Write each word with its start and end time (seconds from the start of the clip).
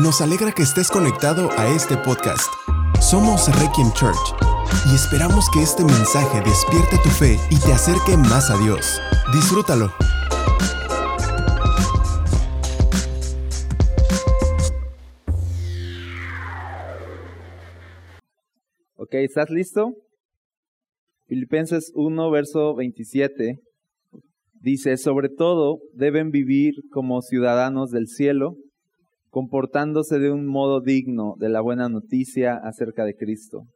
Nos 0.00 0.20
alegra 0.20 0.52
que 0.52 0.62
estés 0.62 0.90
conectado 0.90 1.50
a 1.58 1.74
este 1.74 1.96
podcast. 1.96 2.48
Somos 3.00 3.48
Requiem 3.60 3.90
Church 3.94 4.16
y 4.88 4.94
esperamos 4.94 5.46
que 5.52 5.60
este 5.60 5.82
mensaje 5.82 6.38
despierte 6.38 6.98
tu 7.02 7.08
fe 7.08 7.36
y 7.50 7.58
te 7.58 7.72
acerque 7.72 8.16
más 8.16 8.48
a 8.48 8.56
Dios. 8.62 9.00
Disfrútalo. 9.34 9.86
Ok, 18.94 19.14
¿estás 19.14 19.50
listo? 19.50 19.96
Filipenses 21.26 21.90
1, 21.96 22.30
verso 22.30 22.76
27 22.76 23.58
dice, 24.60 24.96
sobre 24.96 25.28
todo 25.28 25.80
deben 25.92 26.30
vivir 26.30 26.74
como 26.92 27.20
ciudadanos 27.20 27.90
del 27.90 28.06
cielo, 28.06 28.54
comportándose 29.30 30.18
de 30.18 30.30
un 30.30 30.46
modo 30.46 30.80
digno 30.80 31.34
de 31.38 31.48
la 31.48 31.60
buena 31.60 31.88
noticia 31.88 32.56
acerca 32.56 33.04
de 33.04 33.14
Cristo. 33.14 33.66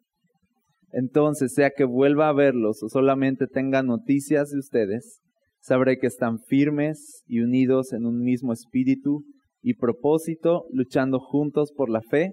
Entonces, 0.93 1.55
sea 1.55 1.71
que 1.71 1.85
vuelva 1.85 2.29
a 2.29 2.35
verlos 2.35 2.83
o 2.83 2.89
solamente 2.89 3.47
tenga 3.47 3.83
noticias 3.83 4.51
de 4.51 4.59
ustedes, 4.59 5.21
sabré 5.61 5.99
que 5.99 6.07
están 6.07 6.39
firmes 6.39 7.23
y 7.27 7.41
unidos 7.41 7.93
en 7.93 8.05
un 8.05 8.21
mismo 8.21 8.53
espíritu 8.53 9.25
y 9.63 9.75
propósito, 9.75 10.65
luchando 10.73 11.21
juntos 11.21 11.73
por 11.75 11.89
la 11.89 12.03
fe, 12.03 12.33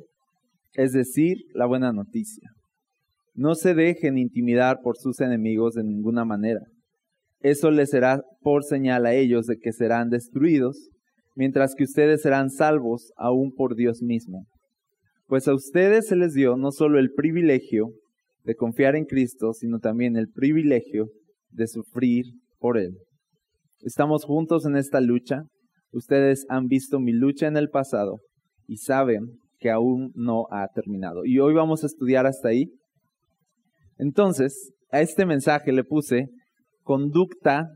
es 0.73 0.91
decir, 0.91 1.37
la 1.53 1.65
buena 1.67 1.93
noticia. 1.93 2.49
No 3.33 3.55
se 3.55 3.73
dejen 3.75 4.17
intimidar 4.17 4.79
por 4.83 4.97
sus 4.97 5.21
enemigos 5.21 5.75
de 5.75 5.83
ninguna 5.83 6.25
manera. 6.25 6.61
Eso 7.39 7.71
les 7.71 7.91
será 7.91 8.21
por 8.41 8.65
señal 8.65 9.05
a 9.05 9.13
ellos 9.13 9.45
de 9.45 9.57
que 9.57 9.71
serán 9.71 10.09
destruidos, 10.09 10.89
mientras 11.39 11.73
que 11.73 11.85
ustedes 11.85 12.21
serán 12.21 12.49
salvos 12.49 13.13
aún 13.15 13.53
por 13.53 13.77
Dios 13.77 14.01
mismo. 14.01 14.45
Pues 15.25 15.47
a 15.47 15.53
ustedes 15.53 16.07
se 16.07 16.17
les 16.17 16.33
dio 16.33 16.57
no 16.57 16.73
solo 16.73 16.99
el 16.99 17.13
privilegio 17.13 17.93
de 18.43 18.55
confiar 18.55 18.97
en 18.97 19.05
Cristo, 19.05 19.53
sino 19.53 19.79
también 19.79 20.17
el 20.17 20.27
privilegio 20.27 21.07
de 21.49 21.67
sufrir 21.67 22.25
por 22.57 22.77
Él. 22.77 22.97
Estamos 23.79 24.25
juntos 24.25 24.65
en 24.65 24.75
esta 24.75 24.99
lucha. 24.99 25.43
Ustedes 25.93 26.45
han 26.49 26.67
visto 26.67 26.99
mi 26.99 27.13
lucha 27.13 27.47
en 27.47 27.55
el 27.55 27.69
pasado 27.69 28.17
y 28.67 28.75
saben 28.75 29.39
que 29.59 29.71
aún 29.71 30.11
no 30.15 30.45
ha 30.51 30.67
terminado. 30.75 31.23
Y 31.23 31.39
hoy 31.39 31.53
vamos 31.53 31.83
a 31.83 31.87
estudiar 31.87 32.25
hasta 32.25 32.49
ahí. 32.49 32.65
Entonces, 33.97 34.73
a 34.91 34.99
este 34.99 35.25
mensaje 35.25 35.71
le 35.71 35.85
puse 35.85 36.27
conducta 36.83 37.69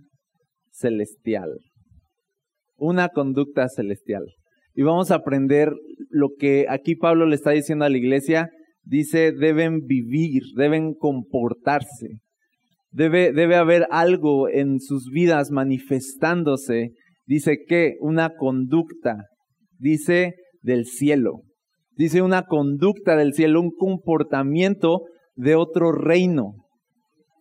celestial. 0.69 1.59
Una 2.85 3.07
conducta 3.07 3.69
celestial. 3.69 4.25
Y 4.75 4.81
vamos 4.81 5.09
a 5.09 5.15
aprender 5.15 5.71
lo 6.09 6.31
que 6.37 6.65
aquí 6.67 6.97
Pablo 6.97 7.25
le 7.25 7.35
está 7.35 7.51
diciendo 7.51 7.85
a 7.85 7.89
la 7.89 7.97
iglesia. 7.97 8.49
Dice, 8.83 9.31
deben 9.31 9.85
vivir, 9.85 10.41
deben 10.57 10.93
comportarse. 10.93 12.19
Debe, 12.91 13.31
debe 13.31 13.55
haber 13.55 13.87
algo 13.89 14.49
en 14.49 14.81
sus 14.81 15.09
vidas 15.09 15.49
manifestándose. 15.49 16.89
Dice 17.25 17.59
que 17.65 17.95
una 18.01 18.31
conducta. 18.37 19.27
Dice 19.79 20.33
del 20.61 20.85
cielo. 20.85 21.43
Dice 21.95 22.21
una 22.21 22.43
conducta 22.43 23.15
del 23.15 23.33
cielo, 23.33 23.61
un 23.61 23.71
comportamiento 23.71 25.03
de 25.35 25.55
otro 25.55 25.93
reino. 25.93 26.55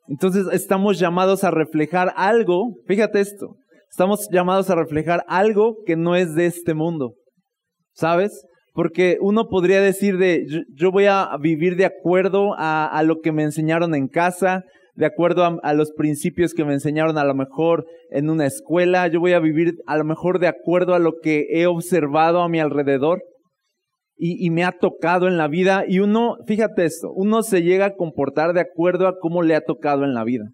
Entonces 0.07 0.47
estamos 0.53 1.01
llamados 1.01 1.43
a 1.43 1.51
reflejar 1.51 2.13
algo, 2.15 2.77
fíjate 2.87 3.19
esto, 3.19 3.57
estamos 3.93 4.29
llamados 4.33 4.71
a 4.71 4.75
reflejar 4.75 5.23
algo 5.29 5.77
que 5.85 5.97
no 5.97 6.17
es 6.17 6.35
de 6.35 6.47
este 6.47 6.73
mundo, 6.73 7.13
¿sabes? 7.93 8.47
Porque 8.73 9.19
uno 9.21 9.49
podría 9.49 9.83
decir 9.83 10.17
de, 10.17 10.47
yo, 10.75 10.91
voy 10.91 11.05
a 11.05 11.29
vivir 11.39 11.77
de 11.77 11.85
acuerdo 11.85 12.55
a, 12.57 13.03
lo 13.05 13.21
que 13.21 13.33
me 13.33 13.43
enseñaron 13.43 13.95
en 13.95 14.09
casa, 14.09 14.65
de 14.95 15.05
acuerdo 15.05 15.45
a, 15.45 15.59
a, 15.63 15.75
los 15.75 15.93
principios 15.93 16.55
que 16.55 16.65
me 16.65 16.73
enseñaron 16.73 17.19
a 17.19 17.25
lo 17.25 17.35
mejor 17.35 17.85
en 18.11 18.31
una 18.31 18.47
escuela, 18.47 19.09
yo 19.09 19.21
voy 19.21 19.35
a 19.35 19.41
vivir 19.41 19.75
a 19.87 19.99
lo 19.99 20.05
mejor 20.05 20.39
de 20.39 20.49
acuerdo 20.49 20.95
a 20.95 20.99
lo 20.99 21.13
que 21.23 21.47
he 21.51 21.67
observado 21.67 22.41
a 22.41 22.49
mi 22.49 22.61
alrededor 22.61 23.23
y, 24.17 24.51
me 24.51 24.65
ha 24.65 24.73
tocado 24.73 25.27
en 25.27 25.37
la 25.37 25.49
vida. 25.49 25.85
Y 25.87 25.99
uno, 25.99 26.37
fíjate 26.47 26.85
esto, 26.85 27.11
uno 27.13 27.43
se 27.43 27.63
llega 27.63 27.87
a 27.87 27.95
comportar 27.97 28.53
de 28.53 28.61
acuerdo 28.61 29.09
a 29.09 29.19
cómo 29.19 29.43
le 29.43 29.57
ha 29.57 29.63
tocado 29.63 30.05
en 30.05 30.15
la 30.15 30.23
vida. 30.23 30.45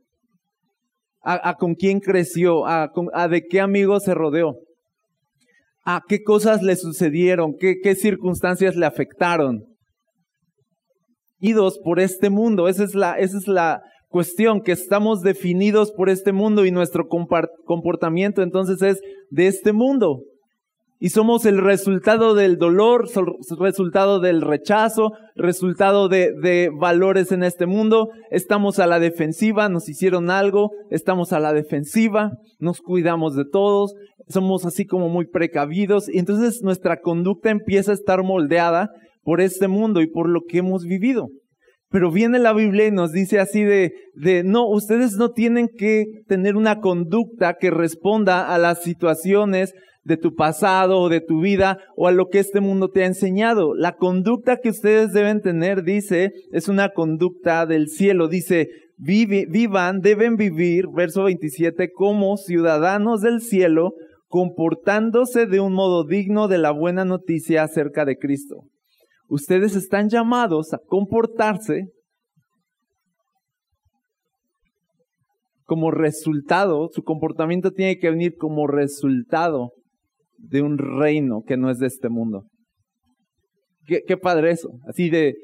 A, 1.31 1.57
con 1.57 1.75
quién 1.75 2.01
creció, 2.01 2.67
a, 2.67 2.91
a, 3.13 3.29
de 3.29 3.43
qué 3.47 3.61
amigos 3.61 4.05
se 4.05 4.15
rodeó, 4.15 4.55
a 5.85 6.01
qué 6.09 6.23
cosas 6.23 6.63
le 6.63 6.75
sucedieron, 6.75 7.55
qué, 7.61 7.75
qué 7.83 7.95
circunstancias 7.95 8.77
le 8.77 8.87
afectaron. 8.87 9.65
Idos 11.39 11.79
por 11.85 12.01
este 12.01 12.31
mundo, 12.31 12.67
esa 12.67 12.85
es 12.85 12.95
la, 12.95 13.19
esa 13.19 13.37
es 13.37 13.47
la 13.47 13.83
cuestión, 14.09 14.63
que 14.63 14.73
estamos 14.73 15.21
definidos 15.21 15.93
por 15.93 16.09
este 16.09 16.33
mundo 16.33 16.65
y 16.65 16.71
nuestro 16.71 17.07
comportamiento 17.09 18.43
entonces 18.43 18.81
es 18.81 19.01
de 19.31 19.49
este 19.49 19.73
mundo. 19.73 20.23
Y 21.01 21.11
somos 21.11 21.47
el 21.47 21.59
resultado 21.59 22.35
del 22.35 22.57
dolor, 22.57 23.09
resultado 23.61 24.19
del 24.19 24.41
rechazo, 24.43 25.13
resultado 25.37 26.09
de, 26.09 26.33
de, 26.33 26.71
valores 26.77 27.31
en 27.31 27.45
este 27.45 27.67
mundo. 27.67 28.09
Estamos 28.33 28.81
a 28.81 28.87
la 28.89 28.99
defensiva, 28.99 29.69
nos 29.69 29.89
hicieron 29.89 30.29
algo, 30.29 30.73
estamos 30.91 31.33
a 31.33 31.39
la 31.39 31.53
defensiva, 31.53 32.33
nos 32.59 32.81
cuidamos 32.81 33.37
de 33.37 33.45
todos, 33.45 33.95
somos 34.27 34.67
así 34.67 34.87
como 34.87 35.09
muy 35.09 35.27
precavidos. 35.27 36.09
Y 36.09 36.19
entonces 36.19 36.63
nuestra 36.63 37.01
conducta 37.01 37.51
empieza 37.51 37.93
a 37.93 37.95
estar 37.95 38.25
moldeada 38.25 38.91
por 39.23 39.41
este 39.41 39.69
mundo 39.69 40.01
y 40.01 40.09
por 40.09 40.29
lo 40.29 40.41
que 40.49 40.59
hemos 40.59 40.85
vivido. 40.85 41.29
Pero 41.91 42.11
viene 42.11 42.39
la 42.39 42.53
Biblia 42.53 42.87
y 42.87 42.91
nos 42.91 43.13
dice 43.13 43.39
así 43.39 43.63
de, 43.63 43.93
de, 44.15 44.43
no, 44.43 44.67
ustedes 44.69 45.13
no 45.13 45.31
tienen 45.31 45.69
que 45.69 46.07
tener 46.27 46.57
una 46.57 46.81
conducta 46.81 47.55
que 47.55 47.71
responda 47.71 48.53
a 48.53 48.59
las 48.59 48.83
situaciones, 48.83 49.73
de 50.09 50.17
tu 50.17 50.35
pasado 50.35 50.99
o 50.99 51.09
de 51.11 51.21
tu 51.21 51.41
vida 51.43 51.79
o 51.95 52.09
a 52.09 52.13
lo 52.13 52.29
que 52.29 52.39
este 52.39 52.61
mundo 52.61 52.89
te 52.89 53.03
ha 53.03 53.07
enseñado. 53.07 53.75
La 53.75 53.97
conducta 53.97 54.57
que 54.57 54.71
ustedes 54.71 55.13
deben 55.13 55.43
tener, 55.43 55.85
dice, 55.85 56.33
es 56.51 56.69
una 56.69 56.89
conducta 56.95 57.67
del 57.67 57.89
cielo. 57.89 58.27
Dice, 58.27 58.71
vivan, 58.97 60.01
deben 60.01 60.37
vivir, 60.37 60.87
verso 60.89 61.25
27, 61.25 61.93
como 61.93 62.39
ciudadanos 62.39 63.21
del 63.21 63.43
cielo, 63.43 63.93
comportándose 64.29 65.47
de 65.47 65.61
un 65.61 65.75
modo 65.75 66.05
digno 66.05 66.49
de 66.49 66.59
la 66.59 66.71
buena 66.71 67.05
noticia 67.05 67.63
acerca 67.63 68.07
de 68.07 68.17
Cristo. 68.17 68.65
Ustedes 69.29 69.77
están 69.77 70.09
llamados 70.09 70.73
a 70.73 70.79
comportarse 70.79 71.85
como 75.65 75.91
resultado, 75.91 76.89
su 76.91 77.03
comportamiento 77.03 77.73
tiene 77.73 77.99
que 77.99 78.09
venir 78.09 78.37
como 78.39 78.67
resultado 78.67 79.73
de 80.39 80.63
un 80.63 80.79
reino 80.79 81.43
que 81.47 81.57
no 81.57 81.71
es 81.71 81.79
de 81.79 81.87
este 81.87 82.09
mundo. 82.09 82.45
Qué, 83.87 84.03
qué 84.07 84.17
padre 84.17 84.51
eso. 84.51 84.71
Así 84.87 85.11
de, 85.11 85.35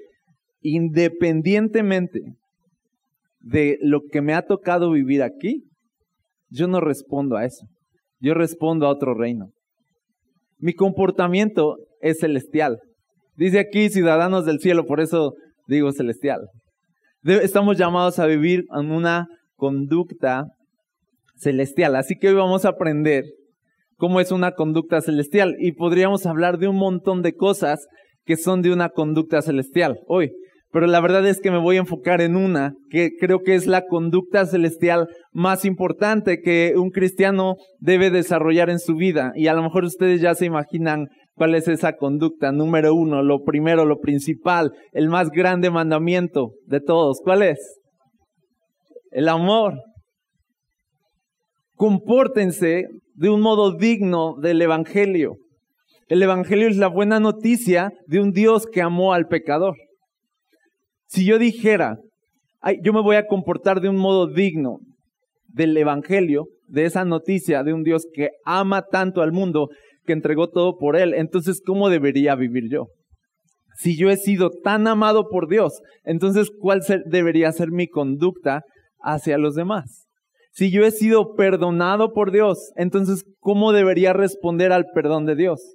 independientemente 0.60 2.21
de 3.41 3.78
lo 3.82 4.00
que 4.10 4.22
me 4.22 4.34
ha 4.34 4.43
tocado 4.43 4.91
vivir 4.91 5.22
aquí, 5.22 5.65
yo 6.49 6.69
no 6.69 6.81
respondo 6.81 7.37
a 7.37 7.44
eso. 7.44 7.66
Yo 8.21 8.34
respondo 8.34 8.87
a 8.87 8.91
otro 8.91 9.15
reino. 9.15 9.50
Mi 10.59 10.72
comportamiento 10.72 11.76
es 12.00 12.21
celestial. 12.21 12.78
Dice 13.37 13.59
aquí 13.59 13.91
ciudadanos 13.91 14.47
del 14.47 14.61
cielo, 14.61 14.87
por 14.87 15.00
eso 15.00 15.34
digo 15.66 15.93
celestial. 15.93 16.49
Estamos 17.25 17.76
llamados 17.76 18.19
a 18.19 18.26
vivir 18.26 18.65
en 18.78 18.91
una 18.91 19.26
conducta 19.56 20.47
celestial. 21.37 21.97
Así 21.97 22.16
que 22.16 22.28
hoy 22.28 22.34
vamos 22.34 22.65
a 22.65 22.71
aprender 22.71 23.25
cómo 24.04 24.20
es 24.20 24.32
una 24.32 24.53
conducta 24.53 25.00
celestial. 25.00 25.56
Y 25.59 25.72
podríamos 25.72 26.26
hablar 26.26 26.59
de 26.59 26.69
un 26.69 26.76
montón 26.76 27.23
de 27.23 27.32
cosas 27.32 27.87
que 28.26 28.37
son 28.37 28.61
de 28.61 28.70
una 28.70 28.90
conducta 28.90 29.40
celestial 29.40 30.00
hoy. 30.08 30.31
Pero 30.70 30.87
la 30.87 31.00
verdad 31.00 31.26
es 31.26 31.40
que 31.40 31.50
me 31.50 31.56
voy 31.56 31.76
a 31.76 31.81
enfocar 31.81 32.20
en 32.20 32.37
una 32.37 32.75
que 32.90 33.12
creo 33.19 33.38
que 33.38 33.55
es 33.55 33.67
la 33.67 33.87
conducta 33.87 34.44
celestial 34.44 35.08
más 35.32 35.64
importante 35.64 36.43
que 36.43 36.75
un 36.76 36.90
cristiano 36.90 37.55
debe 37.79 38.11
desarrollar 38.11 38.69
en 38.69 38.79
su 38.79 38.94
vida. 38.94 39.32
Y 39.37 39.46
a 39.46 39.55
lo 39.55 39.62
mejor 39.62 39.84
ustedes 39.84 40.20
ya 40.20 40.34
se 40.34 40.44
imaginan 40.44 41.06
cuál 41.32 41.55
es 41.55 41.67
esa 41.67 41.94
conducta. 41.94 42.52
Número 42.52 42.94
uno, 42.94 43.23
lo 43.23 43.43
primero, 43.43 43.87
lo 43.87 44.00
principal, 44.00 44.73
el 44.93 45.08
más 45.08 45.31
grande 45.31 45.70
mandamiento 45.70 46.50
de 46.67 46.82
todos. 46.82 47.23
¿Cuál 47.25 47.40
es? 47.40 47.81
El 49.12 49.31
amor. 49.31 49.79
Compórtense 51.75 52.84
de 53.14 53.31
un 53.31 53.40
modo 53.40 53.76
digno 53.76 54.37
del 54.40 54.61
Evangelio. 54.61 55.37
El 56.08 56.22
Evangelio 56.22 56.69
es 56.69 56.76
la 56.76 56.88
buena 56.88 57.19
noticia 57.19 57.93
de 58.06 58.20
un 58.20 58.32
Dios 58.32 58.66
que 58.66 58.82
amó 58.82 59.14
al 59.14 59.26
pecador. 59.26 59.76
Si 61.06 61.25
yo 61.25 61.38
dijera, 61.38 61.96
Ay, 62.66 62.78
yo 62.82 62.94
me 62.94 63.02
voy 63.02 63.16
a 63.16 63.26
comportar 63.26 63.82
de 63.82 63.90
un 63.90 63.96
modo 63.96 64.26
digno 64.26 64.78
del 65.49 65.76
Evangelio, 65.76 66.46
de 66.66 66.87
esa 66.87 67.05
noticia 67.05 67.62
de 67.62 67.75
un 67.75 67.82
Dios 67.82 68.06
que 68.11 68.31
ama 68.46 68.87
tanto 68.90 69.20
al 69.20 69.32
mundo, 69.32 69.69
que 70.06 70.14
entregó 70.14 70.49
todo 70.49 70.78
por 70.78 70.96
Él. 70.96 71.12
Entonces, 71.12 71.60
¿cómo 71.62 71.90
debería 71.90 72.34
vivir 72.37 72.70
yo? 72.70 72.87
Si 73.76 73.99
yo 73.99 74.08
he 74.08 74.17
sido 74.17 74.49
tan 74.49 74.87
amado 74.87 75.28
por 75.28 75.46
Dios, 75.46 75.82
entonces, 76.05 76.50
¿cuál 76.58 76.81
debería 77.05 77.52
ser 77.52 77.70
mi 77.70 77.87
conducta 77.87 78.62
hacia 79.02 79.37
los 79.37 79.55
demás? 79.55 80.04
Si 80.55 80.71
yo 80.71 80.85
he 80.85 80.93
sido 80.93 81.35
perdonado 81.35 82.12
por 82.12 82.31
Dios, 82.31 82.71
entonces, 82.77 83.25
¿cómo 83.41 83.73
debería 83.73 84.12
responder 84.12 84.71
al 84.71 84.87
perdón 84.95 85.27
de 85.27 85.35
Dios? 85.35 85.75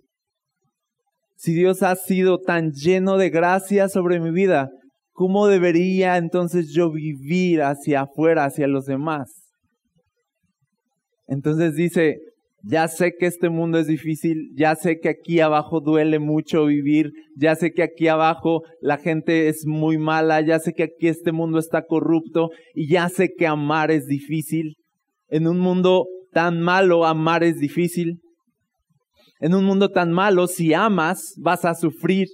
Si 1.35 1.53
Dios 1.53 1.83
ha 1.83 1.97
sido 1.97 2.39
tan 2.39 2.71
lleno 2.71 3.17
de 3.17 3.29
gracia 3.29 3.89
sobre 3.89 4.21
mi 4.21 4.31
vida, 4.31 4.69
¿cómo 5.11 5.47
debería 5.47 6.15
entonces 6.15 6.71
yo 6.73 6.91
vivir 6.93 7.61
hacia 7.61 8.03
afuera, 8.03 8.45
hacia 8.45 8.67
los 8.67 8.85
demás? 8.85 9.29
Entonces 11.27 11.75
dice, 11.75 12.15
ya 12.63 12.87
sé 12.87 13.13
que 13.17 13.25
este 13.25 13.49
mundo 13.49 13.77
es 13.77 13.87
difícil, 13.87 14.51
ya 14.55 14.75
sé 14.75 14.99
que 14.99 15.09
aquí 15.09 15.39
abajo 15.39 15.79
duele 15.79 16.19
mucho 16.19 16.65
vivir, 16.65 17.11
ya 17.37 17.55
sé 17.55 17.71
que 17.71 17.83
aquí 17.83 18.07
abajo 18.07 18.63
la 18.81 18.97
gente 18.97 19.47
es 19.47 19.65
muy 19.65 19.97
mala, 19.97 20.41
ya 20.41 20.59
sé 20.59 20.73
que 20.73 20.83
aquí 20.83 21.07
este 21.07 21.31
mundo 21.31 21.59
está 21.59 21.83
corrupto 21.85 22.49
y 22.73 22.89
ya 22.89 23.07
sé 23.09 23.29
que 23.37 23.47
amar 23.47 23.91
es 23.91 24.07
difícil. 24.07 24.75
En 25.29 25.47
un 25.47 25.59
mundo 25.59 26.07
tan 26.31 26.61
malo, 26.61 27.05
amar 27.05 27.43
es 27.43 27.59
difícil. 27.59 28.19
En 29.39 29.53
un 29.53 29.63
mundo 29.63 29.89
tan 29.89 30.11
malo, 30.11 30.47
si 30.47 30.73
amas, 30.73 31.33
vas 31.37 31.63
a 31.63 31.75
sufrir. 31.75 32.27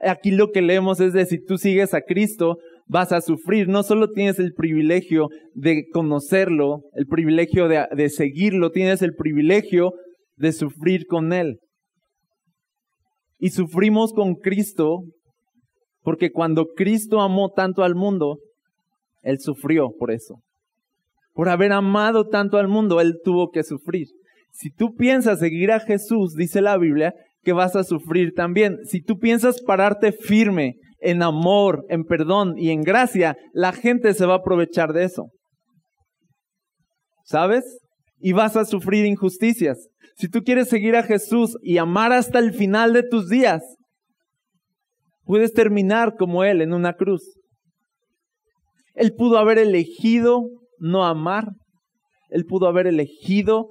Aquí 0.00 0.30
lo 0.30 0.50
que 0.52 0.62
leemos 0.62 1.00
es 1.00 1.12
de 1.12 1.26
si 1.26 1.42
tú 1.42 1.58
sigues 1.58 1.92
a 1.92 2.02
Cristo, 2.02 2.58
vas 2.90 3.12
a 3.12 3.20
sufrir. 3.20 3.68
No 3.68 3.82
solo 3.84 4.10
tienes 4.10 4.38
el 4.38 4.52
privilegio 4.52 5.28
de 5.54 5.84
conocerlo, 5.92 6.82
el 6.94 7.06
privilegio 7.06 7.68
de, 7.68 8.08
seguirlo, 8.08 8.70
tienes 8.70 9.00
el 9.00 9.14
privilegio 9.14 9.92
de 10.36 10.52
sufrir 10.52 11.06
con 11.06 11.32
Él. 11.32 11.58
Y 13.38 13.50
sufrimos 13.50 14.12
con 14.12 14.34
Cristo 14.34 15.04
porque 16.02 16.30
cuando 16.32 16.66
Cristo 16.74 17.20
amó 17.20 17.50
tanto 17.50 17.84
al 17.84 17.94
mundo, 17.94 18.38
Él 19.22 19.38
sufrió 19.38 19.90
por 19.96 20.10
eso. 20.10 20.40
Por 21.32 21.48
haber 21.48 21.72
amado 21.72 22.26
tanto 22.26 22.58
al 22.58 22.68
mundo, 22.68 23.00
Él 23.00 23.20
tuvo 23.22 23.50
que 23.50 23.62
sufrir. 23.62 24.08
Si 24.50 24.70
tú 24.70 24.94
piensas 24.94 25.38
seguir 25.38 25.70
a 25.70 25.78
Jesús, 25.78 26.34
dice 26.34 26.60
la 26.60 26.76
Biblia, 26.76 27.14
que 27.44 27.52
vas 27.52 27.76
a 27.76 27.84
sufrir 27.84 28.32
también. 28.34 28.78
Si 28.84 29.00
tú 29.00 29.18
piensas 29.18 29.62
pararte 29.62 30.10
firme 30.10 30.74
en 31.00 31.22
amor, 31.22 31.84
en 31.88 32.04
perdón 32.04 32.54
y 32.56 32.70
en 32.70 32.82
gracia, 32.82 33.36
la 33.52 33.72
gente 33.72 34.14
se 34.14 34.26
va 34.26 34.34
a 34.34 34.38
aprovechar 34.38 34.92
de 34.92 35.04
eso. 35.04 35.30
¿Sabes? 37.24 37.64
Y 38.18 38.32
vas 38.32 38.56
a 38.56 38.64
sufrir 38.64 39.06
injusticias. 39.06 39.88
Si 40.16 40.28
tú 40.28 40.42
quieres 40.42 40.68
seguir 40.68 40.96
a 40.96 41.02
Jesús 41.02 41.56
y 41.62 41.78
amar 41.78 42.12
hasta 42.12 42.38
el 42.38 42.52
final 42.52 42.92
de 42.92 43.02
tus 43.02 43.28
días, 43.28 43.62
puedes 45.24 45.52
terminar 45.52 46.16
como 46.18 46.44
Él 46.44 46.60
en 46.60 46.74
una 46.74 46.94
cruz. 46.94 47.22
Él 48.94 49.14
pudo 49.14 49.38
haber 49.38 49.58
elegido 49.58 50.42
no 50.78 51.06
amar. 51.06 51.52
Él 52.28 52.44
pudo 52.44 52.66
haber 52.66 52.86
elegido, 52.86 53.68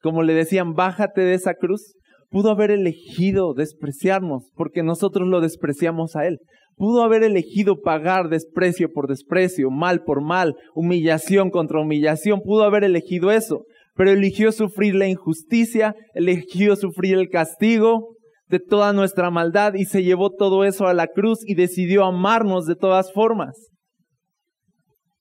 como 0.00 0.22
le 0.22 0.34
decían, 0.34 0.74
bájate 0.74 1.22
de 1.22 1.34
esa 1.34 1.54
cruz 1.54 1.94
pudo 2.32 2.50
haber 2.50 2.70
elegido 2.70 3.52
despreciarnos 3.52 4.50
porque 4.56 4.82
nosotros 4.82 5.28
lo 5.28 5.40
despreciamos 5.40 6.16
a 6.16 6.26
Él. 6.26 6.38
Pudo 6.74 7.02
haber 7.02 7.22
elegido 7.22 7.82
pagar 7.82 8.30
desprecio 8.30 8.90
por 8.90 9.06
desprecio, 9.06 9.70
mal 9.70 10.02
por 10.02 10.22
mal, 10.22 10.56
humillación 10.74 11.50
contra 11.50 11.80
humillación. 11.80 12.40
Pudo 12.40 12.64
haber 12.64 12.84
elegido 12.84 13.30
eso, 13.30 13.64
pero 13.94 14.10
eligió 14.10 14.50
sufrir 14.50 14.94
la 14.94 15.06
injusticia, 15.06 15.94
eligió 16.14 16.74
sufrir 16.74 17.18
el 17.18 17.28
castigo 17.28 18.16
de 18.48 18.58
toda 18.58 18.94
nuestra 18.94 19.30
maldad 19.30 19.74
y 19.74 19.84
se 19.84 20.02
llevó 20.02 20.30
todo 20.30 20.64
eso 20.64 20.86
a 20.86 20.94
la 20.94 21.08
cruz 21.08 21.40
y 21.46 21.54
decidió 21.54 22.04
amarnos 22.04 22.64
de 22.64 22.74
todas 22.74 23.12
formas. 23.12 23.54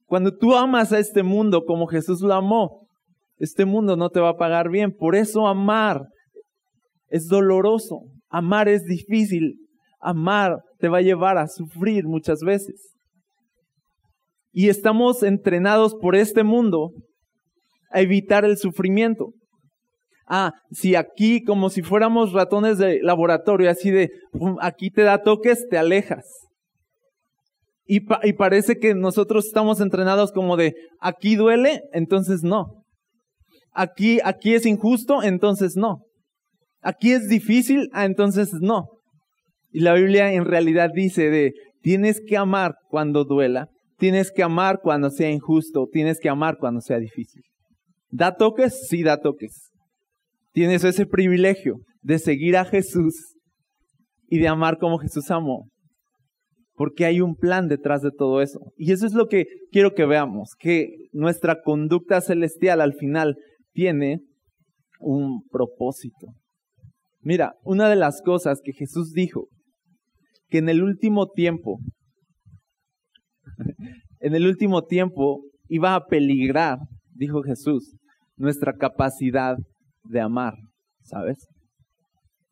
Cuando 0.06 0.36
tú 0.36 0.56
amas 0.56 0.94
a 0.94 1.00
este 1.00 1.24
mundo 1.24 1.64
como 1.66 1.88
Jesús 1.88 2.22
lo 2.22 2.34
amó, 2.34 2.88
este 3.38 3.66
mundo 3.66 3.98
no 3.98 4.10
te 4.10 4.22
va 4.22 4.30
a 4.30 4.38
pagar 4.38 4.70
bien. 4.70 4.96
Por 4.98 5.16
eso 5.16 5.48
amar 5.48 6.04
es 7.12 7.28
doloroso, 7.28 8.06
amar 8.30 8.70
es 8.70 8.86
difícil, 8.86 9.58
amar 10.00 10.64
te 10.80 10.88
va 10.88 11.00
a 11.00 11.02
llevar 11.02 11.38
a 11.38 11.48
sufrir 11.48 12.06
muchas 12.06 12.40
veces. 12.40 12.96
Y 14.54 14.70
estamos 14.70 15.22
entrenados 15.22 15.94
por 15.94 16.16
este 16.16 16.44
mundo 16.44 16.92
a 17.92 18.02
evitar 18.02 18.46
el 18.46 18.58
sufrimiento. 18.58 19.34
Ah, 20.26 20.54
si 20.72 20.96
aquí, 20.96 21.44
como 21.44 21.70
si 21.70 21.82
fuéramos 21.82 22.32
ratones 22.32 22.78
de 22.78 23.02
laboratorio, 23.02 23.70
así 23.70 23.92
de, 23.92 24.10
aquí 24.62 24.90
te 24.90 25.04
da 25.04 25.22
toques, 25.22 25.68
te 25.70 25.78
alejas. 25.78 26.26
Y, 27.86 27.98
y, 28.24 28.34
parece 28.34 28.78
que 28.78 28.96
nosotros 28.96 29.46
estamos 29.48 29.82
entrenados 29.82 30.32
como 30.32 30.56
de, 30.56 30.74
aquí 31.02 31.36
duele, 31.36 31.82
entonces 31.92 32.42
no. 32.44 32.86
Aquí, 33.74 34.20
aquí 34.24 34.54
es 34.54 34.66
injusto, 34.66 35.22
entonces 35.24 35.76
no. 35.76 36.06
Aquí 36.82 37.12
es 37.12 37.28
difícil, 37.28 37.90
ah, 37.94 38.06
entonces 38.06 38.50
no. 38.60 38.88
Y 39.72 39.82
la 39.82 39.94
Biblia 39.94 40.34
en 40.34 40.46
realidad 40.46 40.90
dice 40.94 41.30
de, 41.30 41.54
tienes 41.82 42.22
que 42.26 42.38
amar 42.38 42.76
cuando 42.90 43.24
duela, 43.24 43.70
tienes 43.98 44.32
que 44.32 44.44
amar 44.44 44.80
cuando 44.82 45.10
sea 45.10 45.30
injusto, 45.30 45.88
tienes 45.92 46.20
que 46.20 46.30
amar 46.30 46.58
cuando 46.58 46.82
sea 46.82 46.98
difícil. 46.98 47.44
¿Da 48.10 48.36
toques? 48.36 48.88
Sí, 48.90 49.04
da 49.04 49.18
toques. 49.18 49.70
Tienes 50.54 50.84
ese 50.84 51.06
privilegio 51.06 51.78
de 52.02 52.20
seguir 52.20 52.58
a 52.58 52.66
Jesús 52.66 53.36
y 54.28 54.40
de 54.40 54.48
amar 54.48 54.78
como 54.80 54.98
Jesús 54.98 55.32
amó. 55.32 55.70
Porque 56.74 57.06
hay 57.06 57.22
un 57.22 57.36
plan 57.36 57.68
detrás 57.68 58.02
de 58.02 58.12
todo 58.12 58.42
eso. 58.42 58.60
Y 58.76 58.92
eso 58.92 59.06
es 59.06 59.14
lo 59.14 59.28
que 59.28 59.46
quiero 59.72 59.94
que 59.94 60.06
veamos, 60.06 60.56
que 60.58 60.88
nuestra 61.12 61.62
conducta 61.62 62.22
celestial 62.22 62.82
al 62.82 62.94
final 62.96 63.36
tiene 63.72 64.22
un 65.00 65.44
propósito. 65.50 66.34
Mira, 67.22 67.54
una 67.64 67.90
de 67.90 67.96
las 67.96 68.22
cosas 68.22 68.62
que 68.64 68.74
Jesús 68.74 69.14
dijo, 69.14 69.48
que 70.50 70.58
en 70.58 70.70
el 70.70 70.84
último 70.84 71.30
tiempo, 71.30 71.80
en 74.20 74.36
el 74.36 74.48
último 74.48 74.84
tiempo 74.84 75.44
iba 75.68 75.96
a 75.96 76.06
peligrar, 76.08 76.80
dijo 77.14 77.44
Jesús, 77.44 77.96
nuestra 78.36 78.74
capacidad 78.74 79.56
de 80.04 80.20
amar, 80.20 80.56
¿sabes? 81.04 81.48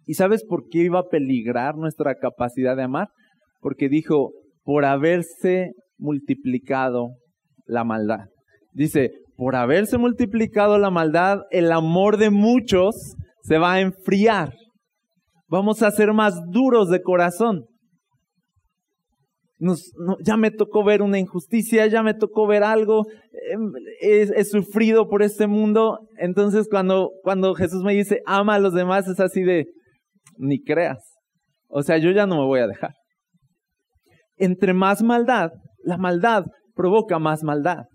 ¿Y 0.05 0.13
sabes 0.13 0.43
por 0.43 0.67
qué 0.69 0.79
iba 0.79 0.99
a 0.99 1.07
peligrar 1.09 1.75
nuestra 1.75 2.15
capacidad 2.15 2.75
de 2.75 2.83
amar? 2.83 3.09
Porque 3.59 3.89
dijo, 3.89 4.31
por 4.63 4.85
haberse 4.85 5.73
multiplicado 5.97 7.09
la 7.65 7.83
maldad. 7.83 8.27
Dice, 8.73 9.11
por 9.35 9.55
haberse 9.55 9.97
multiplicado 9.97 10.77
la 10.77 10.89
maldad, 10.89 11.39
el 11.51 11.71
amor 11.71 12.17
de 12.17 12.29
muchos 12.29 13.15
se 13.49 13.57
va 13.57 13.73
a 13.73 13.81
enfriar. 13.81 14.53
Vamos 15.47 15.81
a 15.81 15.89
ser 15.89 16.13
más 16.13 16.35
duros 16.51 16.89
de 16.89 17.01
corazón. 17.01 17.65
ya 20.23 20.37
me 20.37 20.51
tocó 20.51 20.85
ver 20.85 21.01
una 21.01 21.17
injusticia, 21.17 21.87
ya 21.87 22.03
me 22.03 22.13
tocó 22.13 22.47
ver 22.47 22.63
algo, 22.63 23.05
em, 23.51 23.73
he, 24.01 24.43
sufrido 24.45 25.09
por 25.09 25.23
este 25.23 25.47
mundo. 25.47 25.97
Entonces 26.17 26.67
cuando, 26.69 27.09
cuando 27.23 27.55
Jesús 27.55 27.83
me 27.83 27.93
dice, 27.93 28.21
ama 28.27 28.55
a 28.55 28.59
los 28.59 28.73
demás, 28.73 29.07
es 29.07 29.19
así 29.19 29.41
de, 29.41 29.65
ni 30.37 30.61
creas. 30.61 31.03
O 31.67 31.81
sea, 31.81 31.97
yo 31.97 32.11
ya 32.11 32.27
no 32.27 32.35
me 32.37 32.45
voy 32.45 32.59
a 32.59 32.67
dejar. 32.67 32.93
Entre 34.37 34.73
más 34.73 35.01
maldad, 35.01 35.49
la 35.83 35.97
maldad 35.97 36.45
provoca 36.75 37.17
más 37.17 37.43
maldad. 37.43 37.85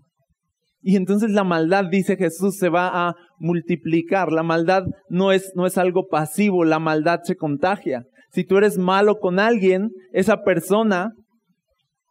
Y 0.87 0.97
entonces 0.97 1.31
la 1.31 1.45
maldad, 1.45 1.87
dice 1.91 2.15
Jesús, 2.19 2.59
se 2.59 2.69
va 2.69 3.09
a 3.09 3.15
multiplicar. 3.39 4.31
La 4.31 4.43
maldad 4.43 4.85
no 5.09 5.33
es, 5.33 5.51
no 5.55 5.65
es 5.65 5.79
algo 5.79 6.09
pasivo, 6.09 6.63
la 6.63 6.79
maldad 6.79 7.21
se 7.23 7.37
contagia. 7.37 8.05
Si 8.33 8.45
tú 8.45 8.59
eres 8.59 8.77
malo 8.77 9.19
con 9.19 9.39
alguien, 9.39 9.89
esa 10.13 10.43
persona 10.43 11.13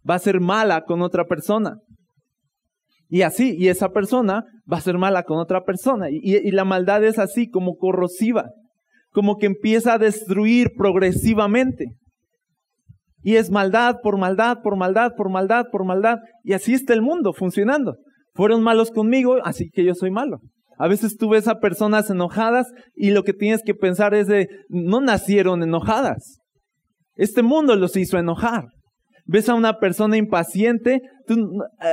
va 0.09 0.15
a 0.15 0.19
ser 0.19 0.39
mala 0.39 0.85
con 0.85 1.03
otra 1.03 1.25
persona. 1.25 1.75
Y 3.09 3.21
así, 3.21 3.55
y 3.55 3.67
esa 3.67 3.89
persona 3.89 4.43
va 4.69 4.77
a 4.77 4.81
ser 4.81 4.97
mala 4.97 5.21
con 5.21 5.37
otra 5.37 5.63
persona. 5.63 6.09
Y, 6.09 6.35
y, 6.35 6.49
la 6.49 6.65
maldad 6.65 7.03
es 7.03 7.19
así, 7.19 7.47
como 7.47 7.75
corrosiva, 7.75 8.49
como 9.11 9.37
que 9.37 9.45
empieza 9.45 9.93
a 9.93 9.99
destruir 9.99 10.71
progresivamente. 10.75 11.85
Y 13.21 13.35
es 13.35 13.51
maldad 13.51 13.97
por 14.01 14.17
maldad, 14.17 14.63
por 14.63 14.77
maldad, 14.77 15.11
por 15.15 15.29
maldad, 15.29 15.65
por 15.71 15.85
maldad. 15.85 16.17
Y 16.43 16.53
así 16.53 16.73
está 16.73 16.93
el 16.93 17.03
mundo 17.03 17.33
funcionando. 17.33 17.97
Fueron 18.33 18.63
malos 18.63 18.91
conmigo, 18.91 19.37
así 19.43 19.69
que 19.69 19.83
yo 19.83 19.93
soy 19.93 20.11
malo. 20.11 20.39
A 20.77 20.87
veces 20.87 21.17
tú 21.17 21.29
ves 21.29 21.47
a 21.47 21.59
personas 21.59 22.09
enojadas 22.09 22.67
y 22.95 23.11
lo 23.11 23.23
que 23.23 23.33
tienes 23.33 23.61
que 23.63 23.75
pensar 23.75 24.13
es 24.13 24.27
de, 24.27 24.47
no 24.69 25.01
nacieron 25.01 25.61
enojadas. 25.61 26.39
Este 27.15 27.43
mundo 27.43 27.75
los 27.75 27.95
hizo 27.95 28.17
enojar. 28.17 28.65
Ves 29.25 29.47
a 29.47 29.53
una 29.53 29.79
persona 29.79 30.17
impaciente, 30.17 30.95
eh, 30.95 31.37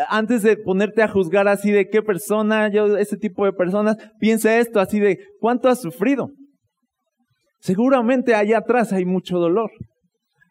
antes 0.08 0.42
de 0.42 0.56
ponerte 0.56 1.02
a 1.02 1.08
juzgar 1.08 1.46
así 1.46 1.70
de 1.70 1.88
qué 1.88 2.02
persona, 2.02 2.68
yo, 2.68 2.96
ese 2.96 3.16
tipo 3.16 3.44
de 3.44 3.52
personas, 3.52 3.96
piensa 4.18 4.58
esto 4.58 4.80
así 4.80 4.98
de, 4.98 5.18
¿cuánto 5.38 5.68
has 5.68 5.80
sufrido? 5.80 6.30
Seguramente 7.60 8.34
allá 8.34 8.58
atrás 8.58 8.92
hay 8.92 9.04
mucho 9.04 9.38
dolor. 9.38 9.70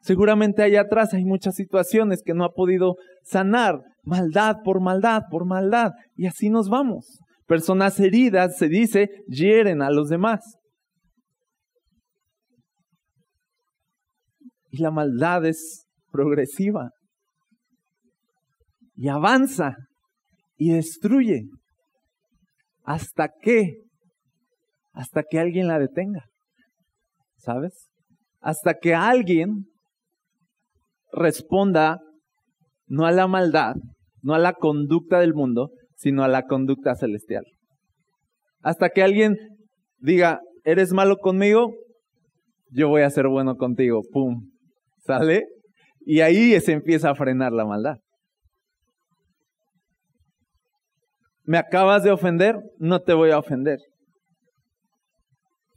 Seguramente 0.02 0.64
allá 0.64 0.82
atrás 0.82 1.14
hay 1.14 1.26
muchas 1.26 1.56
situaciones 1.56 2.22
que 2.24 2.34
no 2.34 2.46
ha 2.46 2.54
podido 2.54 2.96
sanar. 3.24 3.82
Maldad 4.10 4.58
por 4.64 4.82
maldad 4.82 5.24
por 5.30 5.46
maldad. 5.46 5.92
Y 6.16 6.26
así 6.26 6.50
nos 6.50 6.68
vamos. 6.68 7.20
Personas 7.46 8.00
heridas, 8.00 8.58
se 8.58 8.68
dice, 8.68 9.10
hieren 9.28 9.84
a 9.84 9.92
los 9.92 10.10
demás. 10.10 10.58
Y 14.72 14.82
la 14.82 14.90
maldad 14.90 15.46
es 15.46 15.86
progresiva. 16.12 16.90
Y 18.96 19.10
avanza 19.10 19.76
y 20.58 20.72
destruye. 20.72 21.44
¿Hasta 22.84 23.30
qué? 23.42 23.84
Hasta 24.92 25.22
que 25.22 25.40
alguien 25.40 25.68
la 25.68 25.78
detenga. 25.78 26.26
¿Sabes? 27.38 27.90
Hasta 28.42 28.74
que 28.74 28.96
alguien 28.96 29.68
responda 31.12 32.00
no 32.88 33.06
a 33.06 33.12
la 33.12 33.28
maldad, 33.28 33.76
no 34.22 34.34
a 34.34 34.40
la 34.40 34.54
conducta 34.54 35.20
del 35.20 35.34
mundo, 35.34 35.72
sino 35.96 36.24
a 36.24 36.28
la 36.28 36.44
conducta 36.44 36.96
celestial. 36.96 37.46
Hasta 38.62 38.90
que 38.90 39.04
alguien 39.04 39.38
diga, 40.00 40.42
eres 40.64 40.94
malo 40.94 41.18
conmigo, 41.18 41.74
yo 42.72 42.90
voy 42.90 43.02
a 43.02 43.10
ser 43.10 43.28
bueno 43.28 43.56
contigo. 43.56 44.02
¡Pum! 44.12 44.50
¿Sale? 45.00 45.46
Y 46.02 46.22
ahí 46.22 46.60
se 46.60 46.74
empieza 46.74 47.10
a 47.10 47.16
frenar 47.16 47.52
la 47.52 47.66
maldad. 47.66 47.98
¿Me 51.44 51.58
acabas 51.58 52.04
de 52.04 52.12
ofender? 52.12 52.60
No 52.78 53.02
te 53.02 53.14
voy 53.14 53.32
a 53.32 53.40
ofender. 53.40 53.80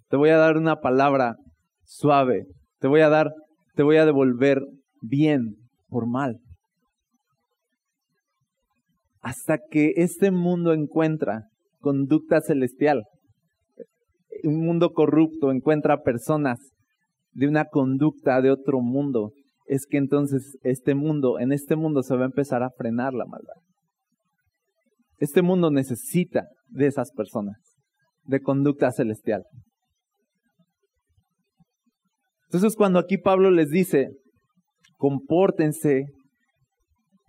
Te 0.09 0.17
voy 0.17 0.29
a 0.29 0.37
dar 0.37 0.59
una 0.59 0.77
palabra 0.77 1.37
suave. 1.85 2.45
Te 2.79 2.89
voy 2.89 3.01
a 3.01 3.09
dar, 3.09 3.33
te 3.75 3.83
voy 3.83 3.97
a 3.97 4.05
devolver 4.05 4.61
bien 5.01 5.57
por 5.89 6.07
mal. 6.07 6.39
Hasta 9.23 9.59
que 9.71 9.93
este 9.97 10.31
mundo 10.31 10.73
encuentra 10.73 11.49
conducta 11.81 12.41
celestial. 12.41 13.05
Un 14.45 14.65
mundo 14.67 14.93
corrupto 14.93 15.53
encuentra 15.53 16.03
personas 16.03 16.59
de 17.33 17.49
una 17.49 17.67
conducta 17.67 18.41
de 18.41 18.51
otro 18.51 18.81
mundo. 18.81 19.33
Es 19.67 19.87
que 19.87 19.97
entonces 19.97 20.59
este 20.63 20.95
mundo, 20.95 21.39
en 21.39 21.53
este 21.53 21.77
mundo 21.77 22.03
se 22.03 22.17
va 22.17 22.23
a 22.23 22.27
empezar 22.27 22.63
a 22.63 22.71
frenar 22.71 23.15
la 23.15 23.25
maldad. 23.25 23.55
Este 25.19 25.41
mundo 25.41 25.71
necesita 25.71 26.49
de 26.69 26.89
esas 26.89 27.13
personas, 27.13 27.57
de 28.25 28.41
conducta 28.41 28.91
celestial. 28.91 29.45
Entonces 32.47 32.75
cuando 32.77 32.99
aquí 32.99 33.19
Pablo 33.19 33.51
les 33.51 33.71
dice, 33.71 34.11
compórtense 34.99 36.07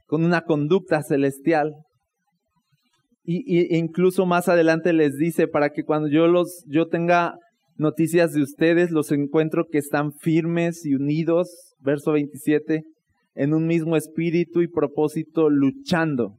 con 0.05 0.24
una 0.24 0.41
conducta 0.41 1.01
celestial, 1.03 1.74
y, 3.25 3.74
e 3.74 3.77
incluso 3.77 4.25
más 4.25 4.50
adelante 4.50 4.91
les 4.91 5.15
dice 5.17 5.48
para 5.48 5.69
que 5.69 5.83
cuando 5.83 6.10
yo 6.10 6.27
los 6.27 6.65
yo 6.67 6.88
tenga 6.88 7.36
noticias 7.77 8.33
de 8.33 8.41
ustedes 8.41 8.91
los 8.91 9.12
encuentro 9.12 9.65
que 9.72 9.77
están 9.77 10.12
firmes 10.13 10.86
y 10.86 10.93
unidos, 10.93 11.75
verso 11.79 12.12
27, 12.12 12.83
en 13.36 13.53
un 13.53 13.65
mismo 13.65 13.95
espíritu 13.95 14.62
y 14.62 14.67
propósito 14.67 15.50
luchando. 15.50 16.36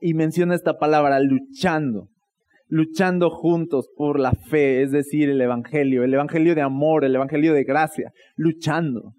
Y 0.00 0.14
menciona 0.14 0.54
esta 0.54 0.78
palabra, 0.78 1.20
luchando, 1.20 2.08
luchando 2.68 3.30
juntos 3.30 3.88
por 3.96 4.18
la 4.18 4.32
fe, 4.32 4.82
es 4.82 4.92
decir, 4.92 5.28
el 5.28 5.40
Evangelio, 5.40 6.04
el 6.04 6.14
Evangelio 6.14 6.54
de 6.54 6.62
amor, 6.62 7.04
el 7.04 7.14
Evangelio 7.14 7.52
de 7.52 7.64
gracia, 7.64 8.12
luchando. 8.36 9.12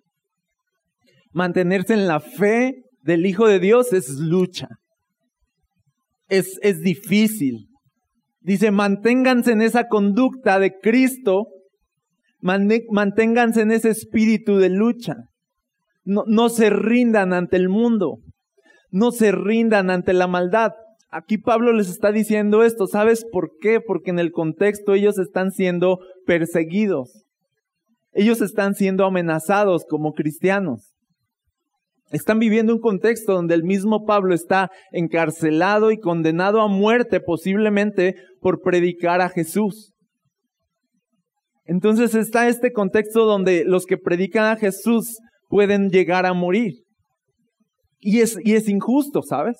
Mantenerse 1.33 1.93
en 1.93 2.07
la 2.07 2.19
fe 2.19 2.84
del 3.05 3.25
Hijo 3.25 3.47
de 3.47 3.59
Dios 3.59 3.93
es 3.93 4.09
lucha. 4.19 4.67
Es, 6.27 6.59
es 6.61 6.81
difícil. 6.81 7.67
Dice, 8.41 8.71
manténganse 8.71 9.53
en 9.53 9.61
esa 9.61 9.87
conducta 9.87 10.59
de 10.59 10.73
Cristo, 10.79 11.47
manténganse 12.41 13.61
en 13.61 13.71
ese 13.71 13.89
espíritu 13.89 14.57
de 14.57 14.69
lucha. 14.69 15.15
No, 16.03 16.23
no 16.27 16.49
se 16.49 16.69
rindan 16.69 17.33
ante 17.33 17.57
el 17.57 17.69
mundo 17.69 18.19
no 18.95 19.11
se 19.11 19.33
rindan 19.33 19.89
ante 19.89 20.13
la 20.13 20.25
maldad. 20.25 20.71
Aquí 21.09 21.37
Pablo 21.37 21.73
les 21.73 21.89
está 21.89 22.13
diciendo 22.13 22.63
esto. 22.63 22.87
¿Sabes 22.87 23.25
por 23.29 23.51
qué? 23.59 23.81
Porque 23.81 24.09
en 24.11 24.19
el 24.19 24.31
contexto 24.31 24.93
ellos 24.93 25.19
están 25.19 25.51
siendo 25.51 25.99
perseguidos. 26.25 27.25
Ellos 28.13 28.41
están 28.41 28.73
siendo 28.73 29.05
amenazados 29.05 29.83
como 29.83 30.13
cristianos. 30.13 30.94
Están 32.11 32.39
viviendo 32.39 32.73
un 32.73 32.79
contexto 32.79 33.33
donde 33.33 33.55
el 33.55 33.63
mismo 33.63 34.05
Pablo 34.05 34.35
está 34.35 34.69
encarcelado 34.91 35.91
y 35.91 35.99
condenado 35.99 36.61
a 36.61 36.67
muerte 36.67 37.19
posiblemente 37.19 38.15
por 38.41 38.61
predicar 38.61 39.21
a 39.21 39.29
Jesús. 39.29 39.93
Entonces 41.65 42.13
está 42.13 42.47
este 42.47 42.71
contexto 42.71 43.25
donde 43.25 43.63
los 43.65 43.85
que 43.85 43.97
predican 43.97 44.45
a 44.45 44.55
Jesús 44.55 45.17
pueden 45.49 45.89
llegar 45.89 46.27
a 46.27 46.33
morir. 46.33 46.83
Y 47.99 48.19
es, 48.21 48.37
y 48.43 48.53
es 48.53 48.69
injusto, 48.69 49.23
¿sabes? 49.23 49.57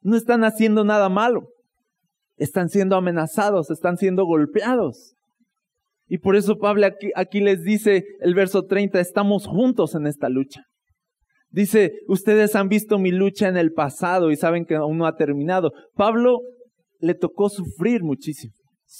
No 0.00 0.16
están 0.16 0.44
haciendo 0.44 0.84
nada 0.84 1.08
malo. 1.08 1.48
Están 2.36 2.68
siendo 2.68 2.96
amenazados, 2.96 3.70
están 3.70 3.96
siendo 3.96 4.26
golpeados. 4.26 5.14
Y 6.06 6.18
por 6.18 6.36
eso 6.36 6.58
Pablo 6.58 6.86
aquí, 6.86 7.10
aquí 7.16 7.40
les 7.40 7.62
dice 7.62 8.04
el 8.20 8.34
verso 8.34 8.62
30, 8.64 9.00
estamos 9.00 9.46
juntos 9.46 9.96
en 9.96 10.06
esta 10.06 10.28
lucha. 10.28 10.62
Dice, 11.54 11.92
ustedes 12.08 12.56
han 12.56 12.68
visto 12.68 12.98
mi 12.98 13.12
lucha 13.12 13.48
en 13.48 13.56
el 13.56 13.72
pasado 13.72 14.32
y 14.32 14.36
saben 14.36 14.64
que 14.64 14.74
aún 14.74 14.98
no 14.98 15.06
ha 15.06 15.14
terminado. 15.14 15.70
Pablo 15.94 16.40
le 16.98 17.14
tocó 17.14 17.48
sufrir 17.48 18.02
muchísimo 18.02 18.52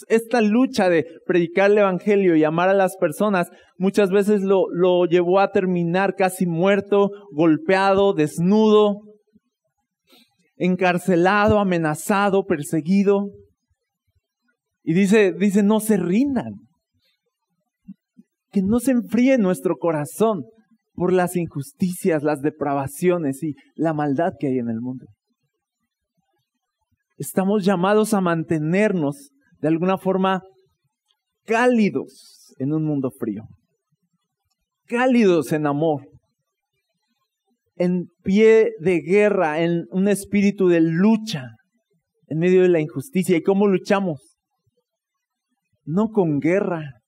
esta 0.09 0.41
lucha 0.41 0.89
de 0.89 1.07
predicar 1.27 1.71
el 1.71 1.79
Evangelio 1.79 2.37
y 2.37 2.45
amar 2.45 2.69
a 2.69 2.75
las 2.75 2.97
personas 2.97 3.51
muchas 3.79 4.11
veces 4.11 4.43
lo, 4.43 4.69
lo 4.71 5.05
llevó 5.07 5.41
a 5.41 5.53
terminar 5.53 6.15
casi 6.17 6.47
muerto, 6.47 7.11
golpeado, 7.31 8.13
desnudo, 8.13 9.03
encarcelado, 10.57 11.59
amenazado, 11.59 12.45
perseguido. 12.45 13.31
Y 14.83 14.95
dice, 14.95 15.33
dice, 15.33 15.63
no 15.63 15.81
se 15.81 15.97
rindan. 15.97 16.55
Que 18.51 18.63
no 18.63 18.79
se 18.81 18.93
enfríe 18.93 19.39
nuestro 19.39 19.77
corazón 19.77 20.45
por 20.95 21.13
las 21.13 21.37
injusticias, 21.37 22.23
las 22.23 22.41
depravaciones 22.41 23.43
y 23.43 23.55
la 23.75 23.93
maldad 23.93 24.33
que 24.39 24.47
hay 24.49 24.59
en 24.59 24.69
el 24.69 24.81
mundo. 24.81 25.07
Estamos 27.17 27.65
llamados 27.65 28.15
a 28.15 28.21
mantenernos 28.21 29.31
de 29.61 29.69
alguna 29.69 29.99
forma 29.99 30.43
cálidos 31.45 32.55
en 32.59 32.73
un 32.73 32.85
mundo 32.85 33.11
frío, 33.11 33.45
cálidos 34.87 35.53
en 35.53 35.67
amor, 35.67 36.09
en 37.77 38.09
pie 38.23 38.73
de 38.81 39.01
guerra, 39.01 39.61
en 39.61 39.85
un 39.91 40.09
espíritu 40.09 40.69
de 40.69 40.81
lucha 40.81 41.49
en 42.29 42.39
medio 42.39 42.63
de 42.63 42.69
la 42.69 42.81
injusticia. 42.81 43.37
¿Y 43.37 43.43
cómo 43.43 43.67
luchamos? 43.67 44.37
No 45.85 46.09
con 46.09 46.39
guerra. 46.39 47.01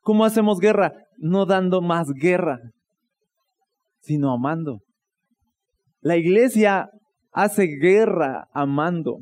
¿Cómo 0.00 0.24
hacemos 0.24 0.58
guerra? 0.58 0.92
No 1.18 1.46
dando 1.46 1.82
más 1.82 2.08
guerra, 2.08 2.58
sino 4.00 4.32
amando. 4.32 4.80
La 6.00 6.16
iglesia 6.16 6.88
hace 7.32 7.66
guerra 7.66 8.46
amando. 8.52 9.18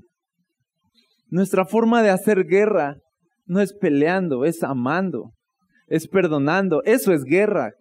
Nuestra 1.30 1.64
forma 1.66 2.02
de 2.02 2.11
hacer 2.11 2.44
guerra 2.44 2.97
no 3.47 3.61
es 3.61 3.73
peleando, 3.73 4.44
es 4.44 4.62
amando, 4.62 5.32
es 5.88 6.08
perdonando. 6.08 6.82
Eso 6.85 7.12
es 7.12 7.25
guerra. 7.25 7.73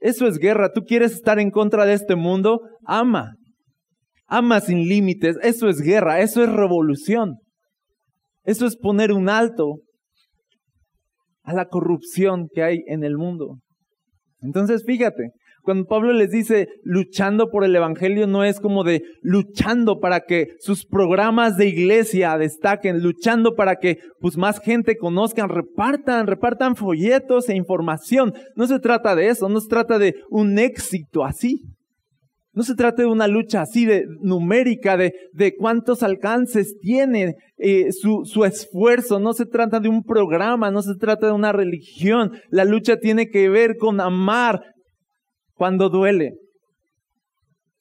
Eso 0.00 0.26
es 0.26 0.38
guerra. 0.38 0.72
Tú 0.72 0.82
quieres 0.82 1.12
estar 1.12 1.38
en 1.38 1.50
contra 1.50 1.84
de 1.84 1.94
este 1.94 2.16
mundo, 2.16 2.60
ama. 2.84 3.34
Ama 4.26 4.60
sin 4.60 4.88
límites. 4.88 5.36
Eso 5.42 5.68
es 5.68 5.80
guerra, 5.80 6.20
eso 6.20 6.42
es 6.42 6.52
revolución. 6.52 7.36
Eso 8.44 8.66
es 8.66 8.76
poner 8.76 9.12
un 9.12 9.28
alto 9.28 9.80
a 11.42 11.52
la 11.52 11.66
corrupción 11.66 12.48
que 12.52 12.62
hay 12.62 12.82
en 12.86 13.04
el 13.04 13.16
mundo. 13.16 13.58
Entonces, 14.40 14.84
fíjate, 14.86 15.32
cuando 15.62 15.86
Pablo 15.86 16.12
les 16.12 16.30
dice 16.30 16.68
luchando 16.82 17.50
por 17.50 17.64
el 17.64 17.76
Evangelio, 17.76 18.26
no 18.26 18.44
es 18.44 18.60
como 18.60 18.84
de 18.84 19.02
luchando 19.22 20.00
para 20.00 20.20
que 20.20 20.56
sus 20.60 20.86
programas 20.86 21.56
de 21.56 21.68
iglesia 21.68 22.38
destaquen, 22.38 23.02
luchando 23.02 23.54
para 23.54 23.76
que 23.76 23.98
pues 24.20 24.36
más 24.36 24.60
gente 24.60 24.96
conozcan, 24.96 25.48
repartan, 25.48 26.26
repartan 26.26 26.76
folletos 26.76 27.48
e 27.48 27.56
información. 27.56 28.32
No 28.56 28.66
se 28.66 28.78
trata 28.78 29.14
de 29.14 29.28
eso, 29.28 29.48
no 29.48 29.60
se 29.60 29.68
trata 29.68 29.98
de 29.98 30.14
un 30.30 30.58
éxito 30.58 31.24
así. 31.24 31.62
No 32.58 32.64
se 32.64 32.74
trata 32.74 33.02
de 33.02 33.08
una 33.08 33.28
lucha 33.28 33.60
así 33.60 33.84
de 33.86 34.04
numérica, 34.20 34.96
de, 34.96 35.12
de 35.32 35.54
cuántos 35.54 36.02
alcances 36.02 36.76
tiene 36.80 37.36
eh, 37.56 37.92
su, 37.92 38.24
su 38.24 38.44
esfuerzo. 38.44 39.20
No 39.20 39.32
se 39.32 39.46
trata 39.46 39.78
de 39.78 39.88
un 39.88 40.02
programa, 40.02 40.70
no 40.70 40.82
se 40.82 40.96
trata 40.96 41.28
de 41.28 41.32
una 41.34 41.52
religión. 41.52 42.32
La 42.50 42.64
lucha 42.64 42.96
tiene 42.96 43.28
que 43.28 43.48
ver 43.48 43.76
con 43.76 44.00
amar 44.00 44.62
cuando 45.58 45.90
duele 45.90 46.38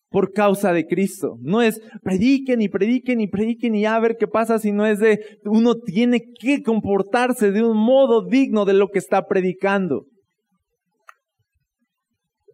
por 0.09 0.33
causa 0.33 0.73
de 0.73 0.87
Cristo. 0.87 1.37
No 1.41 1.61
es 1.61 1.79
prediquen 2.01 2.61
y 2.61 2.69
prediquen 2.69 3.21
y 3.21 3.27
prediquen 3.27 3.75
y 3.75 3.85
a 3.85 3.99
ver 3.99 4.17
qué 4.19 4.27
pasa, 4.27 4.57
sino 4.57 4.85
es 4.85 4.99
de 4.99 5.19
uno 5.45 5.75
tiene 5.75 6.23
que 6.39 6.63
comportarse 6.63 7.51
de 7.51 7.63
un 7.63 7.77
modo 7.77 8.25
digno 8.25 8.65
de 8.65 8.73
lo 8.73 8.89
que 8.89 8.99
está 8.99 9.27
predicando. 9.27 10.05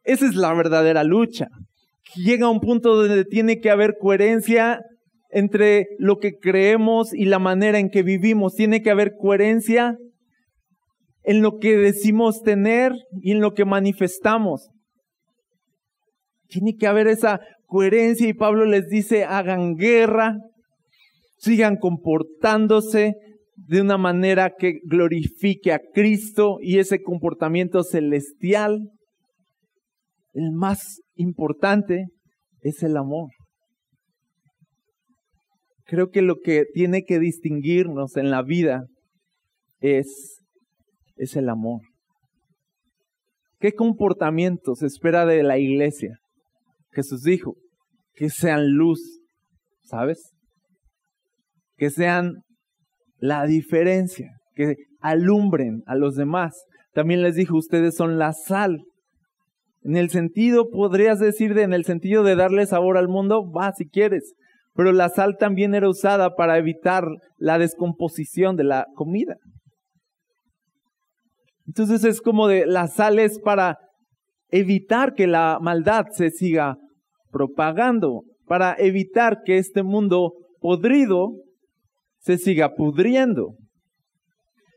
Esa 0.03 0.27
es 0.27 0.35
la 0.35 0.53
verdadera 0.53 1.03
lucha. 1.03 1.47
Llega 2.15 2.47
a 2.47 2.49
un 2.49 2.59
punto 2.59 2.95
donde 2.95 3.23
tiene 3.23 3.59
que 3.61 3.69
haber 3.69 3.95
coherencia 3.99 4.81
entre 5.29 5.87
lo 5.97 6.17
que 6.17 6.33
creemos 6.37 7.13
y 7.13 7.25
la 7.25 7.39
manera 7.39 7.79
en 7.79 7.89
que 7.89 8.03
vivimos. 8.03 8.55
Tiene 8.55 8.81
que 8.81 8.91
haber 8.91 9.13
coherencia 9.17 9.97
en 11.23 11.41
lo 11.41 11.59
que 11.59 11.77
decimos 11.77 12.41
tener 12.41 12.91
y 13.21 13.31
en 13.31 13.39
lo 13.39 13.53
que 13.53 13.63
manifestamos. 13.63 14.72
Tiene 16.53 16.75
que 16.75 16.85
haber 16.85 17.07
esa 17.07 17.41
coherencia 17.65 18.27
y 18.27 18.33
Pablo 18.33 18.65
les 18.65 18.87
dice, 18.87 19.23
hagan 19.23 19.73
guerra, 19.73 20.37
sigan 21.39 21.77
comportándose 21.77 23.15
de 23.55 23.81
una 23.81 23.97
manera 23.97 24.53
que 24.55 24.79
glorifique 24.83 25.71
a 25.71 25.79
Cristo 25.79 26.57
y 26.61 26.77
ese 26.77 27.01
comportamiento 27.01 27.81
celestial 27.81 28.91
el 30.33 30.51
más 30.51 31.01
importante 31.15 32.05
es 32.61 32.83
el 32.83 32.97
amor. 32.97 33.31
Creo 35.85 36.11
que 36.11 36.21
lo 36.21 36.35
que 36.43 36.65
tiene 36.71 37.03
que 37.03 37.17
distinguirnos 37.17 38.15
en 38.15 38.29
la 38.29 38.43
vida 38.43 38.85
es, 39.79 40.39
es 41.15 41.35
el 41.35 41.49
amor. 41.49 41.81
¿Qué 43.59 43.73
comportamiento 43.73 44.75
se 44.75 44.85
espera 44.85 45.25
de 45.25 45.41
la 45.41 45.57
iglesia? 45.57 46.19
Jesús 46.93 47.23
dijo, 47.23 47.55
que 48.13 48.29
sean 48.29 48.71
luz, 48.73 49.19
¿sabes? 49.83 50.31
Que 51.77 51.89
sean 51.89 52.43
la 53.17 53.45
diferencia, 53.45 54.29
que 54.55 54.75
alumbren 54.99 55.83
a 55.85 55.95
los 55.95 56.15
demás. 56.15 56.53
También 56.93 57.21
les 57.21 57.35
dijo, 57.35 57.57
ustedes 57.57 57.95
son 57.95 58.17
la 58.17 58.33
sal 58.33 58.83
en 59.83 59.97
el 59.97 60.09
sentido, 60.09 60.69
podrías 60.69 61.19
decir, 61.19 61.53
de, 61.53 61.63
en 61.63 61.73
el 61.73 61.83
sentido 61.83 62.23
de 62.23 62.35
darle 62.35 62.65
sabor 62.65 62.97
al 62.97 63.09
mundo, 63.09 63.51
va 63.51 63.73
si 63.73 63.87
quieres. 63.87 64.33
Pero 64.73 64.91
la 64.91 65.09
sal 65.09 65.35
también 65.37 65.75
era 65.75 65.89
usada 65.89 66.35
para 66.35 66.57
evitar 66.57 67.05
la 67.37 67.57
descomposición 67.57 68.55
de 68.55 68.63
la 68.63 68.87
comida. 68.95 69.35
Entonces 71.67 72.03
es 72.05 72.21
como 72.21 72.47
de, 72.47 72.65
la 72.65 72.87
sal 72.87 73.19
es 73.19 73.39
para 73.39 73.77
evitar 74.49 75.13
que 75.13 75.27
la 75.27 75.59
maldad 75.61 76.05
se 76.11 76.29
siga 76.29 76.77
propagando, 77.33 78.21
para 78.45 78.75
evitar 78.77 79.39
que 79.43 79.57
este 79.57 79.83
mundo 79.83 80.33
podrido 80.61 81.31
se 82.19 82.37
siga 82.37 82.75
pudriendo. 82.75 83.55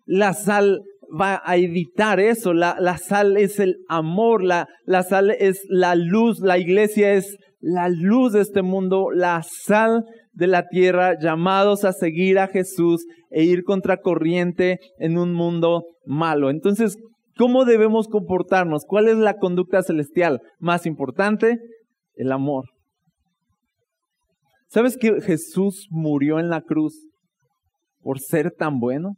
La 0.07 0.33
sal 0.33 0.81
va 1.09 1.41
a 1.45 1.57
evitar 1.57 2.21
eso. 2.21 2.53
La, 2.53 2.77
la 2.81 2.99
sal 2.99 3.37
es 3.37 3.61
el 3.61 3.77
amor, 3.89 4.43
la, 4.43 4.69
la 4.85 5.03
sal 5.03 5.31
es 5.31 5.63
la 5.69 5.95
luz, 5.95 6.41
la 6.41 6.59
iglesia 6.59 7.13
es 7.15 7.37
la 7.61 7.89
luz 7.89 8.33
de 8.33 8.41
este 8.41 8.63
mundo, 8.63 9.11
la 9.13 9.43
sal 9.43 10.05
de 10.33 10.47
la 10.47 10.69
tierra, 10.69 11.19
llamados 11.19 11.85
a 11.85 11.93
seguir 11.93 12.39
a 12.39 12.49
Jesús 12.49 13.07
e 13.31 13.45
ir 13.45 13.65
contracorriente 13.65 14.79
en 14.99 15.19
un 15.19 15.33
mundo 15.33 15.85
malo. 16.05 16.51
Entonces, 16.51 16.97
¿cómo 17.37 17.65
debemos 17.65 18.09
comportarnos? 18.09 18.85
¿Cuál 18.87 19.09
es 19.09 19.17
la 19.17 19.35
conducta 19.35 19.83
celestial 19.83 20.41
más 20.59 20.87
importante? 20.87 21.59
El 22.17 22.33
amor. 22.33 22.65
¿Sabes 24.69 24.97
que 24.97 25.21
Jesús 25.21 25.87
murió 25.91 26.41
en 26.41 26.51
la 26.51 26.61
cruz 26.61 27.09
por 28.01 28.19
ser 28.19 28.51
tan 28.51 28.81
bueno? 28.81 29.15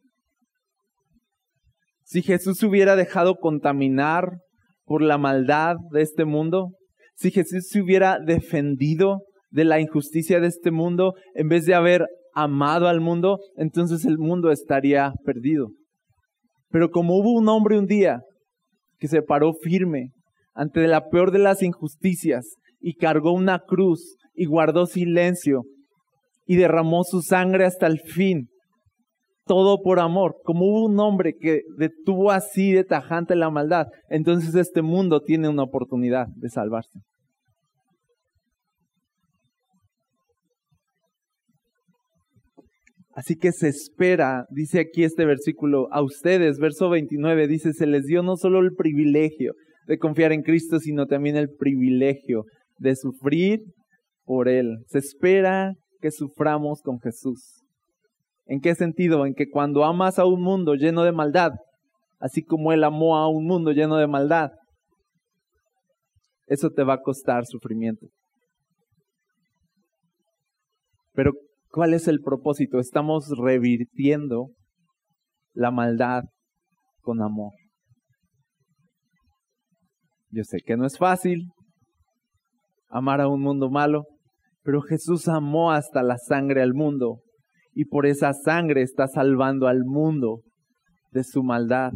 Si 2.04 2.22
Jesús 2.22 2.58
se 2.58 2.66
hubiera 2.66 2.96
dejado 2.96 3.36
contaminar 3.36 4.38
por 4.84 5.02
la 5.02 5.18
maldad 5.18 5.76
de 5.92 6.02
este 6.02 6.24
mundo, 6.24 6.72
si 7.14 7.30
Jesús 7.30 7.68
se 7.68 7.80
hubiera 7.80 8.18
defendido 8.18 9.22
de 9.50 9.64
la 9.64 9.80
injusticia 9.80 10.40
de 10.40 10.46
este 10.46 10.70
mundo 10.70 11.14
en 11.34 11.48
vez 11.48 11.66
de 11.66 11.74
haber 11.74 12.06
amado 12.34 12.88
al 12.88 13.00
mundo, 13.00 13.38
entonces 13.56 14.04
el 14.04 14.18
mundo 14.18 14.50
estaría 14.50 15.12
perdido. 15.24 15.70
Pero 16.70 16.90
como 16.90 17.16
hubo 17.16 17.32
un 17.32 17.48
hombre 17.48 17.78
un 17.78 17.86
día 17.86 18.20
que 18.98 19.08
se 19.08 19.22
paró 19.22 19.52
firme 19.54 20.12
ante 20.54 20.86
la 20.86 21.08
peor 21.08 21.30
de 21.30 21.38
las 21.38 21.62
injusticias 21.62 22.46
y 22.80 22.94
cargó 22.94 23.32
una 23.32 23.60
cruz 23.60 24.16
y 24.34 24.46
guardó 24.46 24.86
silencio 24.86 25.62
y 26.46 26.56
derramó 26.56 27.04
su 27.04 27.20
sangre 27.20 27.64
hasta 27.64 27.86
el 27.86 28.00
fin, 28.00 28.48
todo 29.44 29.82
por 29.82 29.98
amor, 30.00 30.36
como 30.44 30.66
hubo 30.66 30.86
un 30.86 30.98
hombre 31.00 31.34
que 31.38 31.62
detuvo 31.76 32.30
así 32.30 32.72
de 32.72 32.84
tajante 32.84 33.34
la 33.34 33.50
maldad, 33.50 33.86
entonces 34.08 34.54
este 34.54 34.82
mundo 34.82 35.20
tiene 35.20 35.48
una 35.48 35.64
oportunidad 35.64 36.26
de 36.36 36.48
salvarse. 36.48 37.00
Así 43.18 43.34
que 43.36 43.50
se 43.50 43.66
espera, 43.66 44.46
dice 44.48 44.78
aquí 44.78 45.02
este 45.02 45.24
versículo, 45.24 45.88
a 45.90 46.02
ustedes, 46.02 46.58
verso 46.60 46.88
29, 46.88 47.48
dice, 47.48 47.72
se 47.72 47.88
les 47.88 48.04
dio 48.04 48.22
no 48.22 48.36
solo 48.36 48.60
el 48.60 48.76
privilegio 48.76 49.54
de 49.88 49.98
confiar 49.98 50.32
en 50.32 50.42
Cristo, 50.42 50.78
sino 50.78 51.06
también 51.06 51.34
el 51.36 51.48
privilegio 51.50 52.44
de 52.78 52.96
sufrir 52.96 53.60
por 54.24 54.48
Él. 54.48 54.84
Se 54.86 54.98
espera 54.98 55.74
que 56.00 56.10
suframos 56.10 56.80
con 56.82 57.00
Jesús. 57.00 57.62
¿En 58.46 58.60
qué 58.60 58.74
sentido? 58.74 59.26
En 59.26 59.34
que 59.34 59.48
cuando 59.48 59.84
amas 59.84 60.18
a 60.18 60.24
un 60.24 60.42
mundo 60.42 60.74
lleno 60.74 61.02
de 61.02 61.12
maldad, 61.12 61.52
así 62.18 62.42
como 62.42 62.72
Él 62.72 62.84
amó 62.84 63.16
a 63.16 63.28
un 63.28 63.46
mundo 63.46 63.72
lleno 63.72 63.96
de 63.96 64.06
maldad, 64.06 64.50
eso 66.46 66.70
te 66.70 66.82
va 66.82 66.94
a 66.94 67.02
costar 67.02 67.44
sufrimiento. 67.44 68.06
Pero, 71.12 71.32
¿cuál 71.70 71.92
es 71.92 72.08
el 72.08 72.20
propósito? 72.20 72.78
Estamos 72.78 73.28
revirtiendo 73.36 74.50
la 75.52 75.70
maldad 75.70 76.22
con 77.00 77.20
amor. 77.22 77.52
Yo 80.30 80.44
sé 80.44 80.58
que 80.64 80.76
no 80.76 80.86
es 80.86 80.96
fácil 80.96 81.48
amar 82.88 83.20
a 83.20 83.28
un 83.28 83.40
mundo 83.40 83.70
malo, 83.70 84.06
pero 84.62 84.82
Jesús 84.82 85.28
amó 85.28 85.72
hasta 85.72 86.02
la 86.02 86.18
sangre 86.18 86.62
al 86.62 86.74
mundo 86.74 87.20
y 87.74 87.84
por 87.84 88.06
esa 88.06 88.32
sangre 88.32 88.82
está 88.82 89.06
salvando 89.06 89.68
al 89.68 89.84
mundo 89.84 90.42
de 91.12 91.24
su 91.24 91.42
maldad. 91.42 91.92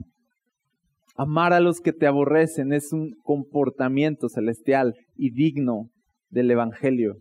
Amar 1.17 1.53
a 1.53 1.61
los 1.61 1.81
que 1.81 1.93
te 1.93 2.07
aborrecen 2.07 2.73
es 2.73 2.93
un 2.93 3.15
comportamiento 3.23 4.29
celestial 4.29 4.95
y 5.17 5.33
digno 5.33 5.91
del 6.31 6.51
Evangelio. 6.51 7.17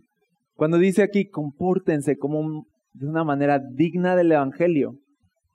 Cuando 0.54 0.78
dice 0.78 1.02
aquí, 1.02 1.28
compórtense 1.28 2.16
como 2.16 2.64
de 2.92 3.06
una 3.06 3.24
manera 3.24 3.58
digna 3.58 4.16
del 4.16 4.32
Evangelio, 4.32 4.96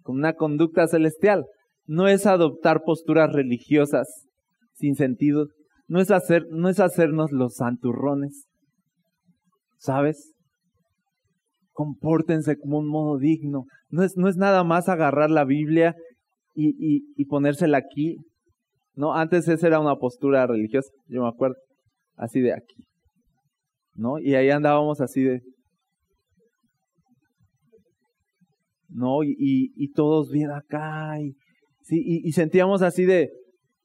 con 0.01 0.17
una 0.17 0.33
conducta 0.33 0.87
celestial, 0.87 1.45
no 1.85 2.07
es 2.07 2.25
adoptar 2.25 2.83
posturas 2.83 3.31
religiosas 3.31 4.27
sin 4.73 4.95
sentido, 4.95 5.47
no 5.87 5.99
es, 5.99 6.11
hacer, 6.11 6.45
no 6.49 6.69
es 6.69 6.79
hacernos 6.79 7.31
los 7.31 7.55
santurrones, 7.55 8.47
¿sabes? 9.77 10.37
compórtense 11.77 12.57
como 12.57 12.79
un 12.79 12.89
modo 12.89 13.19
digno. 13.19 13.65
No 13.89 14.01
es, 14.01 14.17
no 14.17 14.27
es 14.27 14.35
nada 14.35 14.63
más 14.63 14.89
agarrar 14.89 15.29
la 15.29 15.45
Biblia 15.45 15.95
y, 16.55 16.69
y, 16.69 17.13
y 17.15 17.25
ponérsela 17.25 17.77
aquí. 17.77 18.17
No, 18.95 19.13
antes 19.13 19.47
esa 19.47 19.67
era 19.67 19.79
una 19.79 19.95
postura 19.97 20.47
religiosa, 20.47 20.89
yo 21.05 21.21
me 21.21 21.27
acuerdo, 21.27 21.57
así 22.15 22.41
de 22.41 22.51
aquí. 22.51 22.83
¿No? 23.93 24.17
Y 24.17 24.33
ahí 24.33 24.49
andábamos 24.49 25.01
así 25.01 25.21
de. 25.21 25.41
¿No? 28.89 29.23
Y, 29.23 29.35
y, 29.75 29.91
todos 29.91 30.31
bien 30.31 30.49
acá. 30.49 31.21
Y, 31.21 31.35
sí, 31.83 32.01
y, 32.03 32.27
y 32.27 32.31
sentíamos 32.31 32.81
así 32.81 33.05
de 33.05 33.29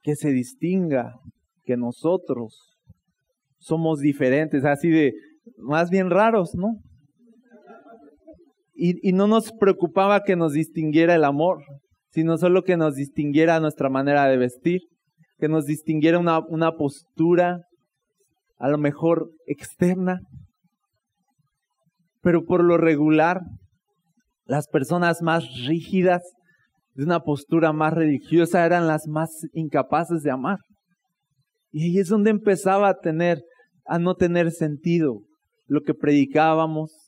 que 0.01 0.17
se 0.17 0.31
distinga 0.31 1.13
que 1.65 1.77
nosotros 1.77 2.79
somos 3.59 4.01
diferentes, 4.01 4.65
así 4.65 4.89
de 4.89 5.13
más 5.57 5.91
bien 5.91 6.11
raros, 6.11 6.55
¿no? 6.55 6.81
y, 8.75 9.13
no 9.13 9.29
nos 9.29 9.53
preocupaba 9.53 10.25
que 10.25 10.35
nos 10.35 10.55
distinguiera 10.55 11.15
el 11.15 11.25
amor, 11.25 11.63
sino 12.11 12.37
solo 12.37 12.65
que 12.65 12.77
nos 12.77 12.95
distinguiera 12.95 13.61
nuestra 13.61 13.89
manera 13.89 14.27
de 14.27 14.37
vestir, 14.37 14.81
que 15.39 15.49
nos 15.49 15.67
distinguiera 15.67 16.19
una, 16.19 16.73
postura 16.73 17.61
a 18.59 18.69
lo 18.69 18.79
mejor 18.79 19.31
externa, 19.47 20.21
pero 22.23 22.45
por 22.45 22.65
lo 22.65 22.77
regular, 22.77 23.41
las 24.47 24.67
personas 24.67 25.23
más 25.23 25.45
rígidas, 25.67 26.23
de 26.95 27.05
una 27.05 27.21
postura 27.21 27.73
más 27.73 27.95
religiosa, 27.95 28.67
eran 28.67 28.87
las 28.87 29.07
más 29.07 29.31
incapaces 29.53 30.23
de 30.23 30.31
amar. 30.31 30.59
Y 31.73 31.85
ahí 31.85 31.99
es 31.99 32.09
donde 32.09 32.31
empezaba 32.31 32.89
a 32.89 32.99
tener, 33.01 33.43
a 33.87 33.99
no 33.99 34.15
tener 34.15 34.53
sentido 34.53 35.23
lo 35.67 35.81
que 35.83 35.95
predicábamos, 35.95 37.03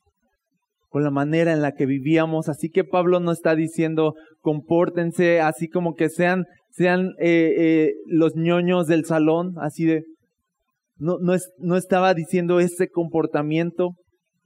con 0.95 1.03
la 1.03 1.11
manera 1.11 1.53
en 1.53 1.61
la 1.61 1.73
que 1.73 1.87
vivíamos. 1.87 2.49
Así 2.49 2.71
que 2.71 2.85
Pablo 2.85 3.19
no 3.19 3.33
está 3.33 3.57
diciendo 3.57 4.15
compórtense 4.41 5.41
así 5.41 5.69
como 5.69 5.95
que 5.95 6.09
sean, 6.09 6.45
sean 6.71 7.15
eh, 7.19 7.53
eh, 7.59 7.95
los 8.07 8.37
ñoños 8.37 8.87
del 8.87 9.05
salón, 9.05 9.55
así 9.59 9.87
de... 9.87 10.05
No, 10.97 11.19
no, 11.19 11.35
es, 11.35 11.51
no 11.59 11.77
estaba 11.77 12.15
diciendo 12.15 12.61
ese 12.61 12.89
comportamiento 12.89 13.97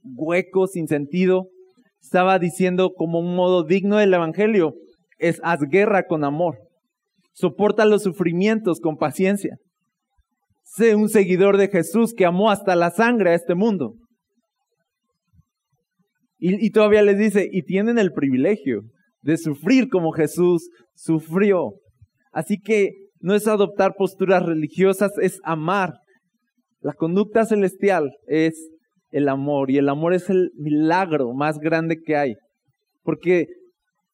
hueco, 0.03 0.65
sin 0.65 0.87
sentido. 0.87 1.49
Estaba 2.01 2.39
diciendo 2.39 2.93
como 2.95 3.19
un 3.19 3.35
modo 3.35 3.63
digno 3.63 3.97
del 3.97 4.13
Evangelio. 4.13 4.73
Es 5.19 5.39
haz 5.43 5.59
guerra 5.69 6.07
con 6.07 6.23
amor. 6.23 6.57
Soporta 7.33 7.85
los 7.85 8.01
sufrimientos 8.01 8.79
con 8.79 8.97
paciencia. 8.97 9.57
Sé 10.75 10.95
un 10.95 11.09
seguidor 11.09 11.57
de 11.57 11.67
Jesús 11.67 12.13
que 12.13 12.25
amó 12.25 12.51
hasta 12.51 12.75
la 12.75 12.91
sangre 12.91 13.31
a 13.31 13.33
este 13.33 13.55
mundo. 13.55 13.95
Y, 16.41 16.69
todavía 16.69 17.01
les 17.01 17.17
dice, 17.17 17.49
y 17.51 17.63
tienen 17.63 17.97
el 17.97 18.13
privilegio 18.13 18.83
de 19.21 19.37
sufrir 19.37 19.89
como 19.89 20.13
Jesús 20.13 20.69
sufrió. 20.95 21.73
Así 22.31 22.57
que 22.59 22.91
no 23.19 23.35
es 23.35 23.45
adoptar 23.47 23.95
posturas 23.97 24.45
religiosas, 24.45 25.11
es 25.21 25.41
amar. 25.43 25.95
La 26.79 26.93
conducta 26.93 27.45
celestial 27.45 28.11
es 28.27 28.69
el 29.09 29.27
amor 29.27 29.69
y 29.69 29.79
el 29.79 29.89
amor 29.89 30.13
es 30.13 30.29
el 30.29 30.51
milagro 30.55 31.33
más 31.33 31.57
grande 31.57 31.97
que 31.97 32.15
hay. 32.15 32.35
Porque 33.03 33.47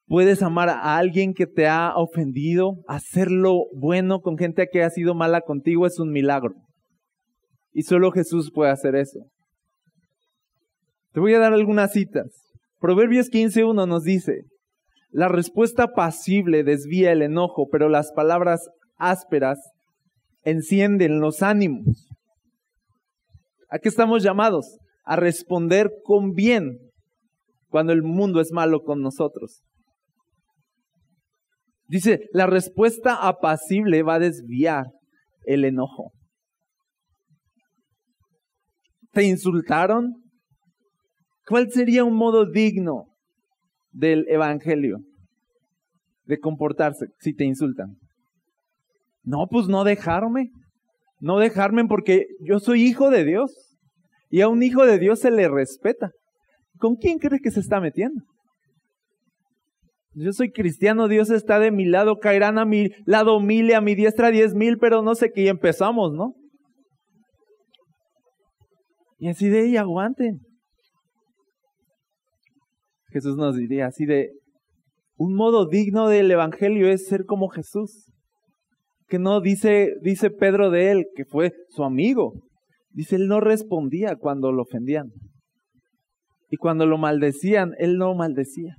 puedes 0.08 0.44
amar 0.44 0.70
a 0.70 0.98
alguien 0.98 1.34
que 1.34 1.48
te 1.48 1.68
ha 1.68 1.94
ofendido, 1.96 2.76
hacerlo 2.88 3.66
bueno 3.74 4.22
con 4.22 4.38
gente 4.38 4.68
que 4.72 4.84
ha 4.84 4.90
sido 4.90 5.16
mala 5.16 5.42
contigo 5.42 5.86
es 5.86 6.00
un 6.00 6.12
milagro. 6.12 6.54
Y 7.72 7.84
solo 7.84 8.12
Jesús 8.12 8.52
puede 8.54 8.72
hacer 8.72 8.96
eso. 8.96 9.20
Te 11.12 11.20
voy 11.20 11.34
a 11.34 11.40
dar 11.40 11.54
algunas 11.54 11.92
citas. 11.94 12.28
Proverbios 12.80 13.30
15.1 13.30 13.88
nos 13.88 14.04
dice, 14.04 14.44
la 15.10 15.28
respuesta 15.28 15.94
pasible 15.94 16.64
desvía 16.64 17.12
el 17.12 17.22
enojo, 17.22 17.68
pero 17.72 17.90
las 17.90 18.12
palabras 18.12 18.70
ásperas 18.98 19.60
encienden 20.44 21.20
los 21.20 21.42
ánimos. 21.42 22.10
¿A 23.70 23.80
qué 23.80 23.90
estamos 23.90 24.24
llamados? 24.24 24.78
A 25.04 25.16
responder 25.16 25.90
con 26.04 26.34
bien 26.34 26.80
cuando 27.70 27.94
el 27.94 28.04
mundo 28.04 28.42
es 28.42 28.52
malo 28.52 28.82
con 28.84 29.02
nosotros. 29.02 29.64
Dice, 31.88 32.28
la 32.32 32.48
respuesta 32.48 33.28
apacible 33.28 34.02
va 34.04 34.16
a 34.16 34.20
desviar 34.20 34.86
el 35.46 35.66
enojo. 35.66 36.12
¿Te 39.12 39.24
insultaron? 39.24 40.14
¿Cuál 41.48 41.72
sería 41.72 42.04
un 42.04 42.16
modo 42.16 42.50
digno 42.50 43.06
del 43.92 44.26
Evangelio 44.28 44.98
de 46.26 46.40
comportarse 46.40 47.06
si 47.20 47.34
te 47.34 47.46
insultan? 47.46 47.98
No, 49.24 49.48
pues 49.50 49.68
no 49.68 49.84
dejarme. 49.84 50.50
No 51.20 51.40
dejarme 51.40 51.86
porque 51.86 52.26
yo 52.42 52.60
soy 52.60 52.84
hijo 52.84 53.10
de 53.10 53.24
Dios. 53.24 53.78
Y 54.30 54.42
a 54.42 54.48
un 54.48 54.64
hijo 54.64 54.86
de 54.86 55.00
Dios 55.00 55.20
se 55.20 55.32
le 55.32 55.48
respeta. 55.48 56.12
¿Con 56.78 56.96
quién 56.96 57.20
cree 57.20 57.40
que 57.40 57.52
se 57.52 57.60
está 57.60 57.80
metiendo? 57.80 58.24
Yo 60.18 60.32
soy 60.32 60.52
cristiano, 60.52 61.10
Dios 61.10 61.30
está 61.30 61.60
de 61.60 61.72
mi 61.72 61.86
lado, 61.86 62.20
caerán 62.20 62.58
a 62.58 62.66
mi 62.66 62.88
lado 63.06 63.42
mil 63.42 63.70
y 63.70 63.74
a 63.74 63.82
mi 63.82 63.96
diestra 63.96 64.32
diez 64.32 64.56
mil, 64.56 64.78
pero 64.78 65.02
no 65.02 65.14
sé 65.14 65.32
qué, 65.34 65.50
empezamos, 65.50 66.14
¿no? 66.14 66.34
Y 69.20 69.28
así 69.28 69.50
de 69.50 69.60
ahí 69.60 69.78
aguanten. 69.78 70.40
Jesús 73.12 73.36
nos 73.36 73.58
diría 73.58 73.88
así 73.88 74.06
de, 74.06 74.32
un 75.18 75.36
modo 75.36 75.68
digno 75.68 76.08
del 76.08 76.32
Evangelio 76.32 76.90
es 76.90 77.08
ser 77.08 77.26
como 77.26 77.50
Jesús. 77.50 78.12
Que 79.08 79.20
no 79.20 79.40
dice, 79.40 79.94
dice 80.02 80.30
Pedro 80.30 80.72
de 80.72 80.92
él, 80.92 81.06
que 81.16 81.26
fue 81.26 81.54
su 81.70 81.84
amigo. 81.84 82.34
Dice, 82.90 83.18
él 83.18 83.28
no 83.28 83.40
respondía 83.40 84.16
cuando 84.16 84.52
lo 84.52 84.64
ofendían. 84.64 85.12
Y 86.50 86.58
cuando 86.58 86.86
lo 86.86 86.98
maldecían, 86.98 87.74
él 87.78 87.98
no 87.98 88.16
maldecía. 88.16 88.76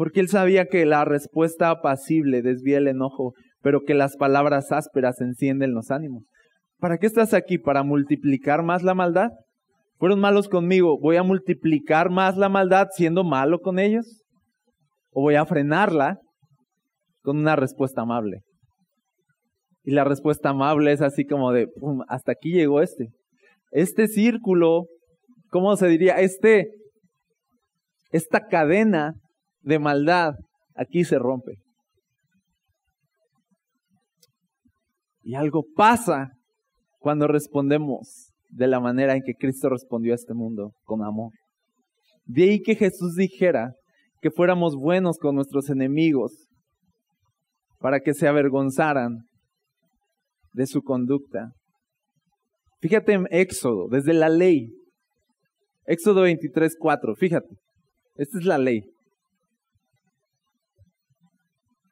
Porque 0.00 0.20
él 0.20 0.28
sabía 0.28 0.64
que 0.64 0.86
la 0.86 1.04
respuesta 1.04 1.68
apacible 1.68 2.40
desvía 2.40 2.78
el 2.78 2.88
enojo, 2.88 3.34
pero 3.60 3.82
que 3.82 3.92
las 3.92 4.16
palabras 4.16 4.72
ásperas 4.72 5.20
encienden 5.20 5.74
los 5.74 5.90
ánimos. 5.90 6.24
¿Para 6.78 6.96
qué 6.96 7.06
estás 7.06 7.34
aquí? 7.34 7.58
¿Para 7.58 7.82
multiplicar 7.82 8.62
más 8.62 8.82
la 8.82 8.94
maldad? 8.94 9.28
fueron 9.98 10.18
malos 10.18 10.48
conmigo, 10.48 10.98
¿voy 10.98 11.16
a 11.16 11.22
multiplicar 11.22 12.08
más 12.08 12.38
la 12.38 12.48
maldad 12.48 12.86
siendo 12.96 13.24
malo 13.24 13.58
con 13.58 13.78
ellos? 13.78 14.22
¿O 15.10 15.20
voy 15.20 15.34
a 15.34 15.44
frenarla 15.44 16.16
con 17.20 17.36
una 17.36 17.54
respuesta 17.54 18.00
amable? 18.00 18.40
Y 19.84 19.90
la 19.90 20.04
respuesta 20.04 20.48
amable 20.48 20.92
es 20.92 21.02
así 21.02 21.26
como 21.26 21.52
de, 21.52 21.68
hasta 22.08 22.32
aquí 22.32 22.52
llegó 22.52 22.80
este. 22.80 23.10
Este 23.70 24.08
círculo, 24.08 24.86
¿cómo 25.50 25.76
se 25.76 25.88
diría? 25.88 26.14
Este, 26.20 26.68
esta 28.12 28.46
cadena 28.46 29.19
de 29.62 29.78
maldad 29.78 30.34
aquí 30.74 31.04
se 31.04 31.18
rompe. 31.18 31.58
Y 35.22 35.34
algo 35.34 35.64
pasa 35.76 36.30
cuando 36.98 37.26
respondemos 37.26 38.30
de 38.48 38.66
la 38.66 38.80
manera 38.80 39.14
en 39.14 39.22
que 39.22 39.34
Cristo 39.34 39.68
respondió 39.68 40.12
a 40.12 40.16
este 40.16 40.34
mundo, 40.34 40.72
con 40.84 41.04
amor. 41.04 41.32
De 42.24 42.44
ahí 42.44 42.60
que 42.60 42.74
Jesús 42.74 43.14
dijera 43.14 43.74
que 44.20 44.30
fuéramos 44.30 44.74
buenos 44.76 45.18
con 45.18 45.34
nuestros 45.34 45.70
enemigos 45.70 46.46
para 47.78 48.00
que 48.00 48.12
se 48.12 48.28
avergonzaran 48.28 49.24
de 50.52 50.66
su 50.66 50.82
conducta. 50.82 51.52
Fíjate 52.80 53.12
en 53.12 53.26
Éxodo, 53.30 53.88
desde 53.88 54.12
la 54.12 54.28
ley. 54.28 54.72
Éxodo 55.86 56.22
23, 56.22 56.76
4, 56.78 57.14
fíjate. 57.14 57.56
Esta 58.16 58.38
es 58.38 58.44
la 58.44 58.58
ley. 58.58 58.82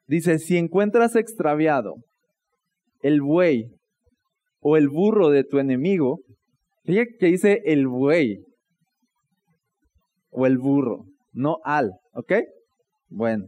Dice, 0.08 0.40
si 0.40 0.56
encuentras 0.56 1.14
extraviado 1.14 1.94
el 3.02 3.20
buey 3.20 3.70
o 4.60 4.76
el 4.76 4.88
burro 4.88 5.30
de 5.30 5.44
tu 5.44 5.58
enemigo, 5.60 6.18
Fíjate 6.88 7.16
que 7.20 7.26
dice 7.26 7.62
el 7.66 7.86
buey 7.86 8.38
o 10.30 10.46
el 10.46 10.56
burro, 10.56 11.04
no 11.34 11.58
al, 11.62 11.92
¿ok? 12.14 12.32
Bueno. 13.10 13.44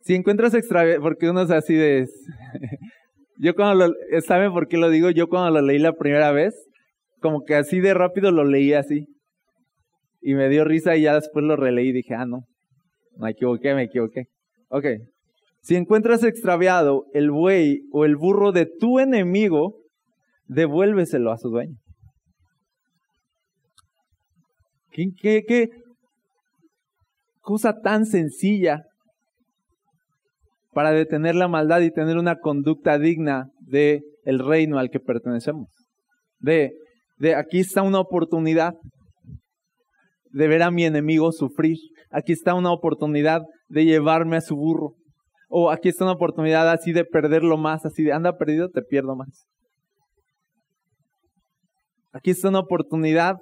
Si 0.00 0.14
encuentras 0.14 0.54
extraviado, 0.54 1.02
porque 1.02 1.28
uno 1.28 1.42
es 1.42 1.50
así 1.50 1.74
de... 1.74 2.08
yo 3.36 3.54
cuando 3.54 3.88
lo... 3.88 3.94
¿Saben 4.22 4.54
por 4.54 4.68
qué 4.68 4.78
lo 4.78 4.88
digo? 4.88 5.10
Yo 5.10 5.28
cuando 5.28 5.50
lo 5.50 5.66
leí 5.66 5.78
la 5.78 5.92
primera 5.92 6.32
vez, 6.32 6.54
como 7.20 7.42
que 7.44 7.56
así 7.56 7.78
de 7.80 7.92
rápido 7.92 8.32
lo 8.32 8.44
leí 8.44 8.72
así. 8.72 9.04
Y 10.22 10.32
me 10.32 10.48
dio 10.48 10.64
risa 10.64 10.96
y 10.96 11.02
ya 11.02 11.14
después 11.14 11.44
lo 11.44 11.56
releí 11.56 11.90
y 11.90 11.92
dije, 11.92 12.14
ah, 12.14 12.24
no, 12.24 12.46
me 13.18 13.32
equivoqué, 13.32 13.74
me 13.74 13.82
equivoqué. 13.82 14.28
Ok. 14.68 14.86
Si 15.62 15.76
encuentras 15.76 16.22
extraviado 16.24 17.04
el 17.12 17.30
buey 17.30 17.80
o 17.92 18.04
el 18.04 18.16
burro 18.16 18.52
de 18.52 18.66
tu 18.66 19.00
enemigo, 19.00 19.74
devuélveselo 20.46 21.32
a 21.32 21.38
su 21.38 21.50
dueño. 21.50 21.76
¿Qué, 24.90 25.68
cosa 27.40 27.80
tan 27.80 28.04
sencilla 28.04 28.82
para 30.72 30.90
detener 30.90 31.34
la 31.34 31.48
maldad 31.48 31.80
y 31.80 31.92
tener 31.92 32.16
una 32.18 32.36
conducta 32.36 32.98
digna 32.98 33.50
de 33.60 34.02
el 34.24 34.38
reino 34.40 34.78
al 34.78 34.90
que 34.90 35.00
pertenecemos? 35.00 35.68
De, 36.40 36.72
de 37.18 37.34
aquí 37.34 37.60
está 37.60 37.82
una 37.82 38.00
oportunidad 38.00 38.74
de 40.30 40.48
ver 40.48 40.62
a 40.62 40.70
mi 40.70 40.84
enemigo 40.84 41.32
sufrir. 41.32 41.76
Aquí 42.10 42.32
está 42.32 42.54
una 42.54 42.72
oportunidad 42.72 43.42
de 43.68 43.84
llevarme 43.84 44.36
a 44.36 44.40
su 44.40 44.56
burro. 44.56 44.94
O 45.48 45.70
aquí 45.70 45.88
está 45.88 46.04
una 46.04 46.14
oportunidad 46.14 46.70
así 46.70 46.92
de 46.92 47.04
perderlo 47.04 47.56
más, 47.56 47.86
así 47.86 48.02
de 48.02 48.12
anda 48.12 48.36
perdido, 48.36 48.68
te 48.68 48.82
pierdo 48.82 49.16
más. 49.16 49.46
Aquí 52.12 52.30
está 52.30 52.48
una 52.48 52.60
oportunidad 52.60 53.36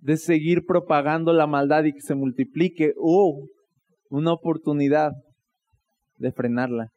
de 0.00 0.16
seguir 0.16 0.64
propagando 0.66 1.32
la 1.32 1.46
maldad 1.46 1.84
y 1.84 1.92
que 1.92 2.00
se 2.00 2.14
multiplique, 2.14 2.92
o 2.98 3.46
una 4.10 4.32
oportunidad 4.32 5.12
de 6.16 6.32
frenarla. 6.32 6.88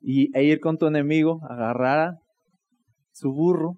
y, 0.00 0.36
e 0.36 0.44
ir 0.44 0.58
con 0.58 0.78
tu 0.78 0.86
enemigo, 0.86 1.40
agarrar 1.48 2.14
su 3.12 3.32
burro 3.32 3.76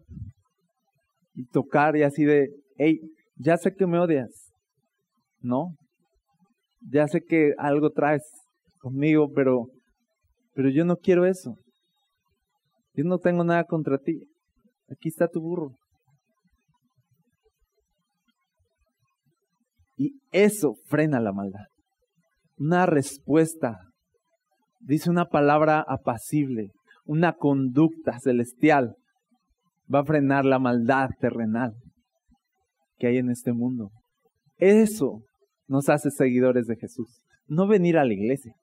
y 1.34 1.46
tocar 1.46 1.96
y 1.96 2.02
así 2.02 2.24
de, 2.24 2.48
hey, 2.76 2.98
ya 3.36 3.56
sé 3.56 3.74
que 3.74 3.86
me 3.86 3.98
odias, 3.98 4.52
¿no? 5.40 5.76
Ya 6.80 7.08
sé 7.08 7.20
que 7.22 7.54
algo 7.58 7.90
traes 7.90 8.22
conmigo, 8.78 9.30
pero, 9.34 9.66
pero 10.54 10.68
yo 10.70 10.84
no 10.84 10.96
quiero 10.96 11.26
eso. 11.26 11.56
Yo 12.94 13.04
no 13.04 13.18
tengo 13.18 13.42
nada 13.42 13.64
contra 13.64 13.98
ti. 13.98 14.28
Aquí 14.88 15.08
está 15.08 15.26
tu 15.26 15.40
burro. 15.40 15.72
Y 19.96 20.20
eso 20.30 20.74
frena 20.86 21.20
la 21.20 21.32
maldad. 21.32 21.66
Una 22.56 22.86
respuesta, 22.86 23.78
dice 24.80 25.10
una 25.10 25.26
palabra 25.26 25.84
apacible, 25.88 26.70
una 27.04 27.32
conducta 27.32 28.18
celestial, 28.20 28.96
va 29.92 30.00
a 30.00 30.04
frenar 30.04 30.44
la 30.44 30.58
maldad 30.58 31.10
terrenal 31.20 31.74
que 32.98 33.06
hay 33.06 33.18
en 33.18 33.30
este 33.30 33.52
mundo. 33.52 33.90
Eso 34.58 35.22
nos 35.66 35.88
hace 35.88 36.10
seguidores 36.10 36.66
de 36.66 36.76
Jesús. 36.76 37.20
No 37.46 37.66
venir 37.66 37.98
a 37.98 38.04
la 38.04 38.12
iglesia. 38.12 38.54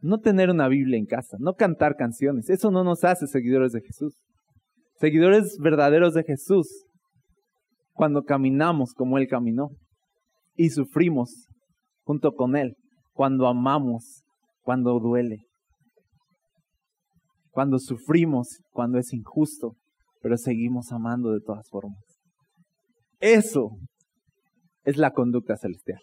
No 0.00 0.18
tener 0.18 0.50
una 0.50 0.68
Biblia 0.68 0.98
en 0.98 1.06
casa. 1.06 1.36
No 1.40 1.54
cantar 1.54 1.96
canciones. 1.96 2.50
Eso 2.50 2.70
no 2.70 2.84
nos 2.84 3.04
hace 3.04 3.26
seguidores 3.26 3.72
de 3.72 3.80
Jesús. 3.80 4.14
Seguidores 5.00 5.56
verdaderos 5.60 6.14
de 6.14 6.24
Jesús. 6.24 6.84
Cuando 7.94 8.22
caminamos 8.22 8.94
como 8.94 9.18
Él 9.18 9.28
caminó. 9.28 9.70
Y 10.54 10.70
sufrimos 10.70 11.46
junto 12.04 12.32
con 12.32 12.56
Él. 12.56 12.76
Cuando 13.12 13.46
amamos. 13.46 14.22
Cuando 14.62 14.98
duele. 15.00 15.38
Cuando 17.50 17.78
sufrimos. 17.78 18.60
Cuando 18.70 18.98
es 18.98 19.12
injusto. 19.12 19.74
Pero 20.20 20.36
seguimos 20.36 20.92
amando 20.92 21.32
de 21.32 21.40
todas 21.40 21.68
formas. 21.70 22.07
Eso 23.20 23.70
es 24.84 24.96
la 24.96 25.12
conducta 25.12 25.56
celestial. 25.56 26.00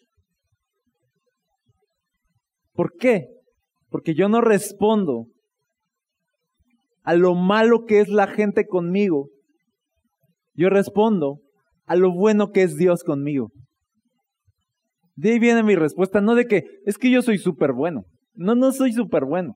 ¿Por 2.73 2.93
qué? 2.97 3.27
Porque 3.89 4.13
yo 4.13 4.27
no 4.27 4.41
respondo 4.41 5.27
a 7.03 7.13
lo 7.15 7.35
malo 7.35 7.85
que 7.85 7.99
es 7.99 8.09
la 8.09 8.27
gente 8.27 8.65
conmigo. 8.67 9.29
Yo 10.53 10.69
respondo 10.69 11.39
a 11.85 11.95
lo 11.95 12.11
bueno 12.13 12.51
que 12.51 12.63
es 12.63 12.75
Dios 12.75 13.03
conmigo. 13.03 13.51
De 15.15 15.31
ahí 15.31 15.39
viene 15.39 15.63
mi 15.63 15.75
respuesta, 15.75 16.19
no 16.19 16.35
de 16.35 16.45
que 16.45 16.63
es 16.85 16.97
que 16.97 17.09
yo 17.09 17.21
soy 17.21 17.37
súper 17.37 17.71
bueno. 17.71 18.03
No, 18.33 18.55
no 18.55 18.73
soy 18.73 18.91
súper 18.91 19.23
bueno. 19.23 19.55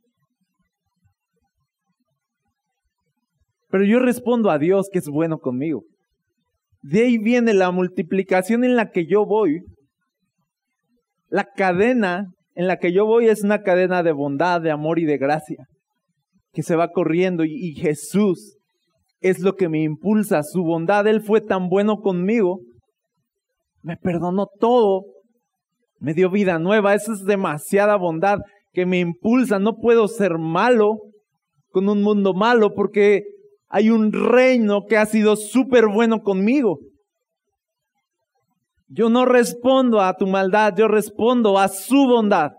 Pero 3.70 3.84
yo 3.84 4.00
respondo 4.00 4.50
a 4.50 4.58
Dios 4.58 4.88
que 4.92 5.00
es 5.00 5.10
bueno 5.10 5.40
conmigo. 5.40 5.84
De 6.82 7.02
ahí 7.02 7.18
viene 7.18 7.54
la 7.54 7.72
multiplicación 7.72 8.64
en 8.64 8.76
la 8.76 8.90
que 8.92 9.06
yo 9.06 9.26
voy. 9.26 9.62
La 11.30 11.46
cadena 11.46 12.28
en 12.56 12.68
la 12.68 12.78
que 12.78 12.92
yo 12.92 13.06
voy 13.06 13.28
es 13.30 13.44
una 13.44 13.62
cadena 13.62 14.04
de 14.04 14.12
bondad, 14.12 14.60
de 14.60 14.70
amor 14.70 15.00
y 15.00 15.06
de 15.06 15.18
gracia, 15.18 15.66
que 16.52 16.62
se 16.62 16.76
va 16.76 16.92
corriendo 16.92 17.46
y, 17.46 17.74
Jesús 17.76 18.58
es 19.22 19.40
lo 19.40 19.56
que 19.56 19.70
me 19.70 19.82
impulsa. 19.82 20.44
Su 20.44 20.64
bondad, 20.64 21.08
Él 21.08 21.22
fue 21.22 21.40
tan 21.40 21.70
bueno 21.70 22.02
conmigo, 22.02 22.60
me 23.82 23.96
perdonó 23.96 24.48
todo, 24.60 25.06
me 26.00 26.14
dio 26.14 26.30
vida 26.30 26.60
nueva. 26.60 26.96
Esa 26.96 27.14
es 27.14 27.24
demasiada 27.24 27.96
bondad 27.96 28.40
que 28.74 28.86
me 28.86 29.00
impulsa. 29.00 29.58
No 29.60 29.78
puedo 29.78 30.10
ser 30.10 30.38
malo 30.38 30.98
con 31.72 31.88
un 31.88 32.02
mundo 32.02 32.34
malo 32.34 32.74
porque 32.74 33.24
hay 33.70 33.92
un 33.92 34.12
reino 34.12 34.86
que 34.88 34.98
ha 34.98 35.06
sido 35.06 35.36
súper 35.36 35.86
bueno 35.88 36.22
conmigo. 36.22 36.80
Yo 38.88 39.10
no 39.12 39.26
respondo 39.26 40.02
a 40.02 40.16
tu 40.16 40.26
maldad, 40.26 40.74
yo 40.76 40.88
respondo 40.88 41.60
a 41.60 41.68
su 41.68 42.08
bondad. 42.08 42.52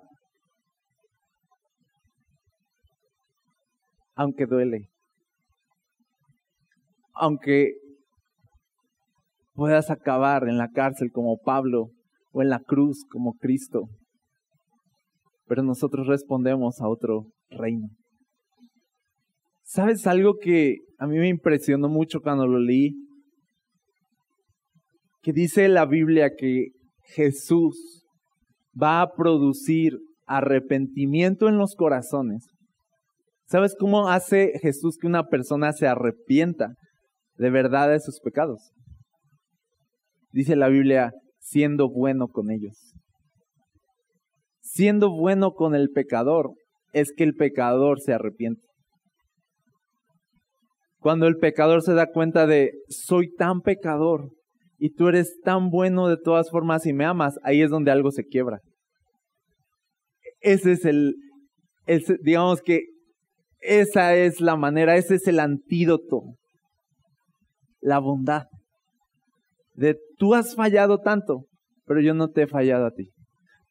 Aunque 4.14 4.46
duele. 4.46 4.88
Aunque 7.14 7.72
puedas 9.54 9.90
acabar 9.90 10.44
en 10.44 10.56
la 10.56 10.68
cárcel 10.68 11.10
como 11.12 11.38
Pablo 11.38 11.88
o 12.32 12.42
en 12.42 12.50
la 12.50 12.60
cruz 12.60 13.04
como 13.10 13.34
Cristo. 13.34 13.88
Pero 15.46 15.64
nosotros 15.64 16.06
respondemos 16.06 16.80
a 16.80 16.88
otro 16.88 17.26
reino. 17.48 17.88
¿Sabes 19.72 20.08
algo 20.08 20.38
que 20.42 20.78
a 20.98 21.06
mí 21.06 21.16
me 21.16 21.28
impresionó 21.28 21.88
mucho 21.88 22.20
cuando 22.22 22.44
lo 22.44 22.58
leí? 22.58 22.90
Que 25.22 25.32
dice 25.32 25.68
la 25.68 25.86
Biblia 25.86 26.34
que 26.36 26.70
Jesús 27.04 28.04
va 28.74 29.00
a 29.00 29.12
producir 29.14 29.96
arrepentimiento 30.26 31.48
en 31.48 31.56
los 31.56 31.76
corazones. 31.76 32.48
¿Sabes 33.46 33.76
cómo 33.78 34.08
hace 34.08 34.58
Jesús 34.60 34.98
que 35.00 35.06
una 35.06 35.28
persona 35.28 35.72
se 35.72 35.86
arrepienta 35.86 36.74
de 37.36 37.50
verdad 37.50 37.90
de 37.90 38.00
sus 38.00 38.18
pecados? 38.18 38.72
Dice 40.32 40.56
la 40.56 40.66
Biblia, 40.66 41.12
siendo 41.38 41.88
bueno 41.88 42.26
con 42.26 42.50
ellos. 42.50 42.92
Siendo 44.62 45.16
bueno 45.16 45.52
con 45.52 45.76
el 45.76 45.90
pecador 45.90 46.54
es 46.92 47.12
que 47.16 47.22
el 47.22 47.36
pecador 47.36 48.00
se 48.00 48.12
arrepiente. 48.14 48.69
Cuando 51.00 51.26
el 51.26 51.36
pecador 51.36 51.82
se 51.82 51.94
da 51.94 52.06
cuenta 52.06 52.46
de, 52.46 52.72
soy 52.88 53.32
tan 53.34 53.62
pecador 53.62 54.30
y 54.78 54.94
tú 54.94 55.08
eres 55.08 55.40
tan 55.42 55.70
bueno 55.70 56.08
de 56.08 56.18
todas 56.18 56.50
formas 56.50 56.86
y 56.86 56.92
me 56.92 57.06
amas, 57.06 57.38
ahí 57.42 57.62
es 57.62 57.70
donde 57.70 57.90
algo 57.90 58.10
se 58.10 58.24
quiebra. 58.24 58.60
Ese 60.40 60.72
es 60.72 60.84
el, 60.84 61.14
digamos 62.22 62.60
que 62.60 62.84
esa 63.60 64.14
es 64.14 64.40
la 64.40 64.56
manera, 64.56 64.96
ese 64.96 65.16
es 65.16 65.26
el 65.26 65.40
antídoto, 65.40 66.22
la 67.80 67.98
bondad. 67.98 68.44
De 69.74 69.98
tú 70.18 70.34
has 70.34 70.54
fallado 70.54 70.98
tanto, 70.98 71.46
pero 71.86 72.00
yo 72.00 72.12
no 72.14 72.28
te 72.28 72.42
he 72.42 72.46
fallado 72.46 72.86
a 72.86 72.90
ti. 72.90 73.10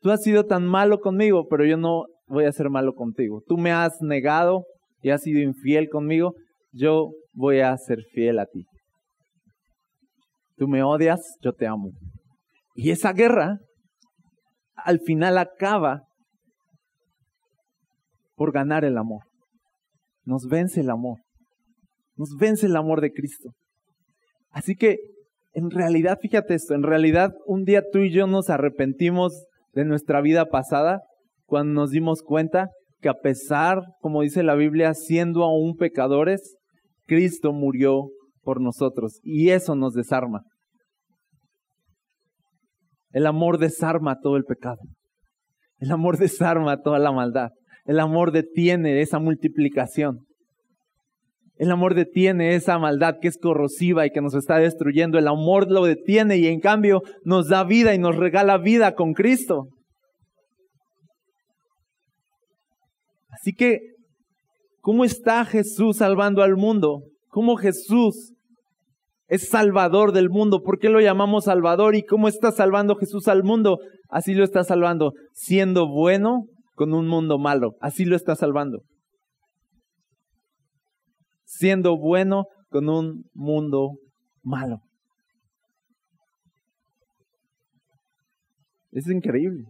Tú 0.01 0.09
has 0.11 0.23
sido 0.23 0.45
tan 0.45 0.65
malo 0.65 0.99
conmigo, 0.99 1.47
pero 1.47 1.65
yo 1.65 1.77
no 1.77 2.05
voy 2.27 2.45
a 2.45 2.51
ser 2.51 2.69
malo 2.69 2.93
contigo. 2.93 3.41
Tú 3.47 3.57
me 3.57 3.71
has 3.71 4.01
negado 4.01 4.65
y 5.01 5.09
has 5.09 5.21
sido 5.21 5.39
infiel 5.39 5.89
conmigo, 5.89 6.33
yo 6.71 7.11
voy 7.33 7.61
a 7.61 7.75
ser 7.77 8.03
fiel 8.13 8.39
a 8.39 8.45
ti. 8.45 8.65
Tú 10.57 10.67
me 10.67 10.83
odias, 10.83 11.37
yo 11.41 11.53
te 11.53 11.67
amo. 11.67 11.91
Y 12.75 12.91
esa 12.91 13.13
guerra 13.13 13.59
al 14.75 14.99
final 14.99 15.37
acaba 15.37 16.03
por 18.35 18.51
ganar 18.51 18.85
el 18.85 18.97
amor. 18.97 19.23
Nos 20.23 20.47
vence 20.47 20.81
el 20.81 20.89
amor. 20.89 21.17
Nos 22.15 22.35
vence 22.37 22.67
el 22.67 22.75
amor 22.75 23.01
de 23.01 23.11
Cristo. 23.11 23.51
Así 24.51 24.75
que, 24.75 24.97
en 25.53 25.71
realidad, 25.71 26.19
fíjate 26.21 26.53
esto, 26.53 26.73
en 26.73 26.83
realidad 26.83 27.33
un 27.45 27.63
día 27.63 27.83
tú 27.91 27.99
y 27.99 28.11
yo 28.11 28.27
nos 28.27 28.49
arrepentimos 28.49 29.45
de 29.73 29.85
nuestra 29.85 30.21
vida 30.21 30.45
pasada 30.45 31.01
cuando 31.45 31.73
nos 31.73 31.91
dimos 31.91 32.21
cuenta 32.21 32.69
que 33.01 33.09
a 33.09 33.15
pesar, 33.15 33.81
como 34.01 34.21
dice 34.21 34.43
la 34.43 34.55
Biblia, 34.55 34.93
siendo 34.93 35.43
aún 35.43 35.75
pecadores, 35.75 36.57
Cristo 37.09 37.51
murió 37.51 38.11
por 38.43 38.61
nosotros 38.61 39.19
y 39.23 39.49
eso 39.49 39.75
nos 39.75 39.93
desarma. 39.93 40.43
El 43.11 43.25
amor 43.25 43.57
desarma 43.57 44.19
todo 44.21 44.37
el 44.37 44.45
pecado. 44.45 44.77
El 45.79 45.91
amor 45.91 46.17
desarma 46.17 46.81
toda 46.81 46.99
la 46.99 47.11
maldad. 47.11 47.49
El 47.85 47.99
amor 47.99 48.31
detiene 48.31 49.01
esa 49.01 49.17
multiplicación. 49.17 50.19
El 51.55 51.71
amor 51.71 51.95
detiene 51.95 52.55
esa 52.55 52.77
maldad 52.77 53.15
que 53.19 53.27
es 53.27 53.37
corrosiva 53.37 54.05
y 54.05 54.11
que 54.11 54.21
nos 54.21 54.35
está 54.35 54.57
destruyendo. 54.57 55.17
El 55.17 55.27
amor 55.27 55.69
lo 55.69 55.83
detiene 55.83 56.37
y 56.37 56.47
en 56.47 56.59
cambio 56.59 57.01
nos 57.23 57.49
da 57.49 57.63
vida 57.63 57.95
y 57.95 57.97
nos 57.97 58.15
regala 58.15 58.59
vida 58.59 58.93
con 58.93 59.13
Cristo. 59.13 59.69
Así 63.29 63.53
que 63.53 63.79
¿Cómo 64.81 65.03
está 65.03 65.45
Jesús 65.45 65.97
salvando 65.97 66.41
al 66.41 66.55
mundo? 66.55 67.03
¿Cómo 67.27 67.57
Jesús 67.57 68.33
es 69.27 69.49
salvador 69.49 70.11
del 70.11 70.29
mundo? 70.29 70.63
¿Por 70.63 70.79
qué 70.79 70.89
lo 70.89 71.01
llamamos 71.01 71.45
salvador? 71.45 71.95
¿Y 71.95 72.03
cómo 72.03 72.27
está 72.27 72.51
salvando 72.51 72.95
Jesús 72.95 73.27
al 73.27 73.43
mundo? 73.43 73.79
Así 74.09 74.33
lo 74.33 74.43
está 74.43 74.63
salvando, 74.63 75.13
siendo 75.33 75.87
bueno 75.87 76.45
con 76.75 76.93
un 76.93 77.07
mundo 77.07 77.37
malo. 77.37 77.75
Así 77.81 78.05
lo 78.05 78.15
está 78.15 78.35
salvando. 78.35 78.83
Siendo 81.43 81.97
bueno 81.97 82.45
con 82.69 82.89
un 82.89 83.25
mundo 83.33 83.97
malo. 84.43 84.79
Es 88.91 89.07
increíble. 89.07 89.65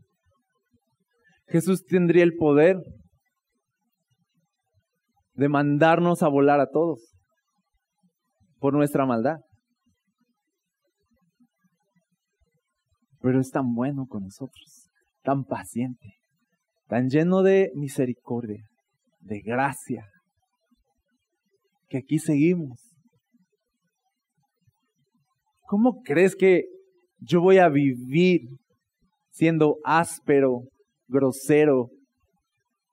Jesús 1.48 1.84
tendría 1.84 2.24
el 2.24 2.36
poder 2.36 2.78
de 5.39 5.47
mandarnos 5.47 6.21
a 6.21 6.28
volar 6.28 6.60
a 6.60 6.69
todos 6.69 7.15
por 8.60 8.73
nuestra 8.73 9.06
maldad. 9.06 9.38
Pero 13.21 13.39
es 13.39 13.49
tan 13.49 13.73
bueno 13.73 14.06
con 14.06 14.23
nosotros, 14.23 14.89
tan 15.23 15.45
paciente, 15.45 16.15
tan 16.88 17.08
lleno 17.08 17.41
de 17.41 17.71
misericordia, 17.73 18.67
de 19.21 19.39
gracia, 19.39 20.10
que 21.88 21.99
aquí 21.99 22.19
seguimos. 22.19 22.78
¿Cómo 25.67 26.02
crees 26.04 26.36
que 26.36 26.65
yo 27.19 27.39
voy 27.39 27.60
a 27.60 27.69
vivir 27.69 28.41
siendo 29.30 29.78
áspero, 29.86 30.63
grosero, 31.08 31.91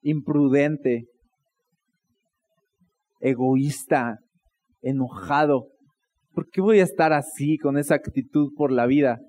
imprudente, 0.01 1.07
egoísta, 3.19 4.19
enojado? 4.81 5.67
¿Por 6.33 6.49
qué 6.49 6.61
voy 6.61 6.79
a 6.79 6.83
estar 6.83 7.13
así, 7.13 7.57
con 7.57 7.77
esa 7.77 7.95
actitud 7.95 8.51
por 8.55 8.71
la 8.71 8.85
vida, 8.85 9.19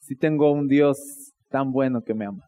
si 0.00 0.16
tengo 0.16 0.52
un 0.52 0.66
Dios 0.66 0.98
tan 1.48 1.70
bueno 1.70 2.02
que 2.02 2.14
me 2.14 2.26
ama? 2.26 2.42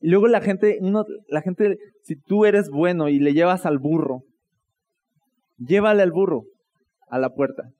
Y 0.00 0.10
luego 0.10 0.28
la 0.28 0.40
gente, 0.40 0.78
uno, 0.80 1.04
la 1.28 1.40
gente, 1.40 1.78
si 2.02 2.16
tú 2.16 2.44
eres 2.44 2.68
bueno 2.68 3.08
y 3.08 3.18
le 3.18 3.32
llevas 3.32 3.64
al 3.64 3.78
burro, 3.78 4.20
llévale 5.56 6.02
al 6.02 6.12
burro 6.12 6.44
a 7.08 7.18
la 7.18 7.30
puerta. 7.30 7.70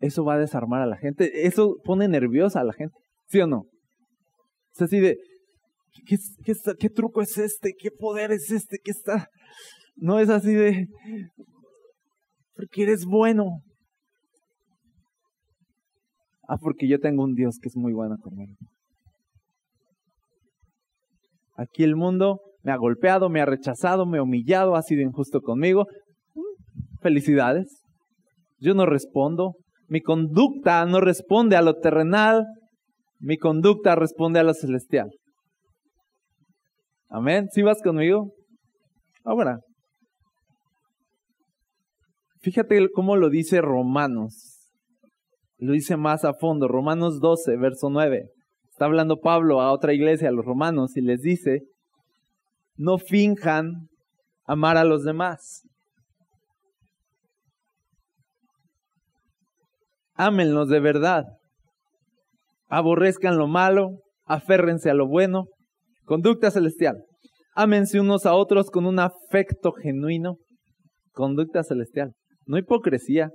Eso 0.00 0.24
va 0.24 0.34
a 0.34 0.38
desarmar 0.38 0.82
a 0.82 0.86
la 0.86 0.98
gente. 0.98 1.46
Eso 1.46 1.76
pone 1.84 2.06
nerviosa 2.06 2.60
a 2.60 2.64
la 2.64 2.74
gente. 2.74 2.94
¿Sí 3.26 3.40
o 3.40 3.46
no? 3.46 3.64
Es 4.74 4.82
así 4.82 5.00
de, 5.00 5.16
¿qué, 6.04 6.90
truco 6.90 7.22
es 7.22 7.38
este? 7.38 7.74
¿Qué 7.78 7.90
poder 7.90 8.32
es 8.32 8.50
este? 8.50 8.78
¿Qué 8.82 8.90
está? 8.90 9.28
No 9.96 10.18
es 10.18 10.28
así 10.28 10.52
de, 10.52 10.88
porque 12.54 12.82
eres 12.82 13.04
bueno. 13.04 13.60
Ah, 16.48 16.56
porque 16.60 16.88
yo 16.88 16.98
tengo 16.98 17.24
un 17.24 17.34
Dios 17.34 17.58
que 17.60 17.68
es 17.68 17.76
muy 17.76 17.92
bueno 17.92 18.16
conmigo. 18.20 18.54
Aquí 21.56 21.84
el 21.84 21.96
mundo 21.96 22.40
me 22.62 22.72
ha 22.72 22.76
golpeado, 22.76 23.28
me 23.28 23.40
ha 23.40 23.46
rechazado, 23.46 24.06
me 24.06 24.18
ha 24.18 24.22
humillado, 24.22 24.74
ha 24.74 24.82
sido 24.82 25.02
injusto 25.02 25.40
conmigo. 25.40 25.86
Felicidades. 27.00 27.82
Yo 28.58 28.74
no 28.74 28.86
respondo. 28.86 29.54
Mi 29.88 30.00
conducta 30.00 30.84
no 30.86 31.00
responde 31.00 31.56
a 31.56 31.62
lo 31.62 31.74
terrenal. 31.74 32.44
Mi 33.20 33.36
conducta 33.36 33.94
responde 33.94 34.40
a 34.40 34.44
lo 34.44 34.54
celestial. 34.54 35.10
Amén. 37.14 37.46
¿Sí 37.52 37.62
vas 37.62 37.80
conmigo? 37.80 38.32
Ahora. 39.22 39.60
Fíjate 42.40 42.88
cómo 42.92 43.14
lo 43.14 43.30
dice 43.30 43.60
Romanos. 43.60 44.68
Lo 45.58 45.74
dice 45.74 45.96
más 45.96 46.24
a 46.24 46.34
fondo. 46.34 46.66
Romanos 46.66 47.20
12, 47.20 47.56
verso 47.56 47.88
9. 47.88 48.30
Está 48.68 48.86
hablando 48.86 49.20
Pablo 49.20 49.60
a 49.60 49.70
otra 49.70 49.92
iglesia, 49.92 50.28
a 50.28 50.32
los 50.32 50.44
romanos, 50.44 50.96
y 50.96 51.02
les 51.02 51.20
dice, 51.20 51.60
no 52.74 52.98
finjan 52.98 53.86
amar 54.44 54.76
a 54.76 54.82
los 54.82 55.04
demás. 55.04 55.62
Ámenlos 60.14 60.68
de 60.68 60.80
verdad. 60.80 61.22
Aborrezcan 62.66 63.38
lo 63.38 63.46
malo, 63.46 64.00
aférrense 64.24 64.90
a 64.90 64.94
lo 64.94 65.06
bueno. 65.06 65.44
Conducta 66.04 66.50
celestial. 66.50 67.04
Ámense 67.54 68.00
unos 68.00 68.26
a 68.26 68.34
otros 68.34 68.70
con 68.70 68.86
un 68.86 68.98
afecto 68.98 69.72
genuino. 69.72 70.36
Conducta 71.12 71.62
celestial. 71.62 72.12
No 72.46 72.58
hipocresía. 72.58 73.30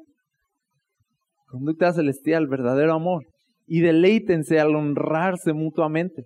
Conducta 1.48 1.94
celestial, 1.94 2.48
verdadero 2.48 2.94
amor 2.94 3.24
y 3.70 3.82
deleítense 3.82 4.60
al 4.60 4.76
honrarse 4.76 5.54
mutuamente. 5.54 6.26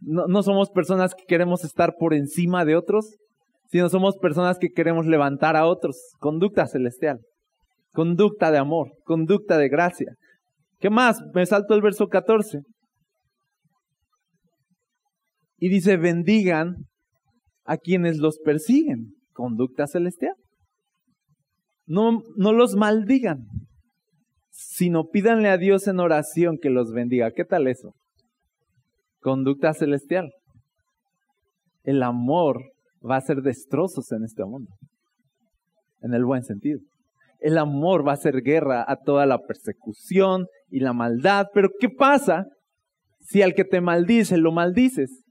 No, 0.00 0.26
no, 0.28 0.42
somos 0.42 0.68
personas 0.68 1.14
que 1.14 1.24
queremos 1.26 1.64
estar 1.64 1.94
por 1.98 2.12
encima 2.12 2.66
de 2.66 2.76
otros, 2.76 3.16
sino 3.70 3.88
somos 3.88 4.18
personas 4.18 4.58
que 4.58 4.68
queremos 4.68 5.06
levantar 5.06 5.56
a 5.56 5.66
otros. 5.66 5.96
Conducta 6.18 6.66
celestial, 6.66 7.20
conducta 7.94 8.50
de 8.50 8.58
amor, 8.58 8.90
conducta 9.04 9.56
de 9.56 9.70
gracia. 9.70 10.12
¿Qué 10.78 10.90
más? 10.90 11.22
Me 11.34 11.46
salto 11.46 11.74
el 11.74 11.80
verso 11.80 12.06
14. 12.08 12.60
Y 15.58 15.68
dice, 15.68 15.96
bendigan 15.96 16.76
a 17.64 17.76
quienes 17.76 18.18
los 18.18 18.38
persiguen. 18.38 19.14
Conducta 19.32 19.86
celestial. 19.86 20.34
No, 21.86 22.22
no 22.36 22.52
los 22.52 22.74
maldigan 22.74 23.46
sino 24.56 25.04
pídanle 25.08 25.50
a 25.50 25.58
Dios 25.58 25.86
en 25.86 26.00
oración 26.00 26.58
que 26.60 26.70
los 26.70 26.92
bendiga. 26.92 27.30
¿Qué 27.30 27.44
tal 27.44 27.66
eso? 27.66 27.94
Conducta 29.20 29.74
celestial. 29.74 30.32
El 31.82 32.02
amor 32.02 32.62
va 33.08 33.16
a 33.16 33.18
hacer 33.18 33.42
destrozos 33.42 34.10
en 34.12 34.24
este 34.24 34.44
mundo, 34.44 34.72
en 36.00 36.14
el 36.14 36.24
buen 36.24 36.42
sentido. 36.42 36.80
El 37.38 37.58
amor 37.58 38.06
va 38.06 38.12
a 38.12 38.14
hacer 38.14 38.40
guerra 38.42 38.84
a 38.88 38.96
toda 38.96 39.26
la 39.26 39.38
persecución 39.38 40.46
y 40.70 40.80
la 40.80 40.94
maldad. 40.94 41.46
Pero 41.52 41.68
¿qué 41.78 41.90
pasa 41.90 42.46
si 43.20 43.42
al 43.42 43.54
que 43.54 43.64
te 43.64 43.82
maldice 43.82 44.38
lo 44.38 44.52
maldices? 44.52 45.22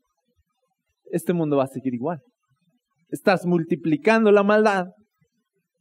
Este 1.11 1.33
mundo 1.33 1.57
va 1.57 1.63
a 1.63 1.67
seguir 1.67 1.93
igual. 1.93 2.19
Estás 3.09 3.45
multiplicando 3.45 4.31
la 4.31 4.43
maldad 4.43 4.87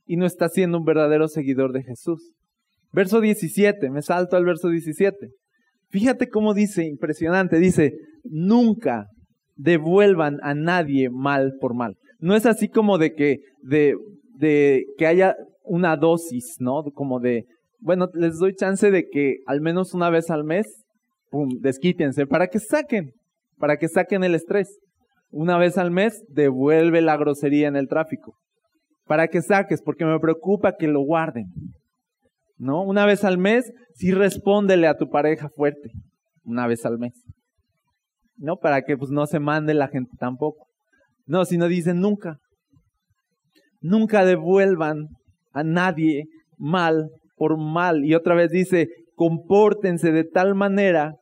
y 0.07 0.17
no 0.17 0.27
estás 0.27 0.53
siendo 0.53 0.79
un 0.79 0.85
verdadero 0.85 1.29
seguidor 1.29 1.73
de 1.73 1.83
Jesús. 1.83 2.33
Verso 2.93 3.21
17, 3.21 3.91
me 3.91 4.03
salto 4.03 4.37
al 4.37 4.45
verso 4.45 4.69
17. 4.69 5.31
Fíjate 5.89 6.29
cómo 6.29 6.55
dice, 6.55 6.85
impresionante, 6.85 7.59
dice, 7.59 7.93
nunca 8.25 9.07
devuelvan 9.57 10.39
a 10.43 10.55
nadie 10.55 11.09
mal 11.11 11.55
por 11.61 11.75
mal. 11.75 11.97
No 12.19 12.35
es 12.35 12.47
así 12.47 12.69
como 12.69 12.99
de 12.99 13.15
que, 13.15 13.39
de, 13.63 13.97
de 14.39 14.85
que 14.97 15.07
haya 15.07 15.35
una 15.63 15.97
dosis, 15.97 16.57
¿no? 16.59 16.83
Como 16.95 17.21
de, 17.21 17.47
bueno, 17.81 18.09
les 18.15 18.39
doy 18.39 18.55
chance 18.55 18.91
de 18.91 19.09
que 19.09 19.39
al 19.47 19.61
menos 19.61 19.95
una 19.95 20.11
vez 20.11 20.31
al 20.31 20.45
mes, 20.45 20.67
pum, 21.31 21.49
desquítense, 21.61 22.27
para 22.27 22.47
que 22.49 22.61
saquen, 22.61 23.13
para 23.59 23.77
que 23.77 23.89
saquen 23.89 24.25
el 24.25 24.35
estrés. 24.35 24.79
Una 25.37 25.59
vez 25.59 25.79
al 25.79 25.91
mes, 25.91 26.25
devuelve 26.29 27.03
la 27.03 27.17
grosería 27.17 27.67
en 27.67 27.75
el 27.75 27.89
tráfico. 27.89 28.37
Para 29.05 29.27
que 29.27 29.43
saques, 29.43 29.83
porque 29.83 30.05
me 30.05 30.21
preocupa 30.21 30.77
que 30.77 30.87
lo 30.87 31.01
guarden. 31.01 31.47
¿no? 32.57 32.85
Una 32.85 33.05
vez 33.05 33.25
al 33.25 33.37
mes, 33.37 33.73
sí 33.95 34.13
respóndele 34.13 34.87
a 34.87 34.97
tu 34.97 35.11
pareja 35.11 35.49
fuerte, 35.49 35.91
una 36.45 36.69
vez 36.69 36.87
al 36.87 36.99
mes. 36.99 37.15
¿No? 38.37 38.59
Para 38.59 38.83
que 38.83 38.97
pues 38.97 39.11
no 39.11 39.27
se 39.27 39.41
mande 39.41 39.75
la 39.75 39.89
gente 39.89 40.13
tampoco. 40.21 40.69
No, 41.27 41.45
sino 41.45 41.67
dicen 41.67 41.99
nunca. 41.99 42.39
Nunca 43.81 44.25
devuelvan 44.25 45.09
a 45.53 45.65
nadie 45.65 46.27
mal 46.59 47.11
por 47.37 47.59
mal. 47.59 48.05
Y 48.05 48.15
otra 48.15 48.37
vez 48.37 48.53
dice, 48.53 48.87
compórtense 49.17 50.13
de 50.13 50.23
tal 50.23 50.55
manera 50.55 51.17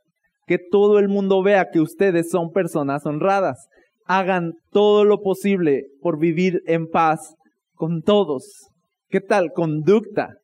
que 0.46 0.58
todo 0.58 0.98
el 0.98 1.08
mundo 1.08 1.42
vea 1.42 1.70
que 1.72 1.80
ustedes 1.80 2.28
son 2.28 2.52
personas 2.52 3.06
honradas. 3.06 3.68
Hagan 4.06 4.52
todo 4.70 5.04
lo 5.04 5.20
posible 5.20 5.86
por 6.00 6.18
vivir 6.18 6.62
en 6.66 6.88
paz 6.88 7.34
con 7.74 8.02
todos. 8.02 8.68
¿Qué 9.08 9.20
tal? 9.20 9.52
Conducta 9.52 10.36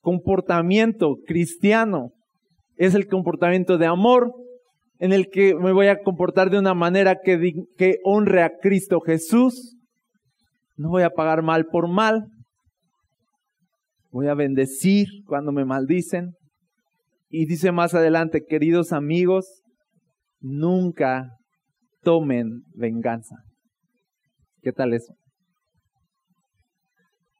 comportamiento 0.00 1.16
cristiano 1.26 2.12
es 2.76 2.94
el 2.94 3.06
comportamiento 3.06 3.78
de 3.78 3.86
amor 3.86 4.32
en 4.98 5.12
el 5.12 5.28
que 5.28 5.54
me 5.54 5.72
voy 5.72 5.88
a 5.88 6.02
comportar 6.02 6.50
de 6.50 6.58
una 6.58 6.74
manera 6.74 7.16
que, 7.22 7.52
que 7.76 7.98
honre 8.04 8.42
a 8.42 8.52
Cristo 8.60 9.00
Jesús. 9.00 9.76
No 10.76 10.90
voy 10.90 11.02
a 11.02 11.10
pagar 11.10 11.42
mal 11.42 11.66
por 11.66 11.88
mal. 11.88 12.26
Voy 14.10 14.28
a 14.28 14.34
bendecir 14.34 15.06
cuando 15.26 15.52
me 15.52 15.64
maldicen. 15.64 16.32
Y 17.28 17.46
dice 17.46 17.70
más 17.70 17.94
adelante, 17.94 18.44
queridos 18.46 18.92
amigos, 18.92 19.62
nunca 20.40 21.28
tomen 22.02 22.62
venganza. 22.74 23.36
¿Qué 24.62 24.72
tal 24.72 24.92
eso? 24.92 25.14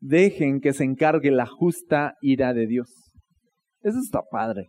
dejen 0.01 0.61
que 0.61 0.73
se 0.73 0.85
encargue 0.85 1.31
la 1.31 1.47
justa 1.47 2.15
ira 2.21 2.53
de 2.55 2.67
Dios. 2.67 2.89
Eso 3.83 3.99
está 3.99 4.23
padre. 4.31 4.69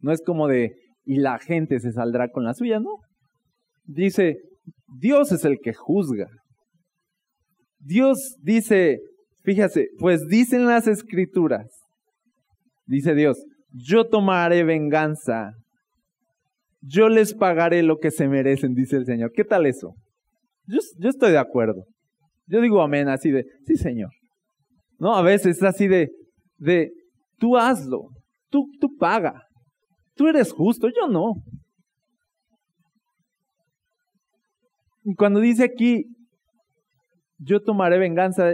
No 0.00 0.12
es 0.12 0.22
como 0.22 0.46
de, 0.46 0.76
y 1.04 1.16
la 1.16 1.38
gente 1.38 1.80
se 1.80 1.92
saldrá 1.92 2.30
con 2.30 2.44
la 2.44 2.54
suya, 2.54 2.78
no. 2.78 2.98
Dice, 3.84 4.36
Dios 5.00 5.32
es 5.32 5.44
el 5.44 5.58
que 5.62 5.72
juzga. 5.72 6.28
Dios 7.78 8.36
dice, 8.42 9.00
fíjese, 9.42 9.88
pues 9.98 10.26
dicen 10.28 10.66
las 10.66 10.86
escrituras, 10.86 11.66
dice 12.86 13.14
Dios, 13.14 13.44
yo 13.70 14.08
tomaré 14.08 14.64
venganza, 14.64 15.52
yo 16.86 17.08
les 17.08 17.34
pagaré 17.34 17.82
lo 17.82 17.98
que 17.98 18.10
se 18.10 18.28
merecen, 18.28 18.74
dice 18.74 18.96
el 18.96 19.06
Señor. 19.06 19.32
¿Qué 19.34 19.44
tal 19.44 19.66
eso? 19.66 19.94
Yo, 20.66 21.08
estoy 21.08 21.32
de 21.32 21.38
acuerdo. 21.38 21.84
Yo 22.46 22.60
digo 22.60 22.80
amén 22.80 23.08
así 23.08 23.30
de, 23.30 23.44
sí 23.66 23.76
Señor. 23.76 24.10
No, 24.98 25.14
a 25.14 25.22
veces 25.22 25.56
es 25.58 25.62
así 25.62 25.88
de, 25.88 26.10
de, 26.58 26.92
tú 27.38 27.56
hazlo, 27.56 28.08
tú, 28.50 28.66
tú 28.80 28.96
paga, 28.98 29.42
tú 30.14 30.28
eres 30.28 30.52
justo, 30.52 30.88
yo 30.88 31.08
no. 31.08 31.34
Y 35.04 35.14
cuando 35.14 35.40
dice 35.40 35.64
aquí, 35.64 36.04
yo 37.38 37.60
tomaré 37.60 37.98
venganza, 37.98 38.52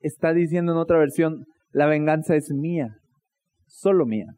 está 0.00 0.32
diciendo 0.32 0.72
en 0.72 0.78
otra 0.78 0.98
versión, 0.98 1.44
la 1.70 1.86
venganza 1.86 2.36
es 2.36 2.50
mía, 2.50 2.96
solo 3.66 4.06
mía, 4.06 4.34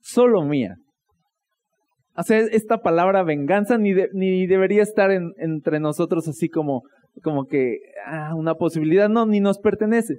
solo 0.00 0.42
mía. 0.42 0.76
O 2.16 2.22
sea, 2.22 2.38
esta 2.38 2.78
palabra 2.78 3.24
venganza 3.24 3.76
ni, 3.76 3.92
ni 4.12 4.46
debería 4.46 4.82
estar 4.82 5.10
entre 5.10 5.80
nosotros 5.80 6.28
así 6.28 6.48
como, 6.48 6.82
como 7.22 7.46
que 7.46 7.78
ah, 8.06 8.34
una 8.36 8.54
posibilidad, 8.54 9.08
no, 9.08 9.26
ni 9.26 9.40
nos 9.40 9.58
pertenece. 9.58 10.18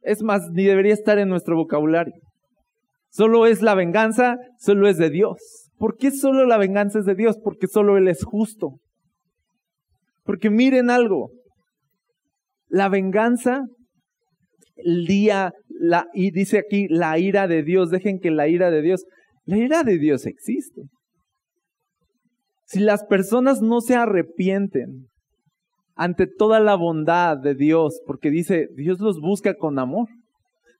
Es 0.00 0.22
más, 0.22 0.48
ni 0.52 0.64
debería 0.64 0.94
estar 0.94 1.18
en 1.18 1.28
nuestro 1.28 1.56
vocabulario. 1.56 2.14
Solo 3.10 3.46
es 3.46 3.62
la 3.62 3.74
venganza, 3.74 4.36
solo 4.58 4.88
es 4.88 4.96
de 4.96 5.10
Dios. 5.10 5.38
¿Por 5.76 5.96
qué 5.96 6.10
solo 6.10 6.46
la 6.46 6.56
venganza 6.56 6.98
es 6.98 7.04
de 7.04 7.14
Dios? 7.14 7.38
Porque 7.42 7.66
solo 7.66 7.96
Él 7.96 8.08
es 8.08 8.24
justo. 8.24 8.78
Porque 10.24 10.50
miren 10.50 10.90
algo, 10.90 11.30
la 12.68 12.88
venganza, 12.88 13.64
el 14.76 15.06
día, 15.06 15.52
la, 15.68 16.06
y 16.12 16.30
dice 16.30 16.58
aquí 16.58 16.86
la 16.88 17.18
ira 17.18 17.48
de 17.48 17.62
Dios, 17.62 17.90
dejen 17.90 18.18
que 18.18 18.30
la 18.30 18.48
ira 18.48 18.70
de 18.70 18.82
Dios, 18.82 19.04
la 19.44 19.56
ira 19.56 19.84
de 19.84 19.98
Dios 19.98 20.26
existe. 20.26 20.82
Si 22.68 22.80
las 22.80 23.02
personas 23.04 23.62
no 23.62 23.80
se 23.80 23.94
arrepienten 23.94 25.08
ante 25.94 26.26
toda 26.26 26.60
la 26.60 26.74
bondad 26.74 27.38
de 27.38 27.54
Dios, 27.54 27.98
porque 28.06 28.30
dice, 28.30 28.68
Dios 28.76 29.00
los 29.00 29.20
busca 29.20 29.54
con 29.54 29.78
amor. 29.78 30.08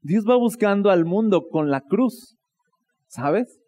Dios 0.02 0.26
va 0.28 0.36
buscando 0.36 0.90
al 0.90 1.06
mundo 1.06 1.48
con 1.50 1.70
la 1.70 1.80
cruz, 1.80 2.36
¿sabes? 3.06 3.58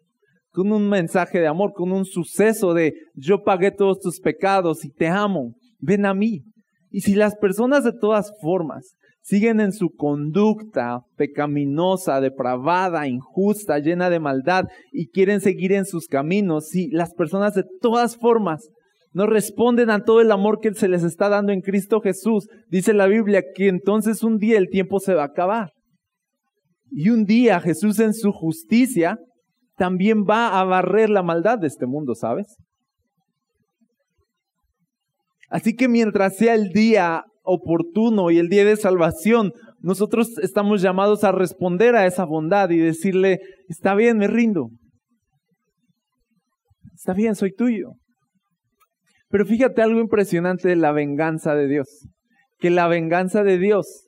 Con 0.51 0.71
un 0.71 0.87
mensaje 0.87 1.39
de 1.39 1.47
amor, 1.47 1.73
con 1.73 1.91
un 1.91 2.05
suceso 2.05 2.75
de 2.75 2.93
yo 3.15 3.43
pagué 3.43 3.71
todos 3.71 3.99
tus 3.99 4.19
pecados 4.19 4.85
y 4.85 4.91
te 4.91 5.07
amo, 5.07 5.55
ven 5.79 6.05
a 6.05 6.13
mí. 6.13 6.43
Y 6.91 7.01
si 7.01 7.15
las 7.15 7.35
personas 7.35 7.83
de 7.83 7.93
todas 7.93 8.31
formas 8.39 8.93
siguen 9.21 9.59
en 9.59 9.71
su 9.71 9.91
conducta 9.91 11.01
pecaminosa, 11.15 12.21
depravada, 12.21 13.07
injusta, 13.07 13.79
llena 13.79 14.09
de 14.09 14.19
maldad 14.19 14.65
y 14.91 15.09
quieren 15.09 15.41
seguir 15.41 15.71
en 15.73 15.85
sus 15.85 16.07
caminos, 16.07 16.69
si 16.69 16.89
las 16.89 17.13
personas 17.13 17.53
de 17.53 17.63
todas 17.79 18.17
formas 18.17 18.69
no 19.13 19.27
responden 19.27 19.89
a 19.89 20.03
todo 20.03 20.21
el 20.21 20.31
amor 20.31 20.59
que 20.59 20.73
se 20.73 20.87
les 20.87 21.03
está 21.03 21.29
dando 21.29 21.51
en 21.51 21.61
Cristo 21.61 21.99
Jesús, 21.99 22.47
dice 22.69 22.93
la 22.93 23.07
Biblia 23.07 23.43
que 23.53 23.67
entonces 23.67 24.23
un 24.23 24.37
día 24.37 24.57
el 24.57 24.69
tiempo 24.69 24.99
se 24.99 25.13
va 25.13 25.23
a 25.23 25.27
acabar. 25.27 25.71
Y 26.89 27.09
un 27.09 27.25
día 27.25 27.59
Jesús 27.59 27.99
en 27.99 28.13
su 28.13 28.31
justicia 28.31 29.17
también 29.77 30.23
va 30.23 30.59
a 30.59 30.63
barrer 30.63 31.09
la 31.09 31.23
maldad 31.23 31.59
de 31.59 31.67
este 31.67 31.85
mundo, 31.85 32.15
¿sabes? 32.15 32.55
Así 35.49 35.75
que 35.75 35.89
mientras 35.89 36.37
sea 36.37 36.53
el 36.53 36.69
día 36.69 37.23
oportuno 37.43 38.31
y 38.31 38.37
el 38.37 38.49
día 38.49 38.65
de 38.65 38.75
salvación, 38.75 39.53
nosotros 39.79 40.37
estamos 40.39 40.81
llamados 40.81 41.23
a 41.23 41.31
responder 41.31 41.95
a 41.95 42.05
esa 42.05 42.25
bondad 42.25 42.69
y 42.69 42.77
decirle, 42.77 43.39
está 43.67 43.95
bien, 43.95 44.17
me 44.17 44.27
rindo. 44.27 44.69
Está 46.93 47.13
bien, 47.13 47.35
soy 47.35 47.53
tuyo. 47.53 47.93
Pero 49.29 49.45
fíjate 49.45 49.81
algo 49.81 49.99
impresionante 49.99 50.67
de 50.69 50.75
la 50.75 50.91
venganza 50.91 51.55
de 51.55 51.67
Dios. 51.67 52.07
Que 52.59 52.69
la 52.69 52.87
venganza 52.87 53.43
de 53.43 53.57
Dios, 53.57 54.07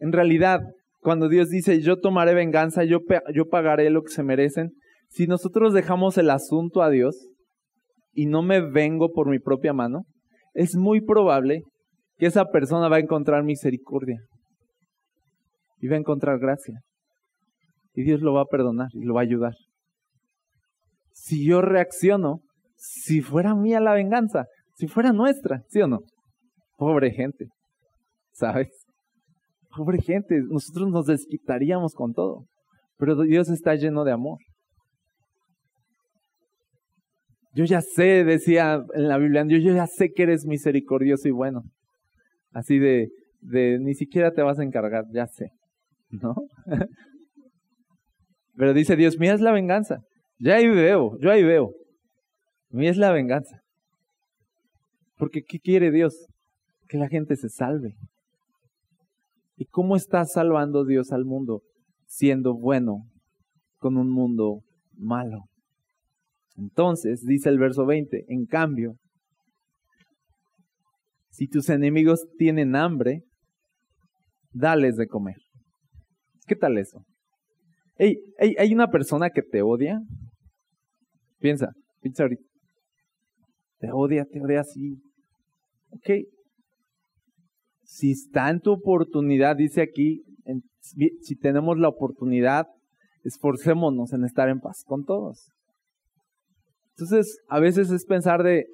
en 0.00 0.12
realidad, 0.12 0.60
cuando 0.98 1.28
Dios 1.28 1.50
dice, 1.50 1.80
yo 1.80 2.00
tomaré 2.00 2.34
venganza, 2.34 2.82
yo, 2.84 2.98
yo 3.32 3.46
pagaré 3.48 3.90
lo 3.90 4.02
que 4.02 4.12
se 4.12 4.24
merecen, 4.24 4.72
si 5.08 5.26
nosotros 5.26 5.72
dejamos 5.72 6.18
el 6.18 6.30
asunto 6.30 6.82
a 6.82 6.90
Dios, 6.90 7.28
y 8.12 8.26
no 8.26 8.42
me 8.42 8.60
vengo 8.60 9.12
por 9.12 9.28
mi 9.28 9.38
propia 9.38 9.72
mano, 9.72 10.04
es 10.54 10.76
muy 10.76 11.00
probable 11.00 11.62
que 12.16 12.26
esa 12.26 12.46
persona 12.46 12.88
va 12.88 12.96
a 12.96 13.00
encontrar 13.00 13.42
misericordia 13.42 14.20
y 15.78 15.88
va 15.88 15.96
a 15.96 15.98
encontrar 15.98 16.38
gracia. 16.38 16.80
Y 17.92 18.02
Dios 18.02 18.22
lo 18.22 18.32
va 18.32 18.42
a 18.42 18.46
perdonar 18.46 18.88
y 18.92 19.04
lo 19.04 19.14
va 19.14 19.20
a 19.20 19.24
ayudar. 19.24 19.54
Si 21.12 21.46
yo 21.46 21.60
reacciono, 21.60 22.40
si 22.76 23.20
fuera 23.20 23.54
mía 23.54 23.80
la 23.80 23.94
venganza, 23.94 24.46
si 24.76 24.86
fuera 24.86 25.12
nuestra, 25.12 25.62
¿sí 25.68 25.80
o 25.80 25.86
no? 25.86 26.00
Pobre 26.76 27.12
gente, 27.12 27.46
¿sabes? 28.32 28.68
Pobre 29.76 30.00
gente, 30.00 30.40
nosotros 30.48 30.88
nos 30.90 31.06
desquitaríamos 31.06 31.94
con 31.94 32.12
todo. 32.12 32.46
Pero 32.96 33.22
Dios 33.22 33.48
está 33.48 33.74
lleno 33.74 34.04
de 34.04 34.12
amor. 34.12 34.38
Yo 37.54 37.64
ya 37.64 37.80
sé, 37.80 38.24
decía 38.24 38.84
en 38.94 39.08
la 39.08 39.16
Biblia, 39.16 39.44
yo, 39.46 39.58
ya 39.58 39.86
sé 39.86 40.12
que 40.12 40.24
eres 40.24 40.44
misericordioso 40.44 41.28
y 41.28 41.30
bueno. 41.30 41.62
Así 42.52 42.78
de, 42.78 43.10
de, 43.40 43.78
ni 43.80 43.94
siquiera 43.94 44.32
te 44.32 44.42
vas 44.42 44.58
a 44.58 44.64
encargar, 44.64 45.04
ya 45.12 45.26
sé. 45.26 45.50
¿No? 46.10 46.34
Pero 48.56 48.74
dice 48.74 48.96
Dios, 48.96 49.18
mía 49.18 49.34
es 49.34 49.40
la 49.40 49.52
venganza. 49.52 50.02
Ya 50.38 50.56
ahí 50.56 50.68
veo, 50.68 51.16
yo 51.20 51.30
ahí 51.30 51.44
veo. 51.44 51.70
Mía 52.70 52.90
es 52.90 52.96
la 52.96 53.12
venganza. 53.12 53.60
Porque 55.16 55.42
¿qué 55.42 55.60
quiere 55.60 55.92
Dios? 55.92 56.26
Que 56.88 56.98
la 56.98 57.08
gente 57.08 57.36
se 57.36 57.48
salve. 57.48 57.94
¿Y 59.56 59.66
cómo 59.66 59.94
está 59.94 60.24
salvando 60.24 60.84
Dios 60.84 61.12
al 61.12 61.24
mundo? 61.24 61.62
Siendo 62.06 62.54
bueno 62.54 63.04
con 63.78 63.96
un 63.96 64.10
mundo 64.10 64.62
malo. 64.96 65.44
Entonces, 66.56 67.22
dice 67.24 67.48
el 67.48 67.58
verso 67.58 67.84
20, 67.86 68.24
en 68.28 68.46
cambio, 68.46 68.96
si 71.30 71.48
tus 71.48 71.68
enemigos 71.68 72.26
tienen 72.38 72.76
hambre, 72.76 73.22
dales 74.52 74.96
de 74.96 75.08
comer. 75.08 75.36
¿Qué 76.46 76.54
tal 76.54 76.78
eso? 76.78 77.04
Hey, 77.96 78.18
¿Hay 78.38 78.72
una 78.72 78.88
persona 78.88 79.30
que 79.30 79.42
te 79.42 79.62
odia? 79.62 80.00
Piensa, 81.38 81.72
piensa 82.00 82.22
ahorita. 82.24 82.42
Te 83.78 83.92
odia, 83.92 84.24
te 84.24 84.40
odia 84.40 84.60
así. 84.60 84.96
Ok. 85.90 86.26
Si 87.82 88.12
está 88.12 88.50
en 88.50 88.60
tu 88.60 88.72
oportunidad, 88.72 89.56
dice 89.56 89.82
aquí, 89.82 90.22
si 91.20 91.36
tenemos 91.36 91.78
la 91.78 91.88
oportunidad, 91.88 92.66
esforcémonos 93.24 94.12
en 94.12 94.24
estar 94.24 94.48
en 94.48 94.60
paz 94.60 94.82
con 94.86 95.04
todos. 95.04 95.53
Entonces, 96.96 97.40
a 97.48 97.58
veces 97.58 97.90
es 97.90 98.04
pensar 98.04 98.42
de, 98.42 98.66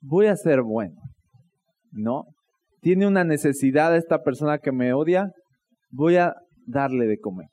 voy 0.00 0.26
a 0.26 0.36
ser 0.36 0.62
bueno. 0.62 1.00
¿No? 1.90 2.24
Tiene 2.80 3.06
una 3.06 3.24
necesidad 3.24 3.96
esta 3.96 4.22
persona 4.22 4.58
que 4.58 4.72
me 4.72 4.92
odia, 4.92 5.32
voy 5.90 6.16
a 6.16 6.34
darle 6.66 7.06
de 7.06 7.18
comer. 7.18 7.48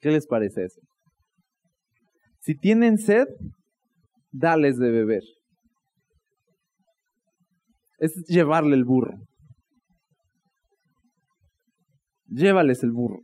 ¿Qué 0.00 0.10
les 0.10 0.26
parece 0.26 0.64
eso? 0.64 0.80
Si 2.40 2.56
tienen 2.56 2.98
sed, 2.98 3.26
dales 4.30 4.78
de 4.78 4.90
beber. 4.90 5.22
Es 7.98 8.12
llevarle 8.26 8.74
el 8.74 8.84
burro. 8.84 9.16
Llévales 12.26 12.82
el 12.82 12.90
burro. 12.90 13.20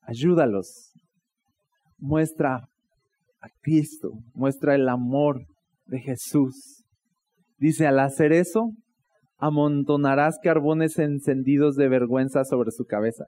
Ayúdalos 0.00 0.93
muestra 2.04 2.68
a 3.40 3.48
Cristo, 3.62 4.10
muestra 4.34 4.74
el 4.74 4.88
amor 4.88 5.46
de 5.86 6.00
Jesús. 6.00 6.84
Dice, 7.56 7.86
al 7.86 7.98
hacer 7.98 8.32
eso, 8.32 8.72
amontonarás 9.38 10.38
carbones 10.42 10.98
encendidos 10.98 11.76
de 11.76 11.88
vergüenza 11.88 12.44
sobre 12.44 12.72
su 12.72 12.84
cabeza. 12.84 13.24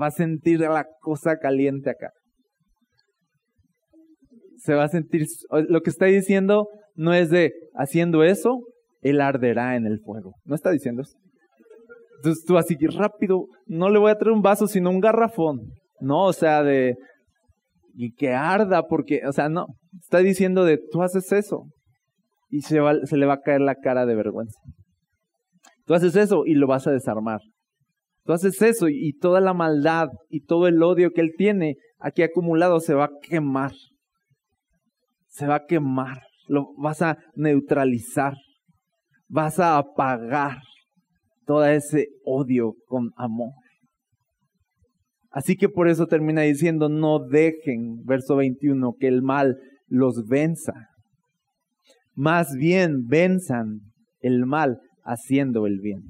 Va 0.00 0.06
a 0.06 0.10
sentir 0.10 0.60
la 0.60 0.86
cosa 1.00 1.36
caliente 1.36 1.90
acá. 1.90 2.10
Se 4.58 4.74
va 4.74 4.84
a 4.84 4.88
sentir, 4.88 5.26
lo 5.68 5.80
que 5.82 5.90
está 5.90 6.06
diciendo 6.06 6.68
no 6.94 7.14
es 7.14 7.30
de, 7.30 7.52
haciendo 7.74 8.24
eso, 8.24 8.60
él 9.00 9.20
arderá 9.20 9.76
en 9.76 9.86
el 9.86 10.00
fuego. 10.00 10.34
No 10.44 10.54
está 10.54 10.70
diciendo 10.70 11.02
eso. 11.02 11.16
Entonces 12.16 12.44
tú 12.44 12.56
así 12.56 12.76
rápido, 12.96 13.46
no 13.66 13.90
le 13.90 13.98
voy 13.98 14.10
a 14.10 14.18
traer 14.18 14.32
un 14.32 14.42
vaso, 14.42 14.66
sino 14.66 14.90
un 14.90 15.00
garrafón. 15.00 15.72
No, 16.02 16.24
o 16.24 16.32
sea, 16.32 16.64
de, 16.64 16.96
y 17.94 18.12
que 18.12 18.32
arda, 18.32 18.82
porque, 18.88 19.20
o 19.26 19.32
sea, 19.32 19.48
no, 19.48 19.66
está 20.00 20.18
diciendo 20.18 20.64
de, 20.64 20.78
tú 20.90 21.02
haces 21.02 21.30
eso 21.30 21.68
y 22.50 22.62
se, 22.62 22.80
va, 22.80 22.94
se 23.04 23.16
le 23.16 23.24
va 23.24 23.34
a 23.34 23.40
caer 23.40 23.60
la 23.60 23.76
cara 23.76 24.04
de 24.04 24.16
vergüenza. 24.16 24.58
Tú 25.86 25.94
haces 25.94 26.16
eso 26.16 26.42
y 26.44 26.54
lo 26.54 26.66
vas 26.66 26.88
a 26.88 26.90
desarmar. 26.90 27.40
Tú 28.24 28.32
haces 28.32 28.60
eso 28.62 28.88
y, 28.88 29.16
toda 29.18 29.40
la 29.40 29.54
maldad 29.54 30.08
y 30.28 30.44
todo 30.44 30.66
el 30.66 30.82
odio 30.82 31.12
que 31.12 31.20
él 31.20 31.34
tiene, 31.36 31.76
aquí 32.00 32.22
acumulado 32.22 32.80
se 32.80 32.94
va 32.94 33.04
a 33.04 33.10
quemar. 33.22 33.72
Se 35.28 35.46
va 35.46 35.56
a 35.56 35.66
quemar. 35.66 36.22
Lo 36.48 36.66
vas 36.76 37.00
a 37.00 37.18
neutralizar. 37.36 38.34
Vas 39.28 39.60
a 39.60 39.78
apagar 39.78 40.58
todo 41.46 41.64
ese 41.64 42.08
odio 42.24 42.74
con 42.86 43.10
amor. 43.16 43.52
Así 45.32 45.56
que 45.56 45.68
por 45.68 45.88
eso 45.88 46.06
termina 46.06 46.42
diciendo, 46.42 46.88
no 46.88 47.18
dejen, 47.18 48.04
verso 48.04 48.36
21, 48.36 48.94
que 49.00 49.08
el 49.08 49.22
mal 49.22 49.58
los 49.88 50.26
venza. 50.28 50.74
Más 52.14 52.54
bien 52.54 53.06
venzan 53.06 53.80
el 54.20 54.44
mal 54.44 54.80
haciendo 55.04 55.66
el 55.66 55.80
bien. 55.80 56.02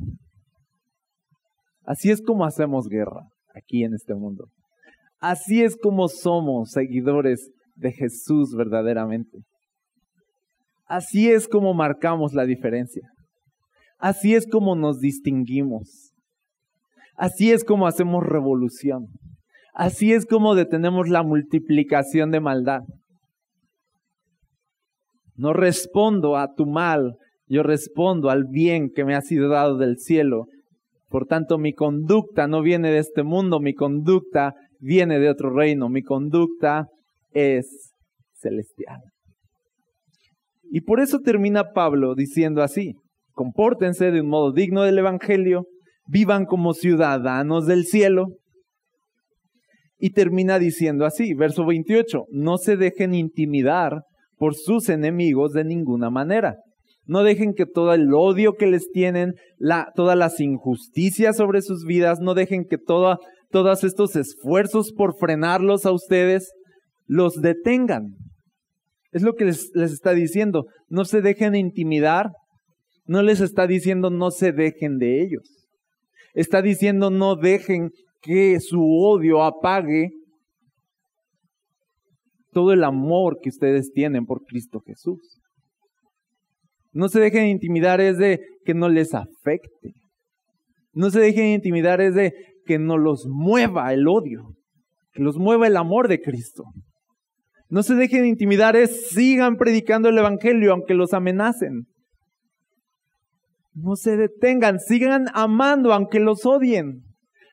Así 1.85 2.11
es 2.11 2.21
como 2.21 2.45
hacemos 2.45 2.89
guerra 2.89 3.29
aquí 3.55 3.85
en 3.85 3.95
este 3.95 4.15
mundo. 4.15 4.49
Así 5.21 5.63
es 5.63 5.77
como 5.77 6.09
somos 6.09 6.71
seguidores 6.73 7.51
de 7.77 7.93
Jesús 7.93 8.55
verdaderamente. 8.57 9.39
Así 10.87 11.31
es 11.31 11.47
como 11.47 11.75
marcamos 11.75 12.35
la 12.35 12.45
diferencia. 12.45 13.09
Así 13.99 14.35
es 14.35 14.49
como 14.49 14.75
nos 14.75 14.99
distinguimos. 14.99 16.12
Así 17.23 17.53
es 17.53 17.63
como 17.63 17.87
hacemos 17.87 18.25
revolución. 18.25 19.07
Así 19.75 20.13
es 20.13 20.27
como 20.27 20.57
detenemos 20.57 21.09
la 21.09 21.23
multiplicación 21.23 22.33
de 22.33 22.41
maldad. 22.41 22.81
No 25.37 25.53
respondo 25.53 26.37
a 26.37 26.53
tu 26.53 26.67
mal, 26.67 27.15
yo 27.47 27.63
respondo 27.63 28.29
al 28.29 28.47
bien 28.51 28.91
que 28.93 29.05
me 29.05 29.15
ha 29.15 29.21
sido 29.21 29.49
dado 29.49 29.77
del 29.77 29.99
cielo. 29.99 30.47
Por 31.11 31.27
tanto, 31.27 31.59
mi 31.59 31.75
conducta 31.75 32.49
no 32.49 32.61
viene 32.61 32.91
de 32.91 32.99
este 32.99 33.23
mundo, 33.23 33.61
mi 33.61 33.73
conducta 33.73 34.55
viene 34.81 35.21
de 35.21 35.31
otro 35.31 35.51
reino, 35.55 35.89
mi 35.89 36.03
conducta 36.03 36.89
es 37.31 37.93
celestial. 38.33 38.99
Y 40.65 40.81
por 40.81 40.99
eso 40.99 41.21
termina 41.21 41.71
Pablo 41.73 42.17
diciendo 42.17 42.65
así, 42.65 42.95
compórtense 43.31 44.11
de 44.11 44.23
un 44.23 44.29
modo 44.29 44.51
digno 44.51 44.83
del 44.83 44.99
Evangelio, 44.99 45.67
vivan 46.07 46.45
como 46.45 46.75
ciudadanos 46.75 47.67
del 47.67 47.85
cielo. 47.85 48.29
Y 49.99 50.11
termina 50.11 50.59
diciendo 50.59 51.05
así, 51.07 51.35
verso 51.35 51.65
28, 51.65 52.25
no 52.31 52.59
se 52.59 52.77
dejen 52.77 53.15
intimidar 53.15 54.03
por 54.37 54.57
sus 54.57 54.89
enemigos 54.89 55.53
de 55.53 55.65
ninguna 55.65 56.11
manera. 56.11 56.57
No 57.05 57.23
dejen 57.23 57.55
que 57.55 57.67
todo 57.67 57.95
el 57.95 58.13
odio 58.13 58.55
que 58.55 58.67
les 58.67 58.91
tienen, 58.91 59.35
la, 59.59 59.93
todas 59.95 60.17
las 60.17 60.41
injusticias 60.41 61.37
sobre 61.37 61.63
sus 61.63 61.85
vidas, 61.85 62.19
no 62.21 62.35
dejen 62.35 62.65
que 62.69 62.79
toda, 62.79 63.19
todos 63.51 63.85
estos 63.85 64.17
esfuerzos 64.17 64.93
por 64.93 65.17
frenarlos 65.17 65.87
a 65.87 65.93
ustedes 65.93 66.51
los 67.07 67.41
detengan. 67.41 68.17
Es 69.13 69.23
lo 69.23 69.35
que 69.35 69.45
les, 69.45 69.71
les 69.75 69.93
está 69.93 70.15
diciendo. 70.15 70.67
No 70.89 71.05
se 71.05 71.21
dejen 71.21 71.55
intimidar. 71.55 72.31
No 73.05 73.23
les 73.23 73.41
está 73.41 73.67
diciendo 73.67 74.11
no 74.11 74.31
se 74.31 74.53
dejen 74.53 74.99
de 74.99 75.23
ellos. 75.23 75.62
Está 76.35 76.63
diciendo 76.63 77.11
no 77.11 77.37
dejen 77.37 77.91
que 78.21 78.59
su 78.61 78.81
odio 78.81 79.43
apague 79.43 80.11
todo 82.53 82.73
el 82.73 82.85
amor 82.85 83.39
que 83.43 83.49
ustedes 83.49 83.91
tienen 83.93 84.27
por 84.27 84.45
Cristo 84.45 84.81
Jesús. 84.87 85.41
No 86.93 87.09
se 87.09 87.21
dejen 87.21 87.49
intimidar 87.49 88.01
es 88.01 88.19
de 88.19 88.41
que 88.65 88.75
no 88.75 88.89
les 88.89 89.15
afecte. 89.15 89.95
No 90.93 91.11
se 91.11 91.21
dejen 91.21 91.47
intimidar 91.47 92.01
es 92.01 92.15
de 92.15 92.33
que 92.67 92.79
no 92.79 92.99
los 92.99 93.27
mueva 93.27 93.93
el 93.93 94.07
odio, 94.07 94.55
que 95.13 95.23
los 95.23 95.39
mueva 95.39 95.67
el 95.67 95.77
amor 95.77 96.09
de 96.09 96.21
Cristo. 96.21 96.65
No 97.69 97.83
se 97.83 97.95
dejen 97.95 98.27
intimidar 98.27 98.77
es 98.77 99.09
sigan 99.09 99.57
predicando 99.57 100.11
el 100.11 100.19
Evangelio 100.19 100.73
aunque 100.73 100.93
los 100.93 101.15
amenacen. 101.15 101.87
No 103.75 103.97
se 103.97 104.17
detengan, 104.17 104.79
sigan 104.81 105.27
amando 105.33 105.93
aunque 105.93 106.21
los 106.21 106.45
odien. 106.45 107.03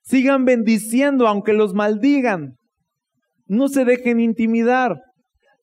Sigan 0.03 0.45
bendiciendo 0.45 1.27
aunque 1.27 1.53
los 1.53 1.73
maldigan. 1.73 2.55
No 3.45 3.67
se 3.67 3.85
dejen 3.85 4.19
intimidar. 4.19 5.01